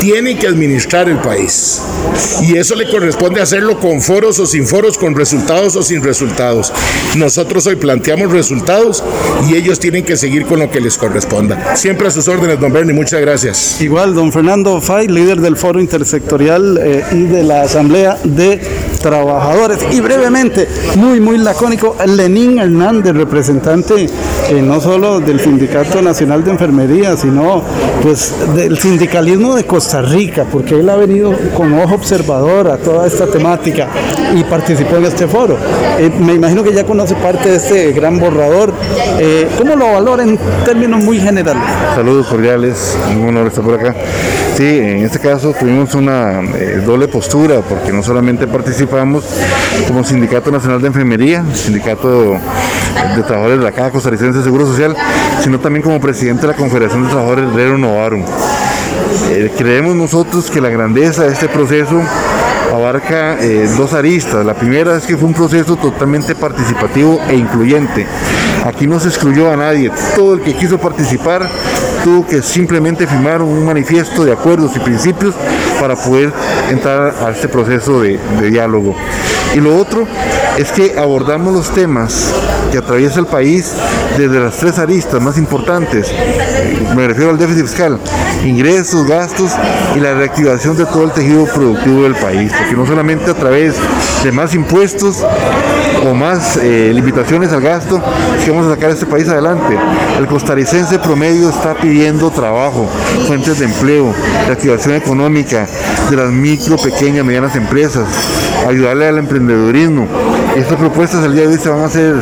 tiene 0.00 0.36
que 0.36 0.48
administrar 0.48 1.08
el 1.08 1.18
país. 1.18 1.82
Y 2.42 2.56
eso 2.56 2.74
le 2.74 2.90
corresponde 2.90 3.40
hacerlo 3.40 3.78
con 3.78 4.00
foros 4.02 4.38
o 4.38 4.46
sin 4.46 4.66
foros, 4.66 4.98
con 4.98 5.14
resultados 5.14 5.76
o 5.76 5.82
sin 5.82 6.02
resultados. 6.02 6.31
Nosotros 7.16 7.66
hoy 7.66 7.76
planteamos 7.76 8.32
resultados 8.32 9.04
y 9.48 9.54
ellos 9.54 9.78
tienen 9.78 10.04
que 10.04 10.16
seguir 10.16 10.46
con 10.46 10.60
lo 10.60 10.70
que 10.70 10.80
les 10.80 10.96
corresponda. 10.96 11.76
Siempre 11.76 12.08
a 12.08 12.10
sus 12.10 12.26
órdenes, 12.26 12.58
don 12.58 12.72
Bernie, 12.72 12.94
muchas 12.94 13.20
gracias. 13.20 13.80
Igual, 13.80 14.14
don 14.14 14.32
Fernando 14.32 14.80
Fay, 14.80 15.08
líder 15.08 15.40
del 15.40 15.56
Foro 15.56 15.78
Intersectorial 15.78 16.78
eh, 16.82 17.04
y 17.12 17.22
de 17.24 17.42
la 17.42 17.62
Asamblea 17.62 18.18
de 18.24 18.60
Trabajadores. 19.02 19.78
Y 19.90 20.00
brevemente, 20.00 20.68
muy, 20.96 21.20
muy 21.20 21.36
lacónico, 21.38 21.96
Lenín 22.06 22.58
Hernández, 22.58 23.14
representante 23.14 24.06
eh, 24.48 24.62
no 24.62 24.80
solo 24.80 25.20
del 25.20 25.38
Sindicato 25.38 26.00
Nacional 26.00 26.44
de 26.44 26.50
Enfermería, 26.50 27.16
sino 27.16 27.62
pues 28.02 28.34
del 28.54 28.78
sindicalismo 28.78 29.54
de 29.54 29.64
Costa 29.64 30.00
Rica, 30.02 30.46
porque 30.50 30.80
él 30.80 30.88
ha 30.88 30.96
venido 30.96 31.36
con 31.54 31.72
ojo 31.78 31.94
observador 31.94 32.68
a 32.68 32.78
toda 32.78 33.06
esta 33.06 33.26
temática 33.26 33.88
y 34.34 34.44
participó 34.44 34.96
en 34.96 35.04
este 35.04 35.26
foro. 35.26 35.58
Eh, 35.98 36.10
me 36.18 36.34
imagino 36.34 36.62
que 36.62 36.72
ya 36.72 36.84
conoce 36.84 37.14
parte 37.16 37.50
de 37.50 37.56
este 37.56 37.92
gran 37.92 38.18
borrador. 38.18 38.72
Eh, 39.18 39.48
¿Cómo 39.58 39.76
lo 39.76 39.92
valora 39.92 40.22
en 40.22 40.38
términos 40.64 41.02
muy 41.02 41.20
generales? 41.20 41.62
Saludos 41.94 42.26
cordiales, 42.26 42.96
un 43.14 43.28
honor 43.28 43.48
estar 43.48 43.64
por 43.64 43.78
acá. 43.78 43.94
Sí, 44.56 44.64
en 44.64 45.04
este 45.04 45.18
caso 45.18 45.54
tuvimos 45.58 45.94
una 45.94 46.40
eh, 46.40 46.82
doble 46.84 47.08
postura, 47.08 47.60
porque 47.60 47.92
no 47.92 48.02
solamente 48.02 48.46
participamos 48.46 49.24
como 49.86 50.04
Sindicato 50.04 50.50
Nacional 50.50 50.80
de 50.80 50.88
Enfermería, 50.88 51.44
Sindicato 51.54 52.32
de 52.32 53.22
Trabajadores 53.22 53.58
de 53.58 53.64
la 53.64 53.72
Caja 53.72 53.90
Costarricense 53.90 54.38
de 54.38 54.44
Seguro 54.44 54.66
Social, 54.66 54.96
sino 55.42 55.58
también 55.58 55.82
como 55.82 56.00
presidente 56.00 56.42
de 56.42 56.48
la 56.48 56.54
Confederación 56.54 57.04
de 57.04 57.08
Trabajadores 57.08 57.54
de 57.54 57.78
Novarum. 57.78 58.24
creemos 59.56 59.94
nosotros 59.96 60.50
que 60.50 60.60
la 60.60 60.68
grandeza 60.68 61.24
de 61.24 61.32
este 61.32 61.48
proceso 61.48 62.00
abarca 62.72 63.38
eh, 63.40 63.68
dos 63.76 63.92
aristas. 63.92 64.44
La 64.44 64.54
primera 64.54 64.96
es 64.96 65.04
que 65.04 65.16
fue 65.16 65.28
un 65.28 65.34
proceso 65.34 65.76
totalmente 65.76 66.34
participativo 66.34 67.20
e 67.28 67.34
incluyente. 67.34 68.06
Aquí 68.64 68.86
no 68.86 68.98
se 68.98 69.08
excluyó 69.08 69.52
a 69.52 69.56
nadie. 69.56 69.90
Todo 70.16 70.34
el 70.34 70.40
que 70.40 70.54
quiso 70.54 70.78
participar 70.78 71.48
tuvo 72.02 72.26
que 72.26 72.42
simplemente 72.42 73.06
firmar 73.06 73.42
un 73.42 73.64
manifiesto 73.64 74.24
de 74.24 74.32
acuerdos 74.32 74.72
y 74.76 74.80
principios 74.80 75.34
para 75.80 75.96
poder 75.96 76.32
entrar 76.70 77.14
a 77.24 77.30
este 77.30 77.48
proceso 77.48 78.00
de, 78.00 78.18
de 78.40 78.50
diálogo. 78.50 78.94
Y 79.54 79.60
lo 79.60 79.76
otro 79.76 80.06
es 80.56 80.72
que 80.72 80.98
abordamos 80.98 81.52
los 81.52 81.70
temas 81.70 82.32
que 82.70 82.78
atraviesa 82.78 83.20
el 83.20 83.26
país 83.26 83.72
desde 84.16 84.40
las 84.40 84.56
tres 84.56 84.78
aristas 84.78 85.20
más 85.20 85.36
importantes. 85.36 86.10
Me 86.94 87.08
refiero 87.08 87.30
al 87.30 87.38
déficit 87.38 87.66
fiscal, 87.66 87.98
ingresos, 88.44 89.06
gastos 89.06 89.52
y 89.94 90.00
la 90.00 90.14
reactivación 90.14 90.76
de 90.76 90.84
todo 90.84 91.04
el 91.04 91.12
tejido 91.12 91.46
productivo 91.46 92.02
del 92.02 92.14
país, 92.14 92.52
porque 92.56 92.74
no 92.74 92.86
solamente 92.86 93.30
a 93.30 93.34
través 93.34 93.74
de 94.22 94.32
más 94.32 94.54
impuestos 94.54 95.24
o 96.04 96.14
más 96.14 96.56
eh, 96.56 96.90
limitaciones 96.94 97.52
al 97.52 97.60
gasto 97.60 98.02
que 98.44 98.50
vamos 98.50 98.66
a 98.66 98.74
sacar 98.74 98.90
a 98.90 98.92
este 98.94 99.06
país 99.06 99.28
adelante. 99.28 99.78
El 100.18 100.26
costarricense 100.26 100.98
promedio 100.98 101.50
está 101.50 101.74
pidiendo 101.74 102.30
trabajo, 102.30 102.88
fuentes 103.26 103.58
de 103.58 103.66
empleo, 103.66 104.14
de 104.46 104.52
activación 104.52 104.94
económica 104.94 105.66
de 106.10 106.16
las 106.16 106.30
micro, 106.30 106.76
pequeñas, 106.76 107.24
medianas 107.24 107.54
empresas, 107.56 108.06
ayudarle 108.68 109.08
al 109.08 109.18
emprendedurismo. 109.18 110.06
Estas 110.56 110.76
propuestas 110.78 111.24
al 111.24 111.34
día 111.34 111.42
de 111.42 111.54
hoy 111.54 111.58
se 111.58 111.68
van 111.68 111.80
a 111.80 111.86
hacer 111.86 112.14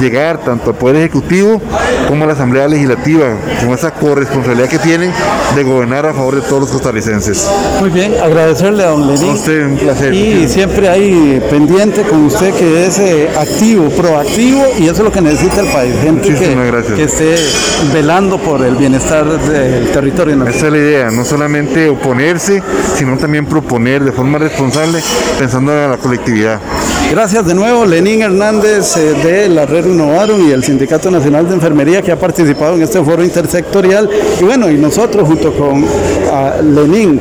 llegar 0.00 0.38
tanto 0.38 0.70
al 0.70 0.76
Poder 0.76 0.96
Ejecutivo 0.96 1.60
como 2.08 2.24
a 2.24 2.26
la 2.26 2.32
Asamblea 2.32 2.68
Legislativa, 2.68 3.26
con 3.60 3.70
esa 3.74 3.90
corresponsabilidad 3.92 4.68
que 4.68 4.78
tienen 4.78 5.10
de 5.54 5.62
gobernar 5.62 6.06
a 6.06 6.12
favor 6.12 6.34
de 6.36 6.42
todos 6.42 6.62
los 6.62 6.70
costarricenses. 6.70 7.48
Muy 7.80 7.90
bien, 7.90 8.14
agradecerle 8.22 8.84
a 8.84 8.88
don 8.88 9.06
Lenín. 9.06 9.30
A 9.30 9.34
usted, 9.34 9.66
un 9.66 9.76
placer. 9.76 10.12
Y 10.12 10.48
siempre 10.48 10.88
hay 10.88 11.42
pendiente 11.50 12.02
con 12.02 12.24
usted 12.24 12.52
que 12.54 12.86
es 12.86 12.98
eh, 13.14 13.30
activo, 13.38 13.88
proactivo, 13.90 14.64
y 14.78 14.84
eso 14.84 14.94
es 14.94 14.98
lo 15.00 15.12
que 15.12 15.20
necesita 15.20 15.60
el 15.60 15.68
país. 15.68 15.94
Gente 16.02 16.34
que, 16.34 16.94
que, 16.96 17.02
esté 17.04 17.36
velando 17.92 18.38
por 18.38 18.60
el 18.64 18.74
bienestar 18.74 19.24
del 19.24 19.88
territorio. 19.90 20.42
Esa 20.48 20.66
es 20.66 20.72
la 20.72 20.78
idea, 20.78 21.10
no 21.10 21.24
solamente 21.24 21.88
oponerse, 21.88 22.60
sino 22.96 23.16
también 23.16 23.46
proponer 23.46 24.02
de 24.02 24.10
forma 24.10 24.38
responsable, 24.38 25.00
pensando 25.38 25.72
en 25.72 25.90
la 25.92 25.96
colectividad. 25.96 26.60
Gracias 27.10 27.46
de 27.46 27.54
nuevo, 27.54 27.86
Lenín 27.86 28.22
Hernández 28.22 28.96
eh, 28.96 29.14
de 29.22 29.48
la 29.48 29.66
Red 29.66 29.86
Innovaron 29.86 30.48
y 30.48 30.50
el 30.50 30.64
Sindicato 30.64 31.10
Nacional 31.10 31.46
de 31.46 31.54
Enfermería 31.54 32.02
que 32.02 32.10
ha 32.10 32.18
participado 32.18 32.74
en 32.74 32.82
este 32.82 33.00
foro 33.04 33.22
intersectorial. 33.22 34.10
Y 34.40 34.44
bueno, 34.44 34.68
y 34.70 34.78
nosotros 34.78 35.28
junto 35.28 35.52
con 35.52 35.84
Lenín, 36.74 37.20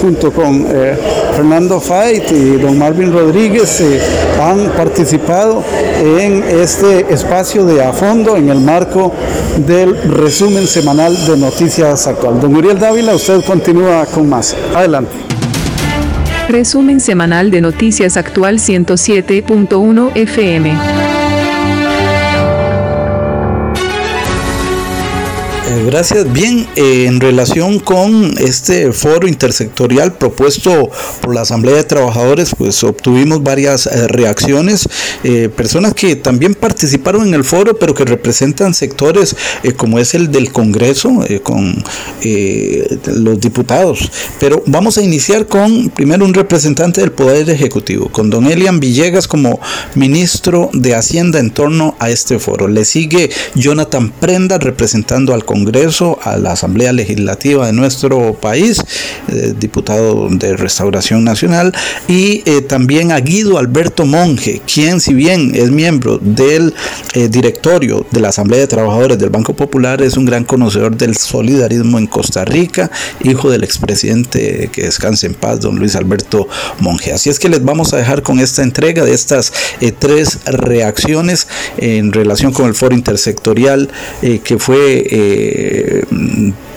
junto 0.00 0.32
con 0.32 0.66
eh, 0.70 0.96
Fernando 1.36 1.78
Fait 1.80 2.32
y 2.32 2.56
don 2.56 2.78
Marvin 2.78 3.12
Rodríguez, 3.12 3.82
eh, 3.82 4.00
han 4.40 4.70
participado 4.70 5.62
en 6.02 6.42
este 6.42 7.12
espacio 7.12 7.66
de 7.66 7.84
a 7.84 7.92
fondo 7.92 8.38
en 8.38 8.48
el 8.48 8.58
marco 8.58 9.12
del 9.66 9.94
resumen 10.14 10.66
semanal 10.66 11.14
de 11.26 11.36
noticias 11.36 12.06
actual. 12.06 12.40
Don 12.40 12.56
Uriel 12.56 12.78
Dávila, 12.78 13.14
usted 13.14 13.44
continúa 13.44 14.06
con 14.06 14.30
más. 14.30 14.56
Adelante. 14.74 15.12
Resumen 16.48 17.00
semanal 17.00 17.50
de 17.50 17.60
Noticias 17.60 18.16
Actual 18.16 18.58
107.1 18.58 20.12
FM. 20.14 21.05
Gracias. 25.86 26.32
Bien, 26.32 26.66
eh, 26.74 27.04
en 27.06 27.20
relación 27.20 27.78
con 27.78 28.34
este 28.38 28.90
foro 28.90 29.28
intersectorial 29.28 30.14
propuesto 30.14 30.90
por 31.20 31.32
la 31.32 31.42
Asamblea 31.42 31.76
de 31.76 31.84
Trabajadores, 31.84 32.56
pues 32.58 32.82
obtuvimos 32.82 33.44
varias 33.44 33.86
eh, 33.86 34.08
reacciones, 34.08 34.88
eh, 35.22 35.48
personas 35.48 35.94
que 35.94 36.16
también 36.16 36.56
participaron 36.56 37.28
en 37.28 37.34
el 37.34 37.44
foro, 37.44 37.78
pero 37.78 37.94
que 37.94 38.04
representan 38.04 38.74
sectores 38.74 39.36
como 39.76 40.00
es 40.00 40.14
el 40.14 40.32
del 40.32 40.50
Congreso, 40.50 41.24
con 41.44 41.84
los 43.06 43.40
diputados. 43.40 44.10
Pero 44.40 44.64
vamos 44.66 44.98
a 44.98 45.02
iniciar 45.02 45.46
con 45.46 45.90
primero 45.90 46.24
un 46.24 46.34
representante 46.34 47.00
del 47.00 47.12
Poder 47.12 47.48
Ejecutivo, 47.48 48.08
con 48.08 48.28
don 48.28 48.46
Elian 48.46 48.80
Villegas 48.80 49.28
como 49.28 49.60
ministro 49.94 50.68
de 50.72 50.96
Hacienda 50.96 51.38
en 51.38 51.50
torno 51.50 51.94
a 52.00 52.10
este 52.10 52.40
foro. 52.40 52.66
Le 52.66 52.84
sigue 52.84 53.30
Jonathan 53.54 54.10
Prenda 54.10 54.58
representando 54.58 55.32
al 55.32 55.44
Congreso 55.44 55.75
a 56.22 56.38
la 56.38 56.52
Asamblea 56.52 56.90
Legislativa 56.94 57.66
de 57.66 57.72
nuestro 57.74 58.32
país, 58.32 58.82
eh, 59.28 59.52
diputado 59.58 60.26
de 60.30 60.56
Restauración 60.56 61.22
Nacional, 61.22 61.74
y 62.08 62.42
eh, 62.46 62.62
también 62.62 63.12
a 63.12 63.20
Guido 63.20 63.58
Alberto 63.58 64.06
Monge, 64.06 64.62
quien 64.72 65.02
si 65.02 65.12
bien 65.12 65.52
es 65.54 65.70
miembro 65.70 66.16
del 66.16 66.72
eh, 67.12 67.28
directorio 67.28 68.06
de 68.10 68.20
la 68.20 68.30
Asamblea 68.30 68.60
de 68.60 68.68
Trabajadores 68.68 69.18
del 69.18 69.28
Banco 69.28 69.54
Popular, 69.54 70.00
es 70.00 70.16
un 70.16 70.24
gran 70.24 70.44
conocedor 70.44 70.96
del 70.96 71.14
solidarismo 71.14 71.98
en 71.98 72.06
Costa 72.06 72.46
Rica, 72.46 72.90
hijo 73.22 73.50
del 73.50 73.62
expresidente 73.62 74.70
que 74.72 74.84
descanse 74.84 75.26
en 75.26 75.34
paz, 75.34 75.60
don 75.60 75.78
Luis 75.78 75.94
Alberto 75.94 76.48
Monge. 76.80 77.12
Así 77.12 77.28
es 77.28 77.38
que 77.38 77.50
les 77.50 77.62
vamos 77.62 77.92
a 77.92 77.98
dejar 77.98 78.22
con 78.22 78.40
esta 78.40 78.62
entrega 78.62 79.04
de 79.04 79.12
estas 79.12 79.52
tres 79.98 80.38
reacciones 80.46 81.48
en 81.76 82.12
relación 82.12 82.52
con 82.54 82.66
el 82.66 82.74
foro 82.74 82.94
intersectorial 82.94 83.90
que 84.22 84.58
fue 84.58 85.65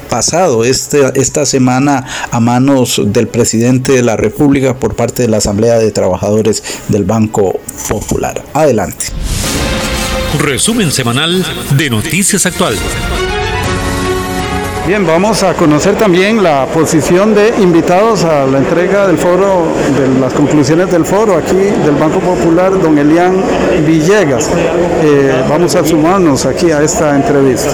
pasado 0.09 0.65
este, 0.65 1.03
esta 1.15 1.45
semana 1.45 2.05
a 2.31 2.39
manos 2.39 3.01
del 3.05 3.27
presidente 3.27 3.93
de 3.93 4.01
la 4.01 4.17
República 4.17 4.75
por 4.75 4.95
parte 4.95 5.21
de 5.21 5.29
la 5.29 5.37
Asamblea 5.37 5.77
de 5.77 5.91
Trabajadores 5.91 6.63
del 6.89 7.03
Banco 7.03 7.59
Popular. 7.87 8.43
Adelante. 8.53 9.05
Resumen 10.39 10.91
semanal 10.91 11.45
de 11.77 11.89
Noticias 11.89 12.45
Actual. 12.45 12.75
Bien, 14.87 15.05
vamos 15.05 15.43
a 15.43 15.53
conocer 15.53 15.95
también 15.95 16.41
la 16.41 16.65
posición 16.65 17.35
de 17.35 17.53
invitados 17.59 18.23
a 18.23 18.45
la 18.45 18.57
entrega 18.57 19.05
del 19.05 19.17
foro, 19.17 19.67
de 19.95 20.19
las 20.19 20.33
conclusiones 20.33 20.89
del 20.89 21.05
foro 21.05 21.35
aquí 21.35 21.53
del 21.53 21.95
Banco 21.95 22.19
Popular, 22.19 22.71
don 22.81 22.97
Elian 22.97 23.35
Villegas. 23.85 24.49
Eh, 25.03 25.43
vamos 25.47 25.75
a 25.75 25.85
sumarnos 25.85 26.45
aquí 26.47 26.71
a 26.71 26.81
esta 26.81 27.15
entrevista. 27.15 27.71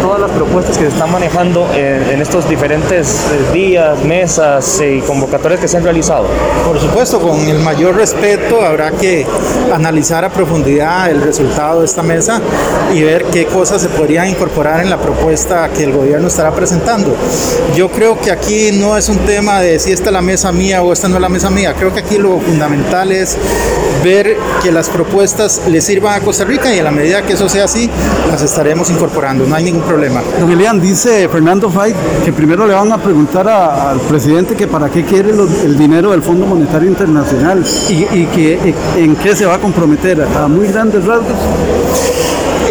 todas 0.00 0.20
las 0.20 0.30
propuestas 0.30 0.78
que 0.78 0.84
se 0.84 0.90
están 0.90 1.10
manejando 1.10 1.68
en, 1.74 2.22
estos 2.22 2.48
diferentes 2.48 3.26
eh, 3.32 3.52
días, 3.52 4.04
mesas 4.04 4.80
y 4.80 5.00
convocatorias 5.00 5.60
que 5.60 5.66
se 5.66 5.78
han 5.78 5.84
realizado. 5.84 6.26
Por 6.64 6.78
supuesto, 6.78 7.20
con 7.20 7.40
el 7.40 7.58
mayor 7.58 7.96
respeto 7.96 8.64
habrá 8.64 8.92
que 8.92 9.26
analizar 9.74 10.24
a 10.24 10.28
profundidad 10.28 11.10
el 11.10 11.22
resultado 11.22 11.80
de 11.80 11.86
esta 11.86 12.02
mesa 12.02 12.40
y 12.92 13.02
ver 13.02 13.24
qué 13.24 13.46
cosas 13.46 13.82
se 13.82 13.88
podrían 13.88 14.28
incorporar 14.28 14.80
en 14.80 14.90
la 14.90 14.98
propuesta 14.98 15.68
que 15.70 15.82
el 15.84 15.92
gobierno 15.92 16.28
estará 16.42 16.56
presentando. 16.56 17.14
Yo 17.76 17.88
creo 17.88 18.18
que 18.18 18.32
aquí 18.32 18.72
no 18.72 18.96
es 18.96 19.08
un 19.08 19.18
tema 19.18 19.60
de 19.60 19.78
si 19.78 19.92
esta 19.92 20.06
es 20.06 20.12
la 20.12 20.22
mesa 20.22 20.50
mía 20.50 20.82
o 20.82 20.92
esta 20.92 21.08
no 21.08 21.14
es 21.14 21.20
la 21.20 21.28
mesa 21.28 21.50
mía. 21.50 21.74
Creo 21.78 21.94
que 21.94 22.00
aquí 22.00 22.18
lo 22.18 22.40
fundamental 22.40 23.12
es 23.12 23.36
ver 24.02 24.36
que 24.60 24.72
las 24.72 24.88
propuestas 24.88 25.62
le 25.68 25.80
sirvan 25.80 26.20
a 26.20 26.24
Costa 26.24 26.44
Rica 26.44 26.74
y 26.74 26.80
a 26.80 26.82
la 26.82 26.90
medida 26.90 27.22
que 27.22 27.34
eso 27.34 27.48
sea 27.48 27.66
así, 27.66 27.88
las 28.28 28.42
estaremos 28.42 28.90
incorporando. 28.90 29.46
No 29.46 29.54
hay 29.54 29.62
ningún 29.62 29.82
problema. 29.82 30.20
Don 30.40 30.50
Elian, 30.50 30.80
dice 30.80 31.28
Fernando 31.28 31.70
Fay 31.70 31.94
que 32.24 32.32
primero 32.32 32.66
le 32.66 32.74
van 32.74 32.90
a 32.90 32.98
preguntar 32.98 33.46
al 33.48 34.00
presidente 34.00 34.56
que 34.56 34.66
para 34.66 34.88
qué 34.88 35.04
quiere 35.04 35.30
el 35.30 35.78
dinero 35.78 36.10
del 36.10 36.22
Fondo 36.22 36.44
Monetario 36.44 36.88
Internacional 36.88 37.64
y, 37.88 37.92
y 37.92 38.28
que 38.34 38.74
en 38.96 39.14
qué 39.14 39.36
se 39.36 39.46
va 39.46 39.54
a 39.54 39.58
comprometer 39.58 40.20
a 40.22 40.48
muy 40.48 40.66
grandes 40.66 41.04
rasgos. 41.04 41.36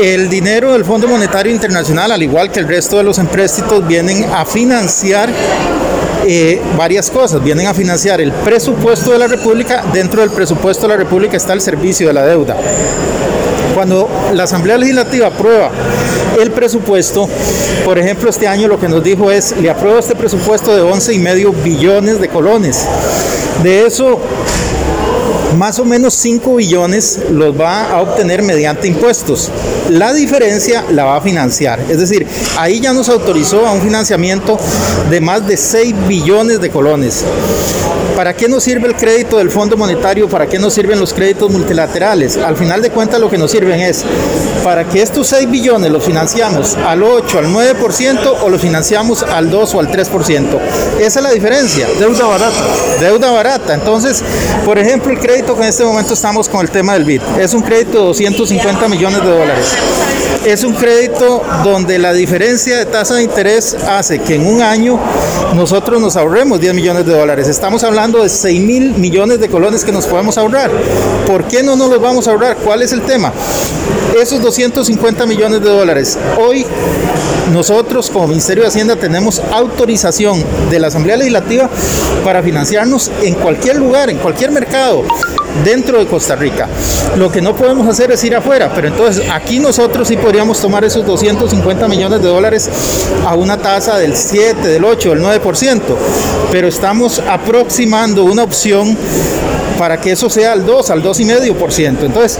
El 0.01 0.29
dinero 0.29 0.73
del 0.73 0.83
Fondo 0.83 1.07
Monetario 1.07 1.51
Internacional, 1.53 2.11
al 2.11 2.23
igual 2.23 2.51
que 2.51 2.59
el 2.59 2.67
resto 2.67 2.97
de 2.97 3.03
los 3.03 3.19
empréstitos, 3.19 3.85
vienen 3.87 4.25
a 4.33 4.45
financiar 4.45 5.29
eh, 6.25 6.59
varias 6.75 7.11
cosas. 7.11 7.43
Vienen 7.43 7.67
a 7.67 7.73
financiar 7.75 8.19
el 8.19 8.31
presupuesto 8.31 9.11
de 9.11 9.19
la 9.19 9.27
República. 9.27 9.83
Dentro 9.93 10.21
del 10.21 10.31
presupuesto 10.31 10.87
de 10.87 10.93
la 10.93 10.97
República 10.97 11.37
está 11.37 11.53
el 11.53 11.61
servicio 11.61 12.07
de 12.07 12.13
la 12.13 12.25
deuda. 12.25 12.57
Cuando 13.75 14.09
la 14.33 14.43
Asamblea 14.43 14.79
Legislativa 14.79 15.27
aprueba 15.27 15.69
el 16.39 16.49
presupuesto, 16.49 17.29
por 17.85 17.99
ejemplo, 17.99 18.29
este 18.31 18.47
año 18.47 18.67
lo 18.67 18.79
que 18.79 18.89
nos 18.89 19.03
dijo 19.03 19.29
es, 19.29 19.55
le 19.57 19.69
apruebo 19.69 19.99
este 19.99 20.15
presupuesto 20.15 20.75
de 20.75 20.81
11 20.81 21.13
y 21.13 21.19
medio 21.19 21.51
billones 21.51 22.19
de 22.19 22.27
colones. 22.27 22.87
De 23.61 23.85
eso, 23.85 24.19
más 25.57 25.79
o 25.79 25.85
menos 25.85 26.13
5 26.15 26.55
billones 26.55 27.19
los 27.29 27.59
va 27.59 27.91
a 27.91 28.01
obtener 28.01 28.41
mediante 28.41 28.87
impuestos. 28.87 29.49
La 29.89 30.13
diferencia 30.13 30.85
la 30.91 31.05
va 31.05 31.17
a 31.17 31.21
financiar. 31.21 31.79
Es 31.89 31.99
decir, 31.99 32.27
ahí 32.57 32.79
ya 32.79 32.93
nos 32.93 33.09
autorizó 33.09 33.65
a 33.65 33.71
un 33.71 33.81
financiamiento 33.81 34.57
de 35.09 35.21
más 35.21 35.47
de 35.47 35.57
6 35.57 36.07
billones 36.07 36.61
de 36.61 36.69
colones. 36.69 37.23
¿Para 38.15 38.35
qué 38.35 38.47
nos 38.47 38.63
sirve 38.63 38.87
el 38.87 38.95
crédito 38.95 39.37
del 39.37 39.49
Fondo 39.49 39.77
Monetario? 39.77 40.27
¿Para 40.27 40.47
qué 40.47 40.59
nos 40.59 40.73
sirven 40.73 40.99
los 40.99 41.13
créditos 41.13 41.49
multilaterales? 41.49 42.37
Al 42.37 42.57
final 42.57 42.81
de 42.81 42.89
cuentas 42.89 43.19
lo 43.19 43.29
que 43.29 43.37
nos 43.37 43.51
sirven 43.51 43.79
es 43.79 44.03
para 44.63 44.83
que 44.83 45.01
estos 45.01 45.27
6 45.27 45.49
billones 45.49 45.91
los 45.91 46.03
financiamos 46.03 46.75
al 46.75 47.03
8, 47.03 47.39
al 47.39 47.45
9% 47.47 48.35
o 48.43 48.49
los 48.49 48.61
financiamos 48.61 49.23
al 49.23 49.49
2 49.49 49.75
o 49.75 49.79
al 49.79 49.87
3%. 49.87 50.59
Esa 50.99 51.19
es 51.19 51.23
la 51.23 51.31
diferencia. 51.31 51.87
Deuda 51.99 52.27
barata. 52.27 52.63
Deuda 52.99 53.31
barata. 53.31 53.73
Entonces, 53.73 54.21
por 54.65 54.77
ejemplo, 54.77 55.11
el 55.11 55.19
crédito 55.19 55.55
que 55.55 55.63
en 55.63 55.69
este 55.69 55.83
momento 55.83 56.13
estamos 56.13 56.49
con 56.49 56.61
el 56.61 56.69
tema 56.69 56.93
del 56.93 57.05
BID 57.05 57.21
es 57.39 57.53
un 57.53 57.61
crédito 57.61 57.99
de 57.99 58.05
250 58.05 58.87
millones 58.89 59.21
de 59.23 59.29
dólares. 59.29 59.65
Es 60.45 60.63
un 60.63 60.73
crédito 60.73 61.43
donde 61.63 61.99
la 61.99 62.13
diferencia 62.13 62.77
de 62.77 62.85
tasa 62.85 63.15
de 63.15 63.23
interés 63.23 63.75
hace 63.87 64.19
que 64.19 64.35
en 64.35 64.47
un 64.47 64.61
año 64.61 64.99
nosotros 65.55 66.01
nos 66.01 66.15
ahorremos 66.15 66.59
10 66.59 66.73
millones 66.73 67.05
de 67.05 67.13
dólares. 67.13 67.47
Estamos 67.47 67.83
hablando 67.83 68.23
de 68.23 68.29
6 68.29 68.59
mil 68.61 68.95
millones 68.95 69.39
de 69.39 69.49
colones 69.49 69.85
que 69.85 69.91
nos 69.91 70.07
podemos 70.07 70.39
ahorrar. 70.39 70.71
¿Por 71.27 71.43
qué 71.43 71.61
no 71.61 71.75
nos 71.75 71.91
los 71.91 72.01
vamos 72.01 72.27
a 72.27 72.31
ahorrar? 72.31 72.57
¿Cuál 72.57 72.81
es 72.81 72.91
el 72.91 73.01
tema? 73.01 73.31
Esos 74.19 74.41
250 74.41 75.25
millones 75.27 75.61
de 75.61 75.69
dólares. 75.69 76.17
Hoy 76.39 76.65
nosotros 77.53 78.09
como 78.09 78.27
Ministerio 78.27 78.63
de 78.63 78.69
Hacienda 78.69 78.95
tenemos 78.95 79.41
autorización 79.51 80.43
de 80.71 80.79
la 80.79 80.87
Asamblea 80.87 81.17
Legislativa 81.17 81.69
para 82.23 82.41
financiarnos 82.41 83.11
en 83.21 83.35
cualquier 83.35 83.75
lugar, 83.75 84.09
en 84.09 84.17
cualquier 84.17 84.51
mercado 84.51 85.03
dentro 85.63 85.99
de 85.99 86.05
Costa 86.05 86.35
Rica. 86.35 86.67
Lo 87.17 87.31
que 87.31 87.41
no 87.41 87.55
podemos 87.55 87.87
hacer 87.87 88.11
es 88.11 88.23
ir 88.23 88.35
afuera, 88.35 88.71
pero 88.73 88.87
entonces 88.87 89.29
aquí 89.31 89.59
nosotros 89.59 90.07
sí 90.07 90.17
podríamos 90.17 90.59
tomar 90.59 90.83
esos 90.83 91.05
250 91.05 91.87
millones 91.87 92.21
de 92.21 92.27
dólares 92.27 92.69
a 93.25 93.35
una 93.35 93.57
tasa 93.57 93.97
del 93.97 94.15
7, 94.15 94.67
del 94.67 94.83
8, 94.83 95.09
del 95.09 95.21
9%, 95.21 95.81
pero 96.51 96.67
estamos 96.67 97.21
aproximando 97.27 98.23
una 98.23 98.43
opción 98.43 98.97
para 99.77 99.99
que 99.99 100.11
eso 100.11 100.29
sea 100.29 100.51
al 100.51 100.63
2, 100.63 100.91
al 100.91 101.01
2,5%. 101.01 102.03
Entonces, 102.03 102.37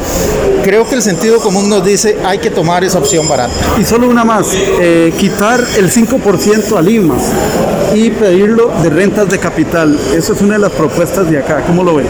creo 0.64 0.88
que 0.88 0.94
el 0.94 1.02
sentido 1.02 1.40
común 1.40 1.70
nos 1.70 1.84
dice 1.84 2.18
hay 2.24 2.38
que 2.38 2.52
tomar 2.52 2.84
esa 2.84 3.00
opción 3.00 3.28
barata. 3.28 3.54
Y 3.80 3.84
solo 3.84 4.08
una 4.08 4.24
más, 4.24 4.48
eh, 4.54 5.12
quitar 5.18 5.60
el 5.78 5.92
5% 5.92 6.78
al 6.78 6.88
IMAS 6.88 7.24
y 7.96 8.12
pedirlo 8.12 8.72
de 8.84 8.90
rentas 8.90 9.28
de 9.30 9.40
capital. 9.40 10.00
Eso 10.16 10.34
es 10.34 10.42
una 10.42 10.54
de 10.54 10.60
las 10.60 10.72
propuestas 10.72 11.30
de 11.30 11.40
acá. 11.40 11.64
¿Cómo 11.66 11.84
lo 11.84 11.96
ven? 11.96 12.06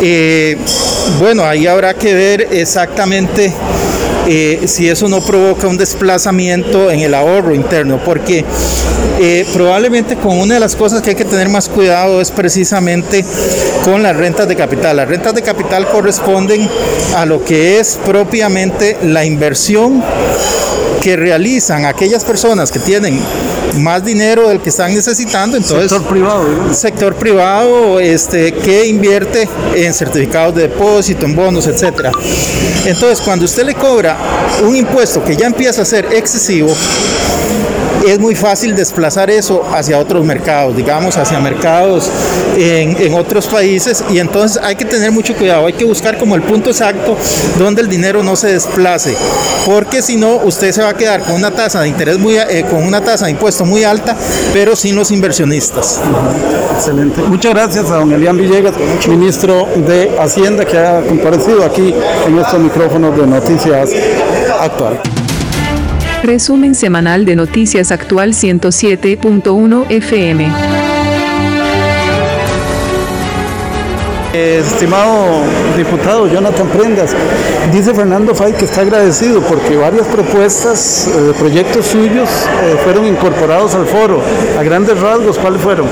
Eh, 0.00 0.56
bueno, 1.18 1.44
ahí 1.44 1.66
habrá 1.66 1.94
que 1.94 2.14
ver 2.14 2.48
exactamente 2.52 3.52
eh, 4.28 4.62
si 4.66 4.88
eso 4.88 5.08
no 5.08 5.20
provoca 5.20 5.66
un 5.66 5.76
desplazamiento 5.76 6.90
en 6.90 7.00
el 7.00 7.14
ahorro 7.14 7.54
interno, 7.54 7.98
porque 8.04 8.44
eh, 9.20 9.46
probablemente 9.52 10.16
con 10.16 10.38
una 10.38 10.54
de 10.54 10.60
las 10.60 10.76
cosas 10.76 11.02
que 11.02 11.10
hay 11.10 11.16
que 11.16 11.24
tener 11.24 11.48
más 11.48 11.68
cuidado 11.68 12.20
es 12.20 12.30
precisamente 12.30 13.24
con 13.84 14.02
las 14.02 14.16
rentas 14.16 14.46
de 14.46 14.54
capital. 14.54 14.98
Las 14.98 15.08
rentas 15.08 15.34
de 15.34 15.42
capital 15.42 15.88
corresponden 15.88 16.68
a 17.16 17.26
lo 17.26 17.44
que 17.44 17.80
es 17.80 17.98
propiamente 18.04 18.98
la 19.02 19.24
inversión 19.24 20.04
que 21.00 21.16
realizan 21.16 21.84
aquellas 21.84 22.24
personas 22.24 22.70
que 22.70 22.78
tienen 22.78 23.20
más 23.76 24.04
dinero 24.04 24.48
del 24.48 24.60
que 24.60 24.70
están 24.70 24.94
necesitando. 24.94 25.56
Entonces, 25.56 25.90
sector 25.90 26.08
privado. 26.08 26.74
Sector 26.74 27.14
privado 27.14 28.00
este, 28.00 28.52
que 28.52 28.86
invierte 28.86 29.48
en 29.74 29.92
certificados 29.94 30.54
de 30.54 30.62
depósito, 30.62 31.24
en 31.26 31.34
bonos, 31.34 31.66
etcétera. 31.66 32.10
Entonces, 32.86 33.20
cuando 33.20 33.44
usted 33.44 33.64
le 33.64 33.74
cobra 33.74 34.16
un 34.62 34.76
impuesto 34.76 35.22
que 35.24 35.36
ya 35.36 35.46
empieza 35.46 35.82
a 35.82 35.84
ser 35.84 36.06
excesivo, 36.12 36.74
es 38.06 38.18
muy 38.18 38.34
fácil 38.34 38.74
desplazar 38.74 39.30
eso 39.30 39.62
hacia 39.72 39.98
otros 39.98 40.24
mercados, 40.24 40.76
digamos, 40.76 41.16
hacia 41.16 41.40
mercados 41.40 42.10
en, 42.56 43.14
otros 43.14 43.46
países 43.46 44.04
y 44.10 44.18
entonces 44.18 44.60
hay 44.62 44.76
que 44.76 44.84
tener 44.84 45.10
mucho 45.10 45.34
cuidado, 45.34 45.66
hay 45.66 45.72
que 45.72 45.84
buscar 45.84 46.18
como 46.18 46.36
el 46.36 46.42
punto 46.42 46.70
exacto 46.70 47.16
donde 47.58 47.82
el 47.82 47.88
dinero 47.88 48.22
no 48.22 48.36
se 48.36 48.48
desplace, 48.52 49.16
porque 49.66 50.02
si 50.02 50.16
no 50.16 50.36
usted 50.36 50.72
se 50.72 50.82
va 50.82 50.90
a 50.90 50.94
quedar 50.94 51.22
con 51.22 51.34
una 51.34 51.50
tasa 51.50 51.80
de 51.80 51.88
interés 51.88 52.18
muy, 52.18 52.36
eh, 52.36 52.64
con 52.70 52.84
una 52.84 53.00
tasa 53.00 53.24
de 53.24 53.32
impuesto 53.32 53.64
muy 53.64 53.82
alta, 53.84 54.16
pero 54.52 54.76
sin 54.76 54.94
los 54.94 55.10
inversionistas. 55.10 56.00
Excelente. 56.74 57.22
Muchas 57.22 57.54
gracias 57.54 57.90
a 57.90 57.96
don 57.96 58.12
Elian 58.12 58.36
Villegas, 58.36 58.74
ministro 59.08 59.66
de 59.74 60.16
Hacienda, 60.20 60.64
que 60.64 60.78
ha 60.78 61.00
comparecido 61.00 61.64
aquí 61.64 61.94
en 62.26 62.38
estos 62.38 62.60
micrófonos 62.60 63.16
de 63.16 63.26
Noticias 63.26 63.90
Actual. 64.60 65.00
Resumen 66.22 66.74
semanal 66.74 67.24
de 67.24 67.36
Noticias 67.36 67.92
Actual 67.92 68.32
107.1 68.32 69.86
FM. 69.88 70.87
Estimado 74.32 75.42
diputado 75.74 76.26
Jonathan 76.26 76.68
Prendas, 76.68 77.16
dice 77.72 77.94
Fernando 77.94 78.34
Fay 78.34 78.52
que 78.52 78.66
está 78.66 78.82
agradecido 78.82 79.40
porque 79.40 79.74
varias 79.74 80.06
propuestas 80.06 81.10
de 81.10 81.32
proyectos 81.32 81.86
suyos 81.86 82.28
eh, 82.62 82.76
fueron 82.84 83.06
incorporados 83.06 83.74
al 83.74 83.86
foro. 83.86 84.20
A 84.58 84.62
grandes 84.62 85.00
rasgos, 85.00 85.38
¿cuáles 85.38 85.62
fueron? 85.62 85.86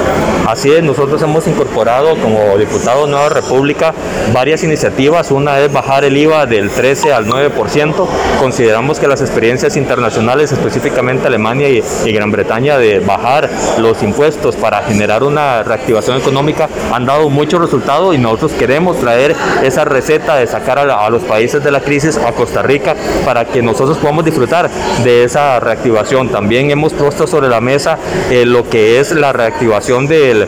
Así 0.46 0.70
es, 0.70 0.82
nosotros 0.82 1.20
hemos 1.22 1.46
incorporado 1.46 2.14
como 2.20 2.58
diputado 2.58 3.06
Nueva 3.06 3.30
República 3.30 3.94
varias 4.34 4.62
iniciativas. 4.62 5.30
Una 5.30 5.58
es 5.60 5.72
bajar 5.72 6.04
el 6.04 6.16
IVA 6.16 6.44
del 6.44 6.70
13 6.70 7.14
al 7.14 7.26
9%. 7.26 8.06
Consideramos 8.38 9.00
que 9.00 9.08
las 9.08 9.22
experiencias 9.22 9.76
internacionales, 9.76 10.52
específicamente 10.52 11.26
Alemania 11.26 11.68
y, 11.70 12.12
Gran 12.12 12.30
Bretaña, 12.30 12.76
de 12.76 13.00
bajar 13.00 13.48
los 13.78 14.02
impuestos 14.02 14.56
para 14.56 14.82
generar 14.82 15.24
una 15.24 15.62
reactivación 15.62 16.18
económica 16.18 16.68
han 16.92 17.06
dado 17.06 17.30
mucho 17.30 17.58
resultado 17.58 18.12
y 18.12 18.18
nosotros 18.36 18.58
queremos 18.58 19.00
traer 19.00 19.34
esa 19.62 19.86
receta 19.86 20.36
de 20.36 20.46
sacar 20.46 20.78
a, 20.78 21.08
los 21.08 21.22
países 21.22 21.64
de 21.64 21.70
la 21.70 21.80
crisis 21.80 22.18
a 22.18 22.32
Costa 22.32 22.60
Rica 22.60 22.94
para 23.24 23.46
que 23.46 23.62
nosotros 23.62 23.96
podamos 23.96 24.26
disfrutar 24.26 24.68
de 25.02 25.24
esa 25.24 25.58
reactivación. 25.58 26.28
También 26.28 26.70
hemos 26.70 26.92
puesto 26.92 27.26
sobre 27.26 27.48
la 27.48 27.62
mesa 27.62 27.98
eh, 28.30 28.44
lo 28.44 28.68
que 28.68 29.00
es 29.00 29.12
la 29.12 29.32
reactivación 29.32 30.06
eh, 30.10 30.46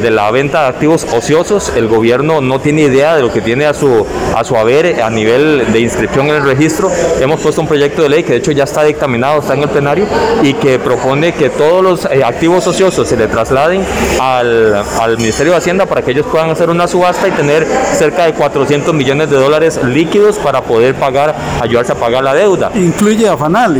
de 0.00 0.10
la 0.12 0.30
venta 0.30 0.62
de 0.62 0.68
activos 0.68 1.04
ociosos. 1.12 1.72
El 1.74 1.88
gobierno 1.88 2.40
no 2.40 2.60
tiene 2.60 2.82
idea 2.82 3.16
de 3.16 3.22
lo 3.22 3.32
que 3.32 3.40
tiene 3.40 3.66
a 3.66 3.74
su, 3.74 4.06
a 4.36 4.44
su 4.44 4.54
haber 4.54 5.02
a 5.02 5.10
nivel 5.10 5.72
de 5.72 5.80
inscripción 5.80 6.28
en 6.28 6.36
el 6.36 6.44
registro. 6.44 6.92
Hemos 7.20 7.40
puesto 7.40 7.60
un 7.60 7.66
proyecto 7.66 8.02
de 8.02 8.08
ley 8.08 8.22
que 8.22 8.34
de 8.34 8.38
hecho 8.38 8.52
ya 8.52 8.64
está 8.64 8.84
dictaminado, 8.84 9.40
está 9.40 9.54
en 9.54 9.64
el 9.64 9.68
plenario 9.68 10.06
y 10.44 10.54
que 10.54 10.78
propone 10.78 11.32
que 11.32 11.50
todos 11.50 11.82
los 11.82 12.04
eh, 12.04 12.22
activos 12.24 12.64
ociosos 12.68 13.08
se 13.08 13.16
le 13.16 13.26
trasladen 13.26 13.84
al, 14.20 14.76
al 15.00 15.16
Ministerio 15.16 15.50
de 15.54 15.58
Hacienda 15.58 15.86
para 15.86 16.02
que 16.02 16.12
ellos 16.12 16.26
puedan 16.30 16.50
hacer 16.50 16.70
una 16.70 16.86
subasta 16.86 17.05
y 17.06 17.30
tener 17.30 17.64
cerca 17.92 18.24
de 18.24 18.32
400 18.32 18.92
millones 18.92 19.30
de 19.30 19.36
dólares 19.36 19.78
líquidos 19.84 20.38
para 20.38 20.62
poder 20.62 20.96
pagar, 20.96 21.36
ayudarse 21.60 21.92
a 21.92 21.94
pagar 21.94 22.24
la 22.24 22.34
deuda. 22.34 22.72
Incluye 22.74 23.28
a 23.28 23.36
Fanal. 23.36 23.76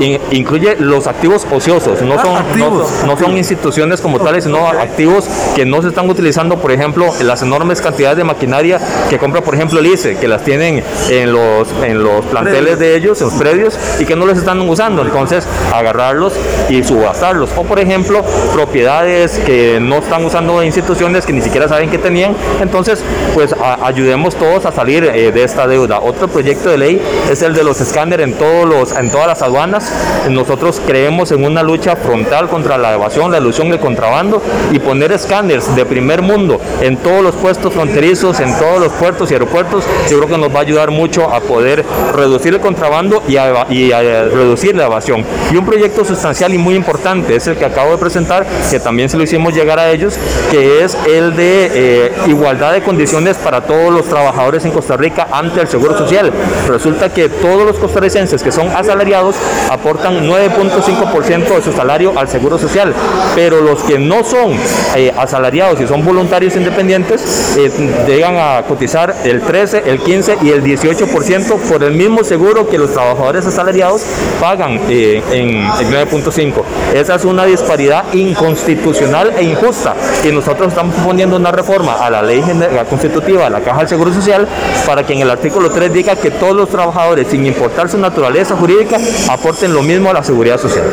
In, 0.00 0.18
incluye 0.32 0.76
los 0.80 1.06
activos 1.06 1.46
ociosos, 1.48 2.02
no 2.02 2.20
son, 2.20 2.36
activos, 2.36 2.90
no, 3.02 3.14
no, 3.14 3.18
son 3.18 3.36
instituciones 3.36 4.00
como 4.00 4.18
tales, 4.18 4.44
sino 4.44 4.66
activos 4.66 5.26
que 5.54 5.64
no 5.64 5.80
se 5.80 5.88
están 5.88 6.10
utilizando, 6.10 6.58
por 6.58 6.72
ejemplo, 6.72 7.06
las 7.22 7.42
enormes 7.42 7.80
cantidades 7.80 8.16
de 8.16 8.24
maquinaria 8.24 8.80
que 9.08 9.18
compra, 9.18 9.42
por 9.42 9.54
ejemplo, 9.54 9.78
el 9.78 9.86
ICE, 9.86 10.16
que 10.16 10.26
las 10.26 10.42
tienen 10.42 10.82
en 11.08 11.32
los, 11.32 11.68
en 11.84 12.02
los 12.02 12.24
planteles 12.26 12.80
de 12.80 12.96
ellos, 12.96 13.20
en 13.20 13.28
los 13.28 13.36
predios, 13.36 13.78
y 14.00 14.04
que 14.04 14.16
no 14.16 14.26
los 14.26 14.36
están 14.36 14.60
usando. 14.68 15.02
Entonces, 15.02 15.46
agarrarlos 15.72 16.32
y 16.68 16.82
subastarlos. 16.82 17.50
O, 17.56 17.62
por 17.62 17.78
ejemplo, 17.78 18.24
propiedades 18.52 19.38
que 19.38 19.78
no 19.80 19.98
están 19.98 20.24
usando 20.24 20.64
instituciones 20.64 21.26
que 21.26 21.32
ni 21.32 21.42
siquiera 21.42 21.68
saben 21.68 21.90
que 21.90 21.98
tenían 21.98 22.34
entonces, 22.60 23.02
pues 23.34 23.54
ayudemos 23.82 24.34
todos 24.34 24.64
a 24.66 24.72
salir 24.72 25.04
eh, 25.04 25.32
de 25.32 25.44
esta 25.44 25.66
deuda. 25.66 26.00
Otro 26.00 26.28
proyecto 26.28 26.70
de 26.70 26.78
ley 26.78 27.02
es 27.30 27.42
el 27.42 27.54
de 27.54 27.62
los 27.62 27.80
escáneres 27.80 28.26
en, 28.26 28.34
todos 28.34 28.66
los, 28.66 28.92
en 28.92 29.10
todas 29.10 29.26
las 29.26 29.42
aduanas. 29.42 29.92
Nosotros 30.30 30.80
creemos 30.86 31.30
en 31.32 31.44
una 31.44 31.62
lucha 31.62 31.96
frontal 31.96 32.48
contra 32.48 32.78
la 32.78 32.94
evasión, 32.94 33.30
la 33.30 33.38
ilusión, 33.38 33.72
el 33.72 33.78
contrabando 33.78 34.42
y 34.72 34.78
poner 34.78 35.12
escáneres 35.12 35.74
de 35.74 35.84
primer 35.84 36.22
mundo 36.22 36.60
en 36.80 36.96
todos 36.96 37.22
los 37.22 37.34
puestos 37.34 37.72
fronterizos, 37.72 38.40
en 38.40 38.56
todos 38.58 38.80
los 38.80 38.92
puertos 38.92 39.30
y 39.30 39.34
aeropuertos. 39.34 39.84
Yo 40.10 40.18
creo 40.18 40.28
que 40.28 40.38
nos 40.38 40.54
va 40.54 40.60
a 40.60 40.62
ayudar 40.62 40.90
mucho 40.90 41.32
a 41.32 41.40
poder 41.40 41.84
reducir 42.14 42.54
el 42.54 42.60
contrabando 42.60 43.22
y 43.28 43.36
a, 43.36 43.66
y 43.70 43.92
a 43.92 44.00
reducir 44.00 44.74
la 44.74 44.86
evasión. 44.86 45.24
Y 45.52 45.56
un 45.56 45.66
proyecto 45.66 46.04
sustancial 46.04 46.54
y 46.54 46.58
muy 46.58 46.74
importante 46.74 47.36
es 47.36 47.46
el 47.46 47.56
que 47.56 47.64
acabo 47.64 47.92
de 47.92 47.98
presentar, 47.98 48.46
que 48.70 48.80
también 48.80 49.08
se 49.08 49.16
lo 49.16 49.24
hicimos 49.24 49.54
llegar 49.54 49.78
a 49.78 49.90
ellos, 49.90 50.14
que 50.50 50.84
es 50.84 50.96
el 51.06 51.36
de 51.36 51.70
eh, 51.74 52.12
igualdad 52.26 52.45
igualdad 52.46 52.74
de 52.74 52.82
condiciones 52.82 53.36
para 53.38 53.62
todos 53.62 53.92
los 53.92 54.06
trabajadores 54.06 54.64
en 54.64 54.70
Costa 54.70 54.96
Rica 54.96 55.26
ante 55.32 55.62
el 55.62 55.66
Seguro 55.66 55.98
Social. 55.98 56.30
Resulta 56.68 57.12
que 57.12 57.28
todos 57.28 57.66
los 57.66 57.76
costarricenses 57.76 58.40
que 58.40 58.52
son 58.52 58.68
asalariados 58.68 59.34
aportan 59.68 60.24
9.5% 60.24 61.56
de 61.56 61.62
su 61.62 61.72
salario 61.72 62.16
al 62.16 62.28
Seguro 62.28 62.56
Social, 62.56 62.94
pero 63.34 63.60
los 63.62 63.82
que 63.82 63.98
no 63.98 64.22
son 64.22 64.52
eh, 64.94 65.12
asalariados 65.18 65.80
y 65.80 65.88
son 65.88 66.04
voluntarios 66.04 66.54
independientes 66.54 67.56
eh, 67.58 67.68
llegan 68.06 68.36
a 68.36 68.62
cotizar 68.62 69.12
el 69.24 69.40
13, 69.40 69.82
el 69.84 69.98
15 69.98 70.38
y 70.42 70.50
el 70.50 70.62
18% 70.62 71.58
por 71.68 71.82
el 71.82 71.94
mismo 71.94 72.22
seguro 72.22 72.68
que 72.68 72.78
los 72.78 72.92
trabajadores 72.92 73.44
asalariados 73.44 74.02
pagan 74.40 74.78
eh, 74.88 75.20
en 75.32 75.48
el 75.94 76.08
9.5. 76.08 76.62
Esa 76.94 77.16
es 77.16 77.24
una 77.24 77.44
disparidad 77.44 78.04
inconstitucional 78.12 79.32
e 79.36 79.42
injusta 79.42 79.96
y 80.22 80.28
nosotros 80.30 80.68
estamos 80.68 80.94
poniendo 81.04 81.34
una 81.34 81.50
reforma 81.50 81.94
a 81.94 82.08
la 82.08 82.22
ley 82.22 82.35
la 82.40 82.84
constitutiva 82.84 83.44
de 83.44 83.50
la 83.50 83.60
Caja 83.60 83.78
del 83.80 83.88
Seguro 83.88 84.12
Social 84.12 84.46
para 84.86 85.04
que 85.04 85.12
en 85.12 85.20
el 85.20 85.30
artículo 85.30 85.70
3 85.70 85.92
diga 85.92 86.16
que 86.16 86.30
todos 86.30 86.54
los 86.54 86.68
trabajadores, 86.68 87.28
sin 87.30 87.46
importar 87.46 87.88
su 87.88 87.98
naturaleza 87.98 88.56
jurídica, 88.56 88.98
aporten 89.28 89.72
lo 89.72 89.82
mismo 89.82 90.10
a 90.10 90.14
la 90.14 90.22
seguridad 90.22 90.60
social. 90.60 90.84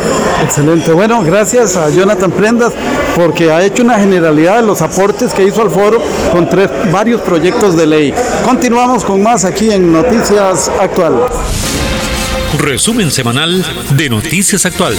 Excelente. 0.44 0.92
Bueno, 0.92 1.22
gracias 1.24 1.76
a 1.76 1.90
Jonathan 1.90 2.32
Prendas 2.32 2.74
porque 3.16 3.52
ha 3.52 3.64
hecho 3.64 3.84
una 3.84 4.00
generalidad 4.00 4.58
de 4.58 4.64
los 4.64 4.82
aportes 4.82 5.34
que 5.34 5.44
hizo 5.44 5.62
al 5.62 5.70
foro 5.70 6.02
con 6.32 6.50
tres, 6.50 6.70
varios 6.92 7.22
proyectos 7.22 7.76
de 7.78 7.86
ley. 7.86 8.14
Continuamos 8.44 9.04
con 9.04 9.22
más 9.22 9.46
aquí 9.46 9.72
en 9.72 9.92
Noticias 9.92 10.72
Actual. 10.80 11.14
resumen 12.60 13.12
semanal 13.12 13.66
de 13.96 14.10
Noticias 14.10 14.66
Actual. 14.66 14.96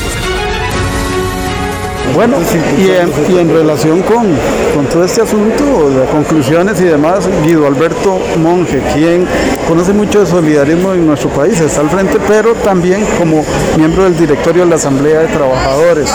Bueno, 2.15 2.37
y 2.79 3.37
en, 3.39 3.49
relación 3.49 4.03
con, 4.03 4.27
con, 4.73 4.87
todo 4.87 5.05
este 5.05 5.23
asunto, 5.23 5.91
de 5.91 6.07
conclusiones 6.07 6.81
y 6.81 6.85
demás, 6.85 7.29
Guido 7.45 7.67
Alberto 7.67 8.21
Monge, 8.39 8.81
quien 8.95 9.27
conoce 9.67 9.93
mucho 9.93 10.21
de 10.21 10.27
solidarismo 10.27 10.93
en 10.93 11.09
nuestro 11.09 11.29
país, 11.31 11.59
está 11.61 11.81
al 11.81 11.91
frente, 11.91 12.19
pero 12.29 12.55
también 12.55 13.05
como 13.19 13.45
miembro 13.77 14.05
del 14.05 14.17
directorio 14.17 14.63
de 14.63 14.71
la 14.71 14.77
Asamblea 14.77 15.21
de 15.21 15.27
Trabajadores. 15.27 16.09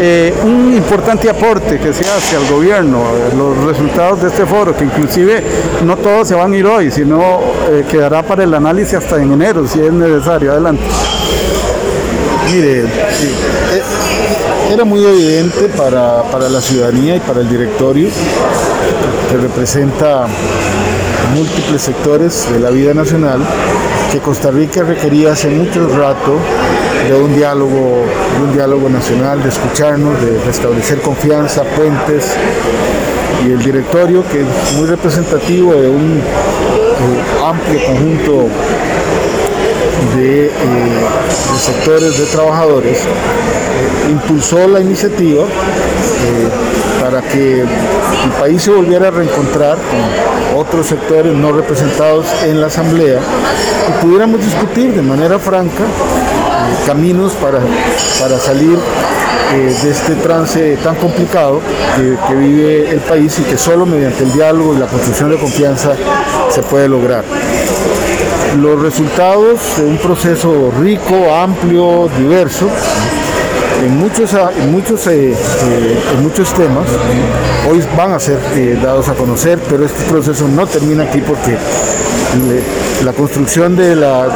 Eh, 0.00 0.34
un 0.42 0.74
importante 0.74 1.30
aporte 1.30 1.78
que 1.78 1.92
se 1.92 2.04
hace 2.10 2.36
al 2.36 2.46
gobierno, 2.48 3.04
los 3.38 3.56
resultados 3.64 4.22
de 4.22 4.28
este 4.28 4.44
foro, 4.46 4.76
que 4.76 4.84
inclusive 4.84 5.44
no 5.84 5.96
todos 5.96 6.26
se 6.26 6.34
van 6.34 6.52
a 6.52 6.56
ir 6.56 6.66
hoy, 6.66 6.90
sino 6.90 7.40
eh, 7.70 7.84
quedará 7.88 8.24
para 8.24 8.42
el 8.42 8.52
análisis 8.52 8.94
hasta 8.94 9.22
en 9.22 9.32
enero, 9.32 9.66
si 9.68 9.80
es 9.80 9.92
necesario. 9.92 10.50
Adelante. 10.50 10.82
Mire, 12.52 12.80
eh, 12.80 12.86
era 14.70 14.84
muy 14.84 15.04
evidente 15.04 15.68
para, 15.76 16.22
la 16.48 16.60
ciudadanía 16.60 17.16
y 17.16 17.20
para 17.20 17.40
el 17.40 17.48
directorio 17.48 18.08
que 19.30 19.36
representa 19.36 20.26
múltiples 21.34 21.82
sectores 21.82 22.50
de 22.52 22.60
la 22.60 22.70
vida 22.70 22.94
nacional 22.94 23.40
que 24.10 24.18
Costa 24.18 24.50
Rica 24.50 24.82
requería 24.82 25.32
hace 25.32 25.48
mucho 25.48 25.88
rato 25.88 26.38
de 27.08 27.14
un 27.14 27.34
diálogo, 27.34 28.04
de 28.38 28.44
un 28.44 28.52
diálogo 28.54 28.88
nacional, 28.88 29.42
de 29.42 29.48
escucharnos, 29.48 30.20
de 30.20 30.40
restablecer 30.44 31.00
confianza, 31.00 31.62
puentes. 31.62 32.34
Y 33.46 33.52
el 33.52 33.62
directorio 33.62 34.24
que 34.30 34.40
es 34.40 34.72
muy 34.76 34.86
representativo 34.86 35.74
de 35.74 35.88
un 35.88 36.18
eh, 36.18 37.44
amplio 37.44 37.84
conjunto 37.84 38.48
de, 40.16 40.46
eh, 40.46 40.50
sectores 41.58 42.18
de 42.18 42.26
trabajadores, 42.26 42.98
eh, 42.98 44.10
impulsó 44.10 44.66
la 44.68 44.80
iniciativa 44.80 45.44
eh, 45.44 46.48
para 47.00 47.22
que 47.22 47.60
el 47.60 48.30
país 48.38 48.62
se 48.62 48.70
volviera 48.70 49.08
a 49.08 49.10
reencontrar 49.10 49.76
con 49.76 50.58
otros 50.58 50.86
sectores 50.86 51.34
no 51.34 51.52
representados 51.52 52.26
en 52.44 52.60
la 52.60 52.68
Asamblea 52.68 53.20
y 53.88 54.04
pudiéramos 54.04 54.40
discutir 54.40 54.94
de 54.94 55.02
manera 55.02 55.38
franca 55.38 55.84
caminos 56.86 57.32
para, 57.34 57.58
para 58.20 58.38
salir 58.38 58.78
de 59.52 59.90
este 59.90 60.14
trance 60.16 60.76
tan 60.82 60.96
complicado 60.96 61.60
que, 61.94 62.34
vive 62.34 62.90
el 62.90 63.00
país 63.00 63.38
y 63.38 63.42
que 63.42 63.56
solo 63.56 63.86
mediante 63.86 64.24
el 64.24 64.32
diálogo 64.32 64.74
y 64.74 64.78
la 64.78 64.86
construcción 64.86 65.30
de 65.30 65.36
confianza 65.36 65.92
se 66.50 66.62
puede 66.62 66.88
lograr 66.88 67.24
los 68.56 68.80
resultados 68.80 69.60
de 69.78 69.84
un 69.84 69.98
proceso 69.98 70.72
rico, 70.80 71.34
amplio, 71.34 72.08
diverso, 72.18 72.68
en 73.84 73.98
muchos, 73.98 74.32
en 74.32 74.72
muchos, 74.72 75.06
eh, 75.06 75.32
eh, 75.32 76.02
en 76.14 76.22
muchos 76.22 76.52
temas, 76.54 76.86
hoy 77.70 77.82
van 77.96 78.12
a 78.12 78.18
ser 78.18 78.38
eh, 78.54 78.78
dados 78.82 79.08
a 79.08 79.14
conocer, 79.14 79.58
pero 79.68 79.84
este 79.84 80.02
proceso 80.04 80.48
no 80.48 80.66
termina 80.66 81.04
aquí 81.04 81.20
porque 81.20 81.56
la 83.04 83.12
construcción 83.12 83.76
de 83.76 83.96
la, 83.96 84.28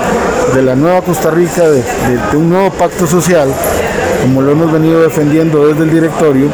de 0.55 0.63
la 0.63 0.75
nueva 0.75 1.03
Costa 1.03 1.31
Rica, 1.31 1.69
de, 1.69 1.83
un 2.37 2.51
nuevo 2.51 2.71
pacto 2.71 3.07
social, 3.07 3.49
como 4.23 4.43
lo 4.43 4.53
hemos 4.53 4.71
venido 4.73 5.01
defendiendo 5.01 5.67
desde 5.67 5.85
el 5.85 5.91
directorio, 5.91 6.49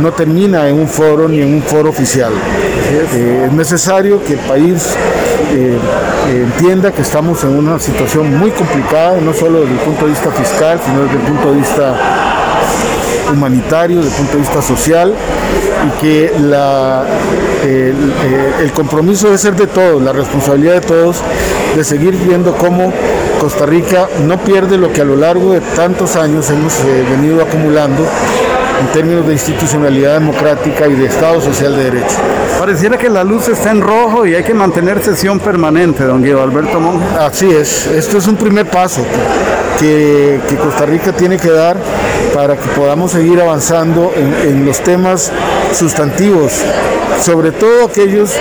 no 0.00 0.12
termina 0.12 0.68
en 0.68 0.74
un 0.74 0.88
foro 0.88 1.28
ni 1.28 1.40
en 1.40 1.54
un 1.54 1.62
foro 1.62 1.90
oficial. 1.90 2.32
es 3.44 3.52
necesario 3.52 4.22
que 4.24 4.34
el 4.34 4.40
país 4.40 4.96
eh, 5.56 5.78
entienda 6.26 6.90
que 6.90 7.02
estamos 7.02 7.44
en 7.44 7.50
una 7.50 7.78
situación 7.78 8.36
muy 8.36 8.50
complicada, 8.50 9.20
no 9.20 9.32
solo 9.32 9.60
desde 9.60 9.74
el 9.74 9.80
punto 9.80 10.06
de 10.06 10.10
vista 10.10 10.30
fiscal, 10.32 10.80
sino 10.84 11.02
desde 11.04 11.16
el 11.16 11.22
punto 11.22 11.50
de 11.50 11.56
vista 11.58 11.94
humanitario, 13.32 13.98
desde 13.98 14.10
el 14.10 14.16
punto 14.16 14.32
de 14.32 14.38
vista 14.38 14.62
social, 14.62 15.14
y 15.86 16.00
que 16.00 16.32
eh, 17.64 17.94
el, 18.62 18.72
compromiso 18.72 19.26
debe 19.26 19.38
ser 19.38 19.54
de 19.54 19.66
todos, 19.66 20.02
la 20.02 20.12
responsabilidad 20.12 20.74
de 20.74 20.80
todos, 20.80 21.18
de 21.76 21.84
seguir 21.84 22.16
viendo 22.16 22.56
cómo 22.56 22.92
Costa 23.40 23.66
Rica 23.66 24.08
no 24.26 24.38
pierde 24.38 24.76
lo 24.76 24.92
que 24.92 25.02
a 25.02 25.04
lo 25.04 25.16
largo 25.16 25.52
de 25.52 25.60
tantos 25.60 26.16
años 26.16 26.50
hemos 26.50 26.80
eh, 26.80 27.04
venido 27.10 27.42
acumulando 27.42 28.04
en 28.84 28.92
términos 28.92 29.26
de 29.26 29.32
institucionalidad 29.32 30.20
democrática 30.20 30.86
y 30.86 30.94
de 30.94 31.06
Estado 31.06 31.40
social 31.40 31.76
de 31.76 31.84
derecho. 31.84 32.16
Pareciera 32.58 32.98
que 32.98 33.08
la 33.08 33.24
luz 33.24 33.48
está 33.48 33.70
en 33.70 33.80
rojo 33.80 34.26
y 34.26 34.34
hay 34.34 34.44
que 34.44 34.54
mantener 34.54 35.02
sesión 35.02 35.40
permanente, 35.40 36.04
don 36.04 36.22
Guido 36.22 36.42
Alberto 36.42 36.80
Monge. 36.80 37.04
Así 37.18 37.50
es, 37.50 37.86
esto 37.86 38.18
es 38.18 38.26
un 38.26 38.36
primer 38.36 38.66
paso 38.66 39.04
que, 39.78 40.38
Costa 40.62 40.86
Rica 40.86 41.12
tiene 41.12 41.36
que 41.36 41.50
dar 41.50 41.76
para 42.34 42.56
que 42.56 42.68
podamos 42.70 43.12
seguir 43.12 43.40
avanzando 43.40 44.12
en, 44.16 44.66
los 44.66 44.80
temas 44.80 45.30
sustantivos, 45.72 46.52
sobre 47.22 47.52
todo 47.52 47.86
aquellos 47.86 48.32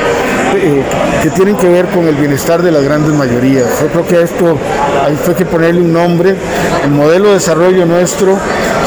eh, 0.55 0.83
que 1.21 1.29
tienen 1.29 1.55
que 1.55 1.69
ver 1.69 1.85
con 1.87 2.07
el 2.07 2.15
bienestar 2.15 2.63
de 2.63 2.71
las 2.71 2.83
grandes 2.83 3.13
mayorías. 3.13 3.67
Yo 3.81 3.87
creo 3.87 4.07
que 4.07 4.15
a 4.17 4.21
esto 4.21 4.57
hay 5.05 5.35
que 5.35 5.45
ponerle 5.45 5.81
un 5.81 5.93
nombre. 5.93 6.35
El 6.83 6.91
modelo 6.91 7.27
de 7.27 7.35
desarrollo 7.35 7.85
nuestro, 7.85 8.35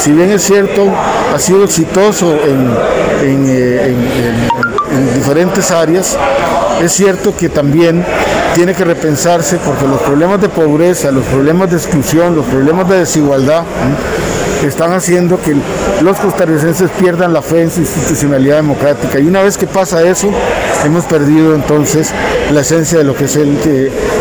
si 0.00 0.10
bien 0.10 0.32
es 0.32 0.42
cierto, 0.42 0.88
ha 1.32 1.38
sido 1.38 1.64
exitoso 1.64 2.34
en, 2.44 3.46
eh, 3.48 3.94
diferentes 5.14 5.70
áreas, 5.70 6.16
es 6.82 6.92
cierto 6.92 7.34
que 7.36 7.48
también 7.48 8.04
tiene 8.54 8.74
que 8.74 8.84
repensarse 8.84 9.58
porque 9.64 9.86
los 9.86 10.00
problemas 10.00 10.40
de 10.40 10.48
pobreza, 10.48 11.10
los 11.10 11.24
problemas 11.26 11.70
de 11.70 11.76
exclusión, 11.76 12.34
los 12.34 12.44
problemas 12.46 12.88
de 12.88 12.98
desigualdad 12.98 13.62
están 14.64 14.92
haciendo 14.92 15.40
que 15.40 15.54
los 16.02 16.16
costarricenses 16.18 16.90
pierdan 16.98 17.32
la 17.32 17.42
fe 17.42 17.62
en 17.62 17.70
su 17.70 17.80
institucionalidad 17.80 18.56
democrática. 18.56 19.18
Y 19.18 19.26
una 19.26 19.42
vez 19.42 19.56
que 19.58 19.66
pasa 19.66 20.02
eso, 20.02 20.30
hemos 20.84 21.04
perdido 21.04 21.54
entonces 21.54 22.10
la 22.52 22.60
esencia 22.60 22.98
de 22.98 23.04
lo 23.04 23.14
que 23.14 23.24
es 23.24 23.36
el, 23.36 23.58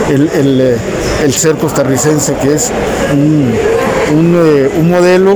el, 0.09 0.77
el 1.23 1.33
ser 1.33 1.55
costarricense, 1.55 2.33
que 2.35 2.53
es 2.53 2.71
un 3.13 3.53
eh, 4.11 4.69
un, 4.77 4.89
modelo 4.89 5.35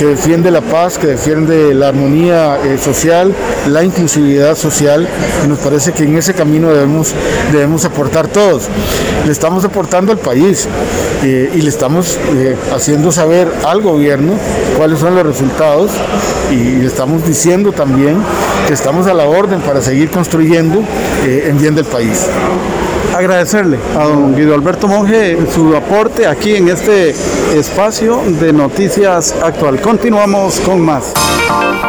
que 0.00 0.06
defiende 0.06 0.50
la 0.50 0.62
paz, 0.62 0.96
que 0.96 1.08
defiende 1.08 1.74
la 1.74 1.88
armonía 1.88 2.58
eh, 2.64 2.78
social, 2.78 3.34
la 3.68 3.84
inclusividad 3.84 4.56
social, 4.56 5.06
y 5.44 5.46
nos 5.46 5.58
parece 5.58 5.92
que 5.92 6.04
en 6.04 6.16
ese 6.16 6.32
camino 6.32 6.70
debemos, 6.70 7.12
debemos 7.52 7.84
aportar 7.84 8.26
todos. 8.26 8.62
Le 9.26 9.30
estamos 9.30 9.62
aportando 9.62 10.10
al 10.10 10.16
país 10.16 10.66
eh, 11.22 11.52
y 11.54 11.60
le 11.60 11.68
estamos 11.68 12.18
haciendo 12.74 13.12
saber 13.12 13.52
al 13.66 13.82
gobierno 13.82 14.32
cuáles 14.78 15.00
son 15.00 15.14
los 15.14 15.26
resultados 15.26 15.90
y 16.50 16.54
le 16.54 16.86
estamos 16.86 17.26
diciendo 17.26 17.70
también 17.72 18.16
que 18.68 18.72
estamos 18.72 19.06
a 19.06 19.12
la 19.12 19.24
orden 19.24 19.60
para 19.60 19.82
seguir 19.82 20.08
construyendo 20.08 20.82
en 21.26 21.58
bien 21.58 21.74
del 21.74 21.84
país 21.84 22.26
agradecerle 23.16 23.78
a 23.98 24.04
don 24.04 24.34
Guido 24.34 24.54
Alberto 24.54 24.88
Monge 24.88 25.38
su 25.52 25.76
aporte 25.76 26.26
aquí 26.26 26.56
en 26.56 26.68
este 26.68 27.14
espacio 27.54 28.22
de 28.40 28.52
Noticias 28.52 29.34
Actual. 29.42 29.80
Continuamos 29.80 30.60
con 30.60 30.80
más. 30.80 31.12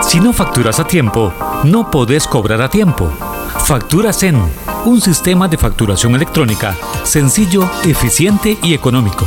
Si 0.01 0.19
no 0.19 0.33
facturas 0.33 0.79
a 0.79 0.87
tiempo, 0.87 1.33
no 1.63 1.89
podés 1.91 2.27
cobrar 2.27 2.61
a 2.61 2.69
tiempo. 2.69 3.09
Factura 3.65 4.11
en 4.21 4.41
un 4.85 4.99
sistema 5.01 5.47
de 5.47 5.57
facturación 5.57 6.15
electrónica 6.15 6.75
sencillo, 7.03 7.69
eficiente 7.83 8.57
y 8.63 8.73
económico. 8.73 9.25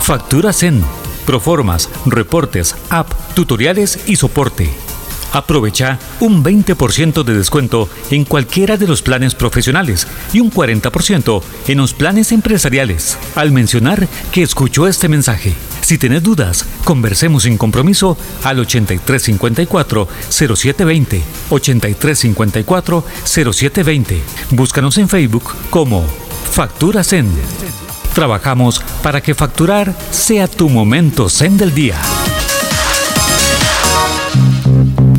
Factura 0.00 0.52
en 0.62 0.84
proformas, 1.26 1.90
reportes, 2.06 2.76
app, 2.90 3.12
tutoriales 3.34 4.08
y 4.08 4.16
soporte. 4.16 4.85
Aprovecha 5.32 5.98
un 6.20 6.42
20% 6.42 7.24
de 7.24 7.34
descuento 7.34 7.88
en 8.10 8.24
cualquiera 8.24 8.76
de 8.76 8.86
los 8.86 9.00
planes 9.02 9.34
profesionales 9.34 10.06
y 10.32 10.40
un 10.40 10.50
40% 10.50 11.42
en 11.68 11.78
los 11.78 11.94
planes 11.94 12.32
empresariales 12.32 13.16
al 13.34 13.52
mencionar 13.52 14.08
que 14.32 14.42
escuchó 14.42 14.86
este 14.86 15.08
mensaje. 15.08 15.54
Si 15.82 15.98
tienes 15.98 16.22
dudas, 16.22 16.64
conversemos 16.84 17.42
sin 17.44 17.56
compromiso 17.58 18.16
al 18.42 18.58
8354-0720. 18.66 21.20
8354-0720. 21.50 24.18
Búscanos 24.50 24.98
en 24.98 25.08
Facebook 25.08 25.44
como 25.70 26.04
Factura 26.50 27.04
Zen. 27.04 27.30
Trabajamos 28.14 28.82
para 29.02 29.20
que 29.20 29.34
facturar 29.34 29.94
sea 30.10 30.48
tu 30.48 30.68
momento 30.68 31.28
Zen 31.28 31.56
del 31.56 31.72
día. 31.74 31.96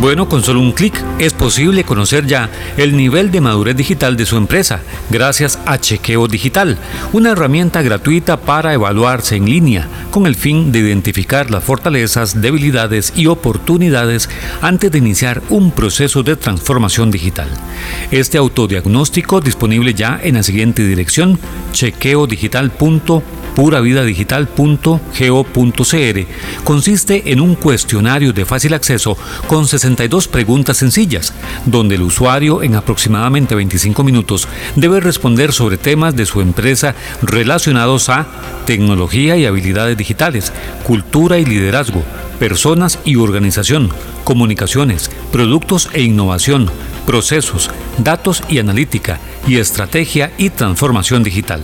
Bueno, 0.00 0.28
con 0.28 0.44
solo 0.44 0.60
un 0.60 0.70
clic 0.70 0.94
es 1.18 1.32
posible 1.32 1.82
conocer 1.82 2.24
ya 2.24 2.48
el 2.76 2.96
nivel 2.96 3.32
de 3.32 3.40
madurez 3.40 3.76
digital 3.76 4.16
de 4.16 4.26
su 4.26 4.36
empresa 4.36 4.80
gracias 5.10 5.58
a 5.66 5.78
Chequeo 5.78 6.28
Digital, 6.28 6.78
una 7.12 7.30
herramienta 7.30 7.82
gratuita 7.82 8.36
para 8.36 8.72
evaluarse 8.72 9.34
en 9.34 9.46
línea 9.46 9.88
con 10.12 10.26
el 10.26 10.36
fin 10.36 10.70
de 10.70 10.78
identificar 10.78 11.50
las 11.50 11.64
fortalezas, 11.64 12.40
debilidades 12.40 13.12
y 13.16 13.26
oportunidades 13.26 14.30
antes 14.62 14.92
de 14.92 14.98
iniciar 14.98 15.42
un 15.48 15.72
proceso 15.72 16.22
de 16.22 16.36
transformación 16.36 17.10
digital. 17.10 17.48
Este 18.12 18.38
autodiagnóstico 18.38 19.40
disponible 19.40 19.94
ya 19.94 20.20
en 20.22 20.36
la 20.36 20.44
siguiente 20.44 20.84
dirección 20.84 21.40
chequeodigital.com 21.72 23.37
puravidadigital.go.cr 23.58 26.26
consiste 26.62 27.32
en 27.32 27.40
un 27.40 27.56
cuestionario 27.56 28.32
de 28.32 28.44
fácil 28.44 28.72
acceso 28.72 29.18
con 29.48 29.66
62 29.66 30.28
preguntas 30.28 30.76
sencillas, 30.76 31.34
donde 31.66 31.96
el 31.96 32.02
usuario 32.02 32.62
en 32.62 32.76
aproximadamente 32.76 33.56
25 33.56 34.04
minutos 34.04 34.46
debe 34.76 35.00
responder 35.00 35.52
sobre 35.52 35.76
temas 35.76 36.14
de 36.14 36.24
su 36.24 36.40
empresa 36.40 36.94
relacionados 37.20 38.08
a 38.10 38.28
tecnología 38.64 39.36
y 39.36 39.44
habilidades 39.44 39.98
digitales, 39.98 40.52
cultura 40.84 41.38
y 41.38 41.44
liderazgo, 41.44 42.04
personas 42.38 43.00
y 43.04 43.16
organización, 43.16 43.90
comunicaciones, 44.22 45.10
productos 45.32 45.90
e 45.94 46.02
innovación, 46.02 46.70
procesos, 47.06 47.72
datos 47.98 48.44
y 48.48 48.60
analítica, 48.60 49.18
y 49.48 49.56
estrategia 49.56 50.30
y 50.38 50.50
transformación 50.50 51.24
digital 51.24 51.60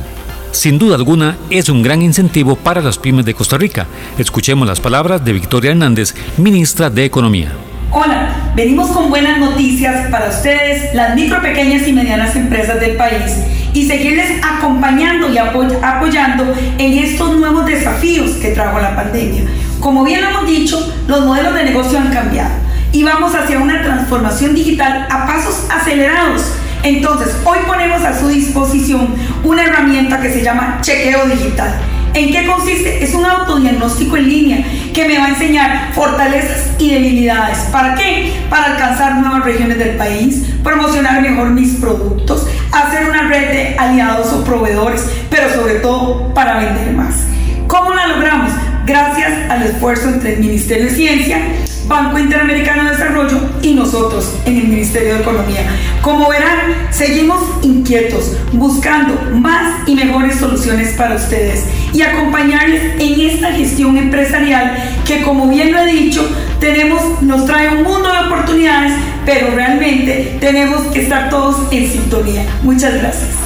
sin 0.55 0.79
duda 0.79 0.95
alguna 0.95 1.37
es 1.51 1.69
un 1.69 1.83
gran 1.83 2.01
incentivo 2.01 2.55
para 2.55 2.81
las 2.81 2.99
pymes 2.99 3.25
de 3.25 3.35
Costa 3.35 3.59
Rica. 3.59 3.87
Escuchemos 4.19 4.67
las 4.67 4.81
palabras 4.81 5.25
de 5.25 5.33
Victoria 5.33 5.73
Hernández, 5.73 6.15
ministra 6.37 6.91
de 6.91 7.05
Economía. 7.05 7.53
Hola, 7.91 8.53
venimos 8.55 8.91
con 8.91 9.11
buenas 9.11 9.39
noticias 9.39 10.11
para 10.11 10.31
ustedes, 10.31 10.95
las 10.95 11.15
micro, 11.15 11.41
pequeñas 11.43 11.87
y 11.87 11.93
medianas 11.93 12.35
empresas 12.37 12.81
del 12.81 12.97
país, 12.97 13.33
y 13.73 13.87
seguirles 13.87 14.43
acompañando 14.43 15.31
y 15.33 15.39
apoyando 15.39 16.55
en 16.79 16.99
estos 16.99 17.37
nuevos 17.37 17.67
desafíos 17.67 18.31
que 18.33 18.51
trajo 18.51 18.81
la 18.81 18.95
pandemia. 18.95 19.43
Como 19.81 20.05
bien 20.05 20.21
hemos 20.25 20.47
dicho, 20.47 20.95
los 21.09 21.25
modelos 21.25 21.55
de 21.55 21.65
negocio 21.65 21.99
han 21.99 22.13
cambiado 22.13 22.55
y 22.93 23.03
vamos 23.03 23.35
hacia 23.35 23.59
una 23.59 23.83
transformación 23.83 24.55
digital 24.55 25.07
a 25.11 25.27
pasos 25.27 25.67
acelerados 25.69 26.43
entonces, 26.85 27.35
hoy 27.47 27.59
ponemos 27.67 28.03
a 28.03 28.19
su 28.19 28.29
disposición 28.29 29.09
una 29.43 29.65
herramienta 29.65 30.21
que 30.21 30.31
se 30.31 30.43
llama 30.43 30.79
chequeo 30.83 31.25
digital. 31.25 31.81
¿En 32.13 32.31
qué 32.31 32.47
consiste? 32.47 33.03
Es 33.03 33.15
un 33.15 33.25
autodiagnóstico 33.25 34.19
en 34.19 34.29
línea 34.29 34.65
que 34.93 35.09
me 35.09 35.19
va 35.19 35.25
a 35.25 35.29
enseñar 35.31 35.95
fortalezas 35.95 36.73
y 36.79 36.93
debilidades. 36.93 37.59
¿Para 37.73 37.95
qué? 37.95 38.35
Para 38.51 38.73
alcanzar 38.73 39.17
nuevas 39.17 39.45
regiones 39.45 39.79
del 39.79 39.97
país, 39.97 40.45
promocionar 40.63 41.23
mejor 41.23 41.51
mis 41.51 41.77
productos, 41.77 42.47
hacer 42.71 43.09
una 43.09 43.29
red 43.29 43.51
de 43.51 43.77
aliados 43.79 44.31
o 44.35 44.45
proveedores, 44.45 45.07
pero 45.31 45.49
sobre 45.55 45.77
todo 45.77 46.35
para 46.35 46.59
vender 46.59 46.93
más. 46.93 47.25
¿Cómo 47.67 47.95
la 47.95 48.09
logramos? 48.09 48.53
Gracias 48.87 49.51
al 49.51 49.63
esfuerzo 49.63 50.11
entre 50.11 50.35
el 50.35 50.41
Ministerio 50.41 50.85
de 50.85 50.91
Ciencia, 50.91 51.39
Banco 51.87 52.19
Interamericano 52.19 52.85
de 52.85 52.91
Desarrollo 52.91 53.41
y 53.63 53.73
nosotros 53.73 54.35
en 54.45 54.59
el 54.59 54.69
Ministerio 54.69 55.15
de 55.15 55.21
Economía. 55.21 55.63
Como 56.03 56.29
verán, 56.29 56.89
seguimos 56.91 57.43
inquietos, 57.63 58.37
buscando 58.53 59.19
más 59.33 59.89
y 59.89 59.95
mejores 59.95 60.37
soluciones 60.37 60.93
para 60.99 61.15
ustedes 61.15 61.65
y 61.95 62.03
acompañarles 62.03 63.01
en 63.01 63.21
esta 63.21 63.53
gestión 63.53 63.97
empresarial 63.97 64.77
que, 65.07 65.23
como 65.23 65.49
bien 65.49 65.73
lo 65.73 65.79
he 65.79 65.87
dicho, 65.87 66.29
tenemos, 66.61 67.23
nos 67.23 67.47
trae 67.47 67.69
un 67.69 67.85
mundo 67.85 68.13
de 68.13 68.19
oportunidades, 68.27 68.93
pero 69.25 69.55
realmente 69.55 70.37
tenemos 70.41 70.83
que 70.93 71.03
estar 71.03 71.31
todos 71.31 71.73
en 71.73 71.91
sintonía. 71.91 72.45
Muchas 72.63 72.93
gracias. 72.95 73.44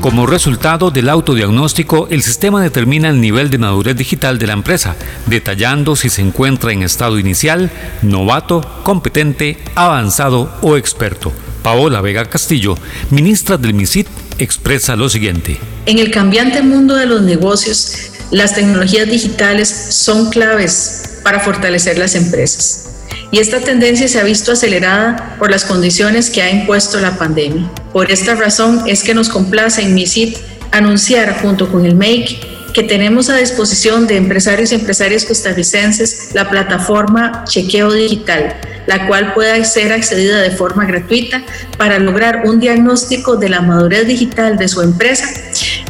Como 0.00 0.26
resultado 0.26 0.92
del 0.92 1.08
autodiagnóstico, 1.08 2.06
el 2.08 2.22
sistema 2.22 2.62
determina 2.62 3.08
el 3.08 3.20
nivel 3.20 3.50
de 3.50 3.58
madurez 3.58 3.96
digital 3.96 4.38
de 4.38 4.46
la 4.46 4.52
empresa, 4.52 4.94
detallando 5.26 5.96
si 5.96 6.08
se 6.08 6.22
encuentra 6.22 6.72
en 6.72 6.84
estado 6.84 7.18
inicial, 7.18 7.68
novato, 8.02 8.64
competente, 8.84 9.58
avanzado 9.74 10.52
o 10.62 10.76
experto. 10.76 11.32
Paola 11.64 12.00
Vega 12.00 12.24
Castillo, 12.26 12.78
ministra 13.10 13.58
del 13.58 13.74
MISIT, 13.74 14.06
expresa 14.38 14.94
lo 14.94 15.08
siguiente. 15.08 15.58
En 15.86 15.98
el 15.98 16.12
cambiante 16.12 16.62
mundo 16.62 16.94
de 16.94 17.06
los 17.06 17.22
negocios, 17.22 17.92
las 18.30 18.54
tecnologías 18.54 19.08
digitales 19.08 19.68
son 19.68 20.30
claves 20.30 21.18
para 21.24 21.40
fortalecer 21.40 21.98
las 21.98 22.14
empresas 22.14 22.97
y 23.30 23.38
esta 23.38 23.60
tendencia 23.60 24.08
se 24.08 24.18
ha 24.18 24.24
visto 24.24 24.52
acelerada 24.52 25.36
por 25.38 25.50
las 25.50 25.64
condiciones 25.64 26.30
que 26.30 26.42
ha 26.42 26.50
impuesto 26.50 27.00
la 27.00 27.18
pandemia. 27.18 27.68
Por 27.92 28.10
esta 28.10 28.34
razón 28.34 28.84
es 28.86 29.02
que 29.02 29.14
nos 29.14 29.28
complace 29.28 29.82
en 29.82 29.94
MISIT 29.94 30.36
anunciar 30.70 31.40
junto 31.40 31.70
con 31.70 31.84
el 31.84 31.94
MAKE 31.94 32.58
que 32.72 32.82
tenemos 32.82 33.28
a 33.30 33.36
disposición 33.36 34.06
de 34.06 34.16
empresarios 34.16 34.72
y 34.72 34.76
empresarias 34.76 35.24
costarricenses 35.24 36.30
la 36.34 36.48
plataforma 36.48 37.44
Chequeo 37.44 37.92
Digital, 37.92 38.54
la 38.86 39.06
cual 39.06 39.34
pueda 39.34 39.62
ser 39.64 39.92
accedida 39.92 40.40
de 40.40 40.50
forma 40.50 40.84
gratuita 40.84 41.42
para 41.76 41.98
lograr 41.98 42.42
un 42.44 42.60
diagnóstico 42.60 43.36
de 43.36 43.48
la 43.48 43.62
madurez 43.62 44.06
digital 44.06 44.58
de 44.58 44.68
su 44.68 44.82
empresa, 44.82 45.26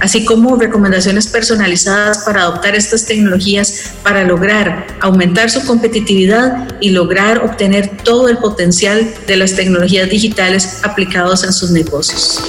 así 0.01 0.25
como 0.25 0.57
recomendaciones 0.57 1.27
personalizadas 1.27 2.19
para 2.25 2.43
adoptar 2.43 2.75
estas 2.75 3.07
tecnologías 3.07 3.93
para 4.03 4.25
lograr 4.25 4.87
aumentar 5.01 5.51
su 5.51 5.65
competitividad 5.65 6.69
y 6.81 6.91
lograr 6.91 7.39
obtener 7.45 7.99
todo 8.05 8.29
el 8.29 8.39
potencial 8.39 9.13
de 9.27 9.37
las 9.37 9.55
tecnologías 9.55 10.09
digitales 10.09 10.81
aplicados 10.83 11.45
en 11.45 11.53
sus 11.53 11.71
negocios. 11.71 12.43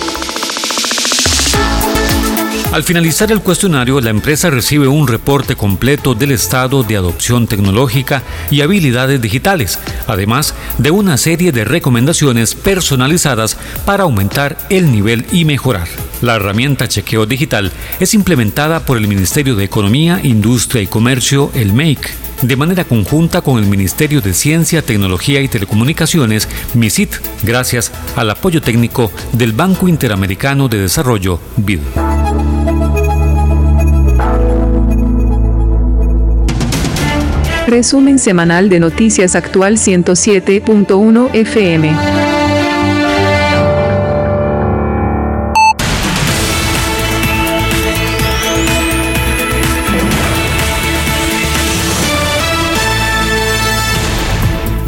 Al 2.72 2.84
finalizar 2.84 3.32
el 3.32 3.42
cuestionario, 3.42 4.00
la 4.00 4.12
empresa 4.12 4.52
recibe 4.52 4.88
un 4.88 5.08
reporte 5.08 5.56
completo 5.56 6.14
del 6.14 6.32
estado 6.32 6.84
de 6.84 6.98
adopción 6.98 7.48
tecnológica 7.48 8.22
y 8.52 8.62
habilidades 8.62 9.20
digitales, 9.20 9.80
además 10.06 10.54
de 10.78 10.92
una 10.92 11.18
serie 11.18 11.52
de 11.52 11.66
recomendaciones 11.66 12.54
personalizadas 12.54 13.58
para 13.86 14.04
aumentar 14.04 14.56
el 14.70 14.92
nivel 14.92 15.26
y 15.32 15.46
mejorar. 15.46 15.88
La 16.22 16.36
herramienta 16.36 16.88
Chequeo 16.88 17.26
Digital 17.26 17.72
es 18.00 18.14
implementada 18.14 18.82
por 18.82 18.98
el 18.98 19.08
Ministerio 19.08 19.56
de 19.56 19.64
Economía, 19.64 20.20
Industria 20.22 20.82
y 20.82 20.88
Comercio, 20.88 21.50
el 21.54 21.72
MEIC, 21.74 22.10
de 22.42 22.56
manera 22.56 22.84
conjunta 22.84 23.42
con 23.42 23.58
el 23.58 23.66
Ministerio 23.66 24.22
de 24.22 24.34
Ciencia, 24.34 24.82
Tecnología 24.82 25.42
y 25.42 25.48
Telecomunicaciones, 25.48 26.48
MISIT, 26.74 27.16
gracias 27.44 27.92
al 28.16 28.30
apoyo 28.30 28.62
técnico 28.62 29.12
del 29.34 29.54
Banco 29.54 29.88
Interamericano 29.88 30.68
de 30.68 30.80
Desarrollo, 30.80 31.40
BID. 31.58 31.80
Resumen 37.68 38.18
semanal 38.18 38.68
de 38.68 38.80
Noticias 38.80 39.36
Actual 39.36 39.78
107.1 39.78 41.30
FM. 41.34 42.19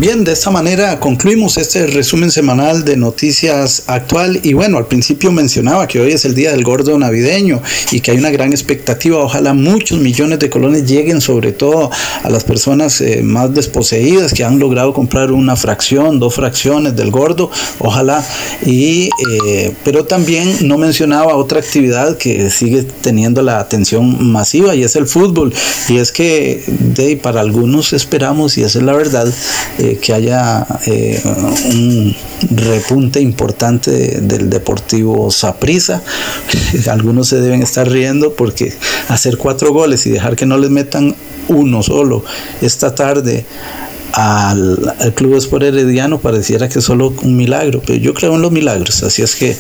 Bien, 0.02 0.24
de 0.24 0.32
esta 0.32 0.50
manera 0.50 1.00
concluimos 1.00 1.58
este 1.58 1.86
resumen 1.86 2.32
semanal 2.32 2.84
de 2.84 2.98
noticias 2.98 3.84
actual. 3.86 4.40
Y 4.42 4.54
bueno, 4.54 4.80
al 4.80 4.88
principio 4.88 5.32
mencionaba 5.32 5.88
que 5.88 6.00
hoy 6.00 6.12
es 6.12 6.26
el 6.26 6.34
día 6.34 6.50
del 6.50 6.64
gordo 6.64 6.98
navideño 6.98 7.62
y 7.92 8.00
que 8.00 8.10
hay 8.10 8.18
una 8.18 8.32
gran 8.32 8.50
expectativa, 8.52 9.20
ojalá 9.20 9.54
muchos 9.54 10.00
millones 10.00 10.40
de 10.40 10.50
colones 10.50 10.88
lleguen 10.88 11.22
sobre 11.22 11.52
todo 11.52 11.92
a 12.24 12.30
las 12.32 12.44
personas 12.44 13.00
eh, 13.00 13.22
más 13.22 13.54
desposeídas 13.54 14.34
que 14.34 14.44
han 14.44 14.58
logrado 14.58 14.92
comprar 14.92 15.32
una 15.32 15.56
fracción, 15.56 16.20
dos 16.20 16.34
fracciones 16.34 16.96
del 16.96 17.12
gordo, 17.12 17.52
ojalá. 17.78 18.26
Y 18.66 19.12
eh, 19.46 19.72
pero 19.84 20.06
también 20.06 20.68
no 20.68 20.80
mencionaba 20.80 21.36
otra 21.36 21.60
actividad 21.60 22.18
que 22.18 22.50
sigue 22.50 22.88
teniendo 23.02 23.44
la 23.44 23.60
atención 23.60 24.32
masiva 24.32 24.74
y 24.74 24.82
es 24.82 24.96
el 24.96 25.06
fútbol. 25.06 25.54
Y 25.90 25.98
es 25.98 26.12
que 26.12 26.64
de, 26.68 27.18
para 27.18 27.42
algunos 27.42 27.94
esperamos 27.94 28.58
y 28.58 28.64
esa 28.64 28.80
es 28.80 28.84
la 28.84 28.94
verdad 28.94 29.32
eh, 29.78 29.91
que 30.00 30.14
haya 30.14 30.66
eh, 30.86 31.22
un 31.66 32.16
repunte 32.52 33.20
importante 33.20 34.22
del 34.22 34.50
Deportivo 34.50 35.32
Saprissa. 35.32 36.02
Algunos 36.90 37.28
se 37.28 37.42
deben 37.42 37.62
estar 37.62 37.90
riendo 37.90 38.34
porque 38.34 38.74
hacer 39.08 39.38
cuatro 39.38 39.74
goles 39.74 40.06
y 40.06 40.12
dejar 40.12 40.36
que 40.36 40.46
no 40.46 40.58
les 40.58 40.70
metan 40.70 41.16
uno 41.48 41.84
solo 41.84 42.24
esta 42.62 42.94
tarde 42.96 43.46
al, 44.14 45.14
Club 45.16 45.36
Sport 45.36 45.64
Herediano 45.64 46.20
pareciera 46.20 46.70
que 46.70 46.80
es 46.80 46.86
solo 46.86 47.14
un 47.22 47.36
milagro, 47.36 47.82
pero 47.86 48.00
yo 48.00 48.14
creo 48.14 48.36
en 48.36 48.42
los 48.42 48.52
milagros, 48.52 49.04
así 49.04 49.22
es 49.22 49.36
que 49.36 49.56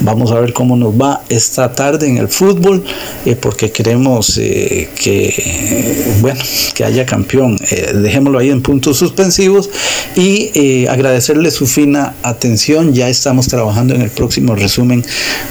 vamos 0.00 0.32
a 0.32 0.40
ver 0.40 0.52
cómo 0.52 0.76
nos 0.76 0.94
va 0.94 1.22
esta 1.28 1.72
tarde 1.72 2.08
en 2.08 2.18
el 2.18 2.28
fútbol, 2.28 2.84
eh, 3.24 3.36
porque 3.36 3.70
queremos 3.70 4.38
eh, 4.38 4.88
que, 4.94 6.16
bueno, 6.20 6.40
que 6.74 6.84
haya 6.84 7.06
campeón. 7.06 7.56
Eh, 7.70 7.92
dejémoslo 7.94 8.38
ahí 8.38 8.50
en 8.50 8.62
puntos 8.62 8.98
suspensivos 8.98 9.70
y 10.16 10.86
agradecerle 10.86 11.50
su 11.50 11.66
fina 11.66 12.14
atención. 12.22 12.92
Ya 12.92 13.08
estamos 13.08 13.48
trabajando 13.48 13.94
en 13.94 14.02
el 14.02 14.10
próximo 14.10 14.54
resumen 14.54 15.04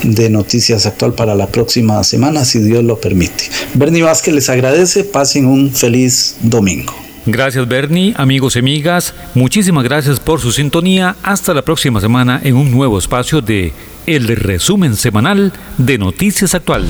de 0.04 0.30
Noticias 0.30 0.86
Actual 0.86 1.14
para 1.14 1.36
la 1.36 1.48
próxima 1.48 2.04
semana, 2.04 2.46
si 2.46 2.60
Dios 2.60 2.84
lo 2.84 3.00
permite. 3.00 3.46
Bernie 3.74 4.04
Vázquez 4.04 4.34
les 4.34 4.50
agradece, 4.50 5.04
pasen 5.04 5.46
un 5.46 5.72
feliz 5.72 6.36
domingo. 6.42 7.03
Gracias 7.26 7.68
Bernie, 7.68 8.14
amigos 8.18 8.56
y 8.56 8.60
amigas, 8.60 9.14
muchísimas 9.34 9.86
gracias 9.86 10.20
por 10.20 10.42
su 10.42 10.52
sintonía. 10.52 11.16
Hasta 11.24 11.54
la 11.54 11.62
próxima 11.62 12.02
semana 12.02 12.42
en 12.44 12.56
un 12.56 12.70
nuevo 12.70 12.98
espacio 12.98 13.42
de 13.42 13.72
El 14.06 14.28
Resumen 14.28 14.98
Semanal 14.98 15.54
de 15.78 15.98
Noticias 15.98 16.54
Actual. 16.54 16.86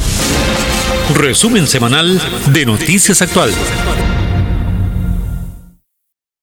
Resumen 1.15 1.67
Semanal 1.67 2.19
de 2.51 2.65
Noticias 2.65 3.21
Actual. 3.21 3.51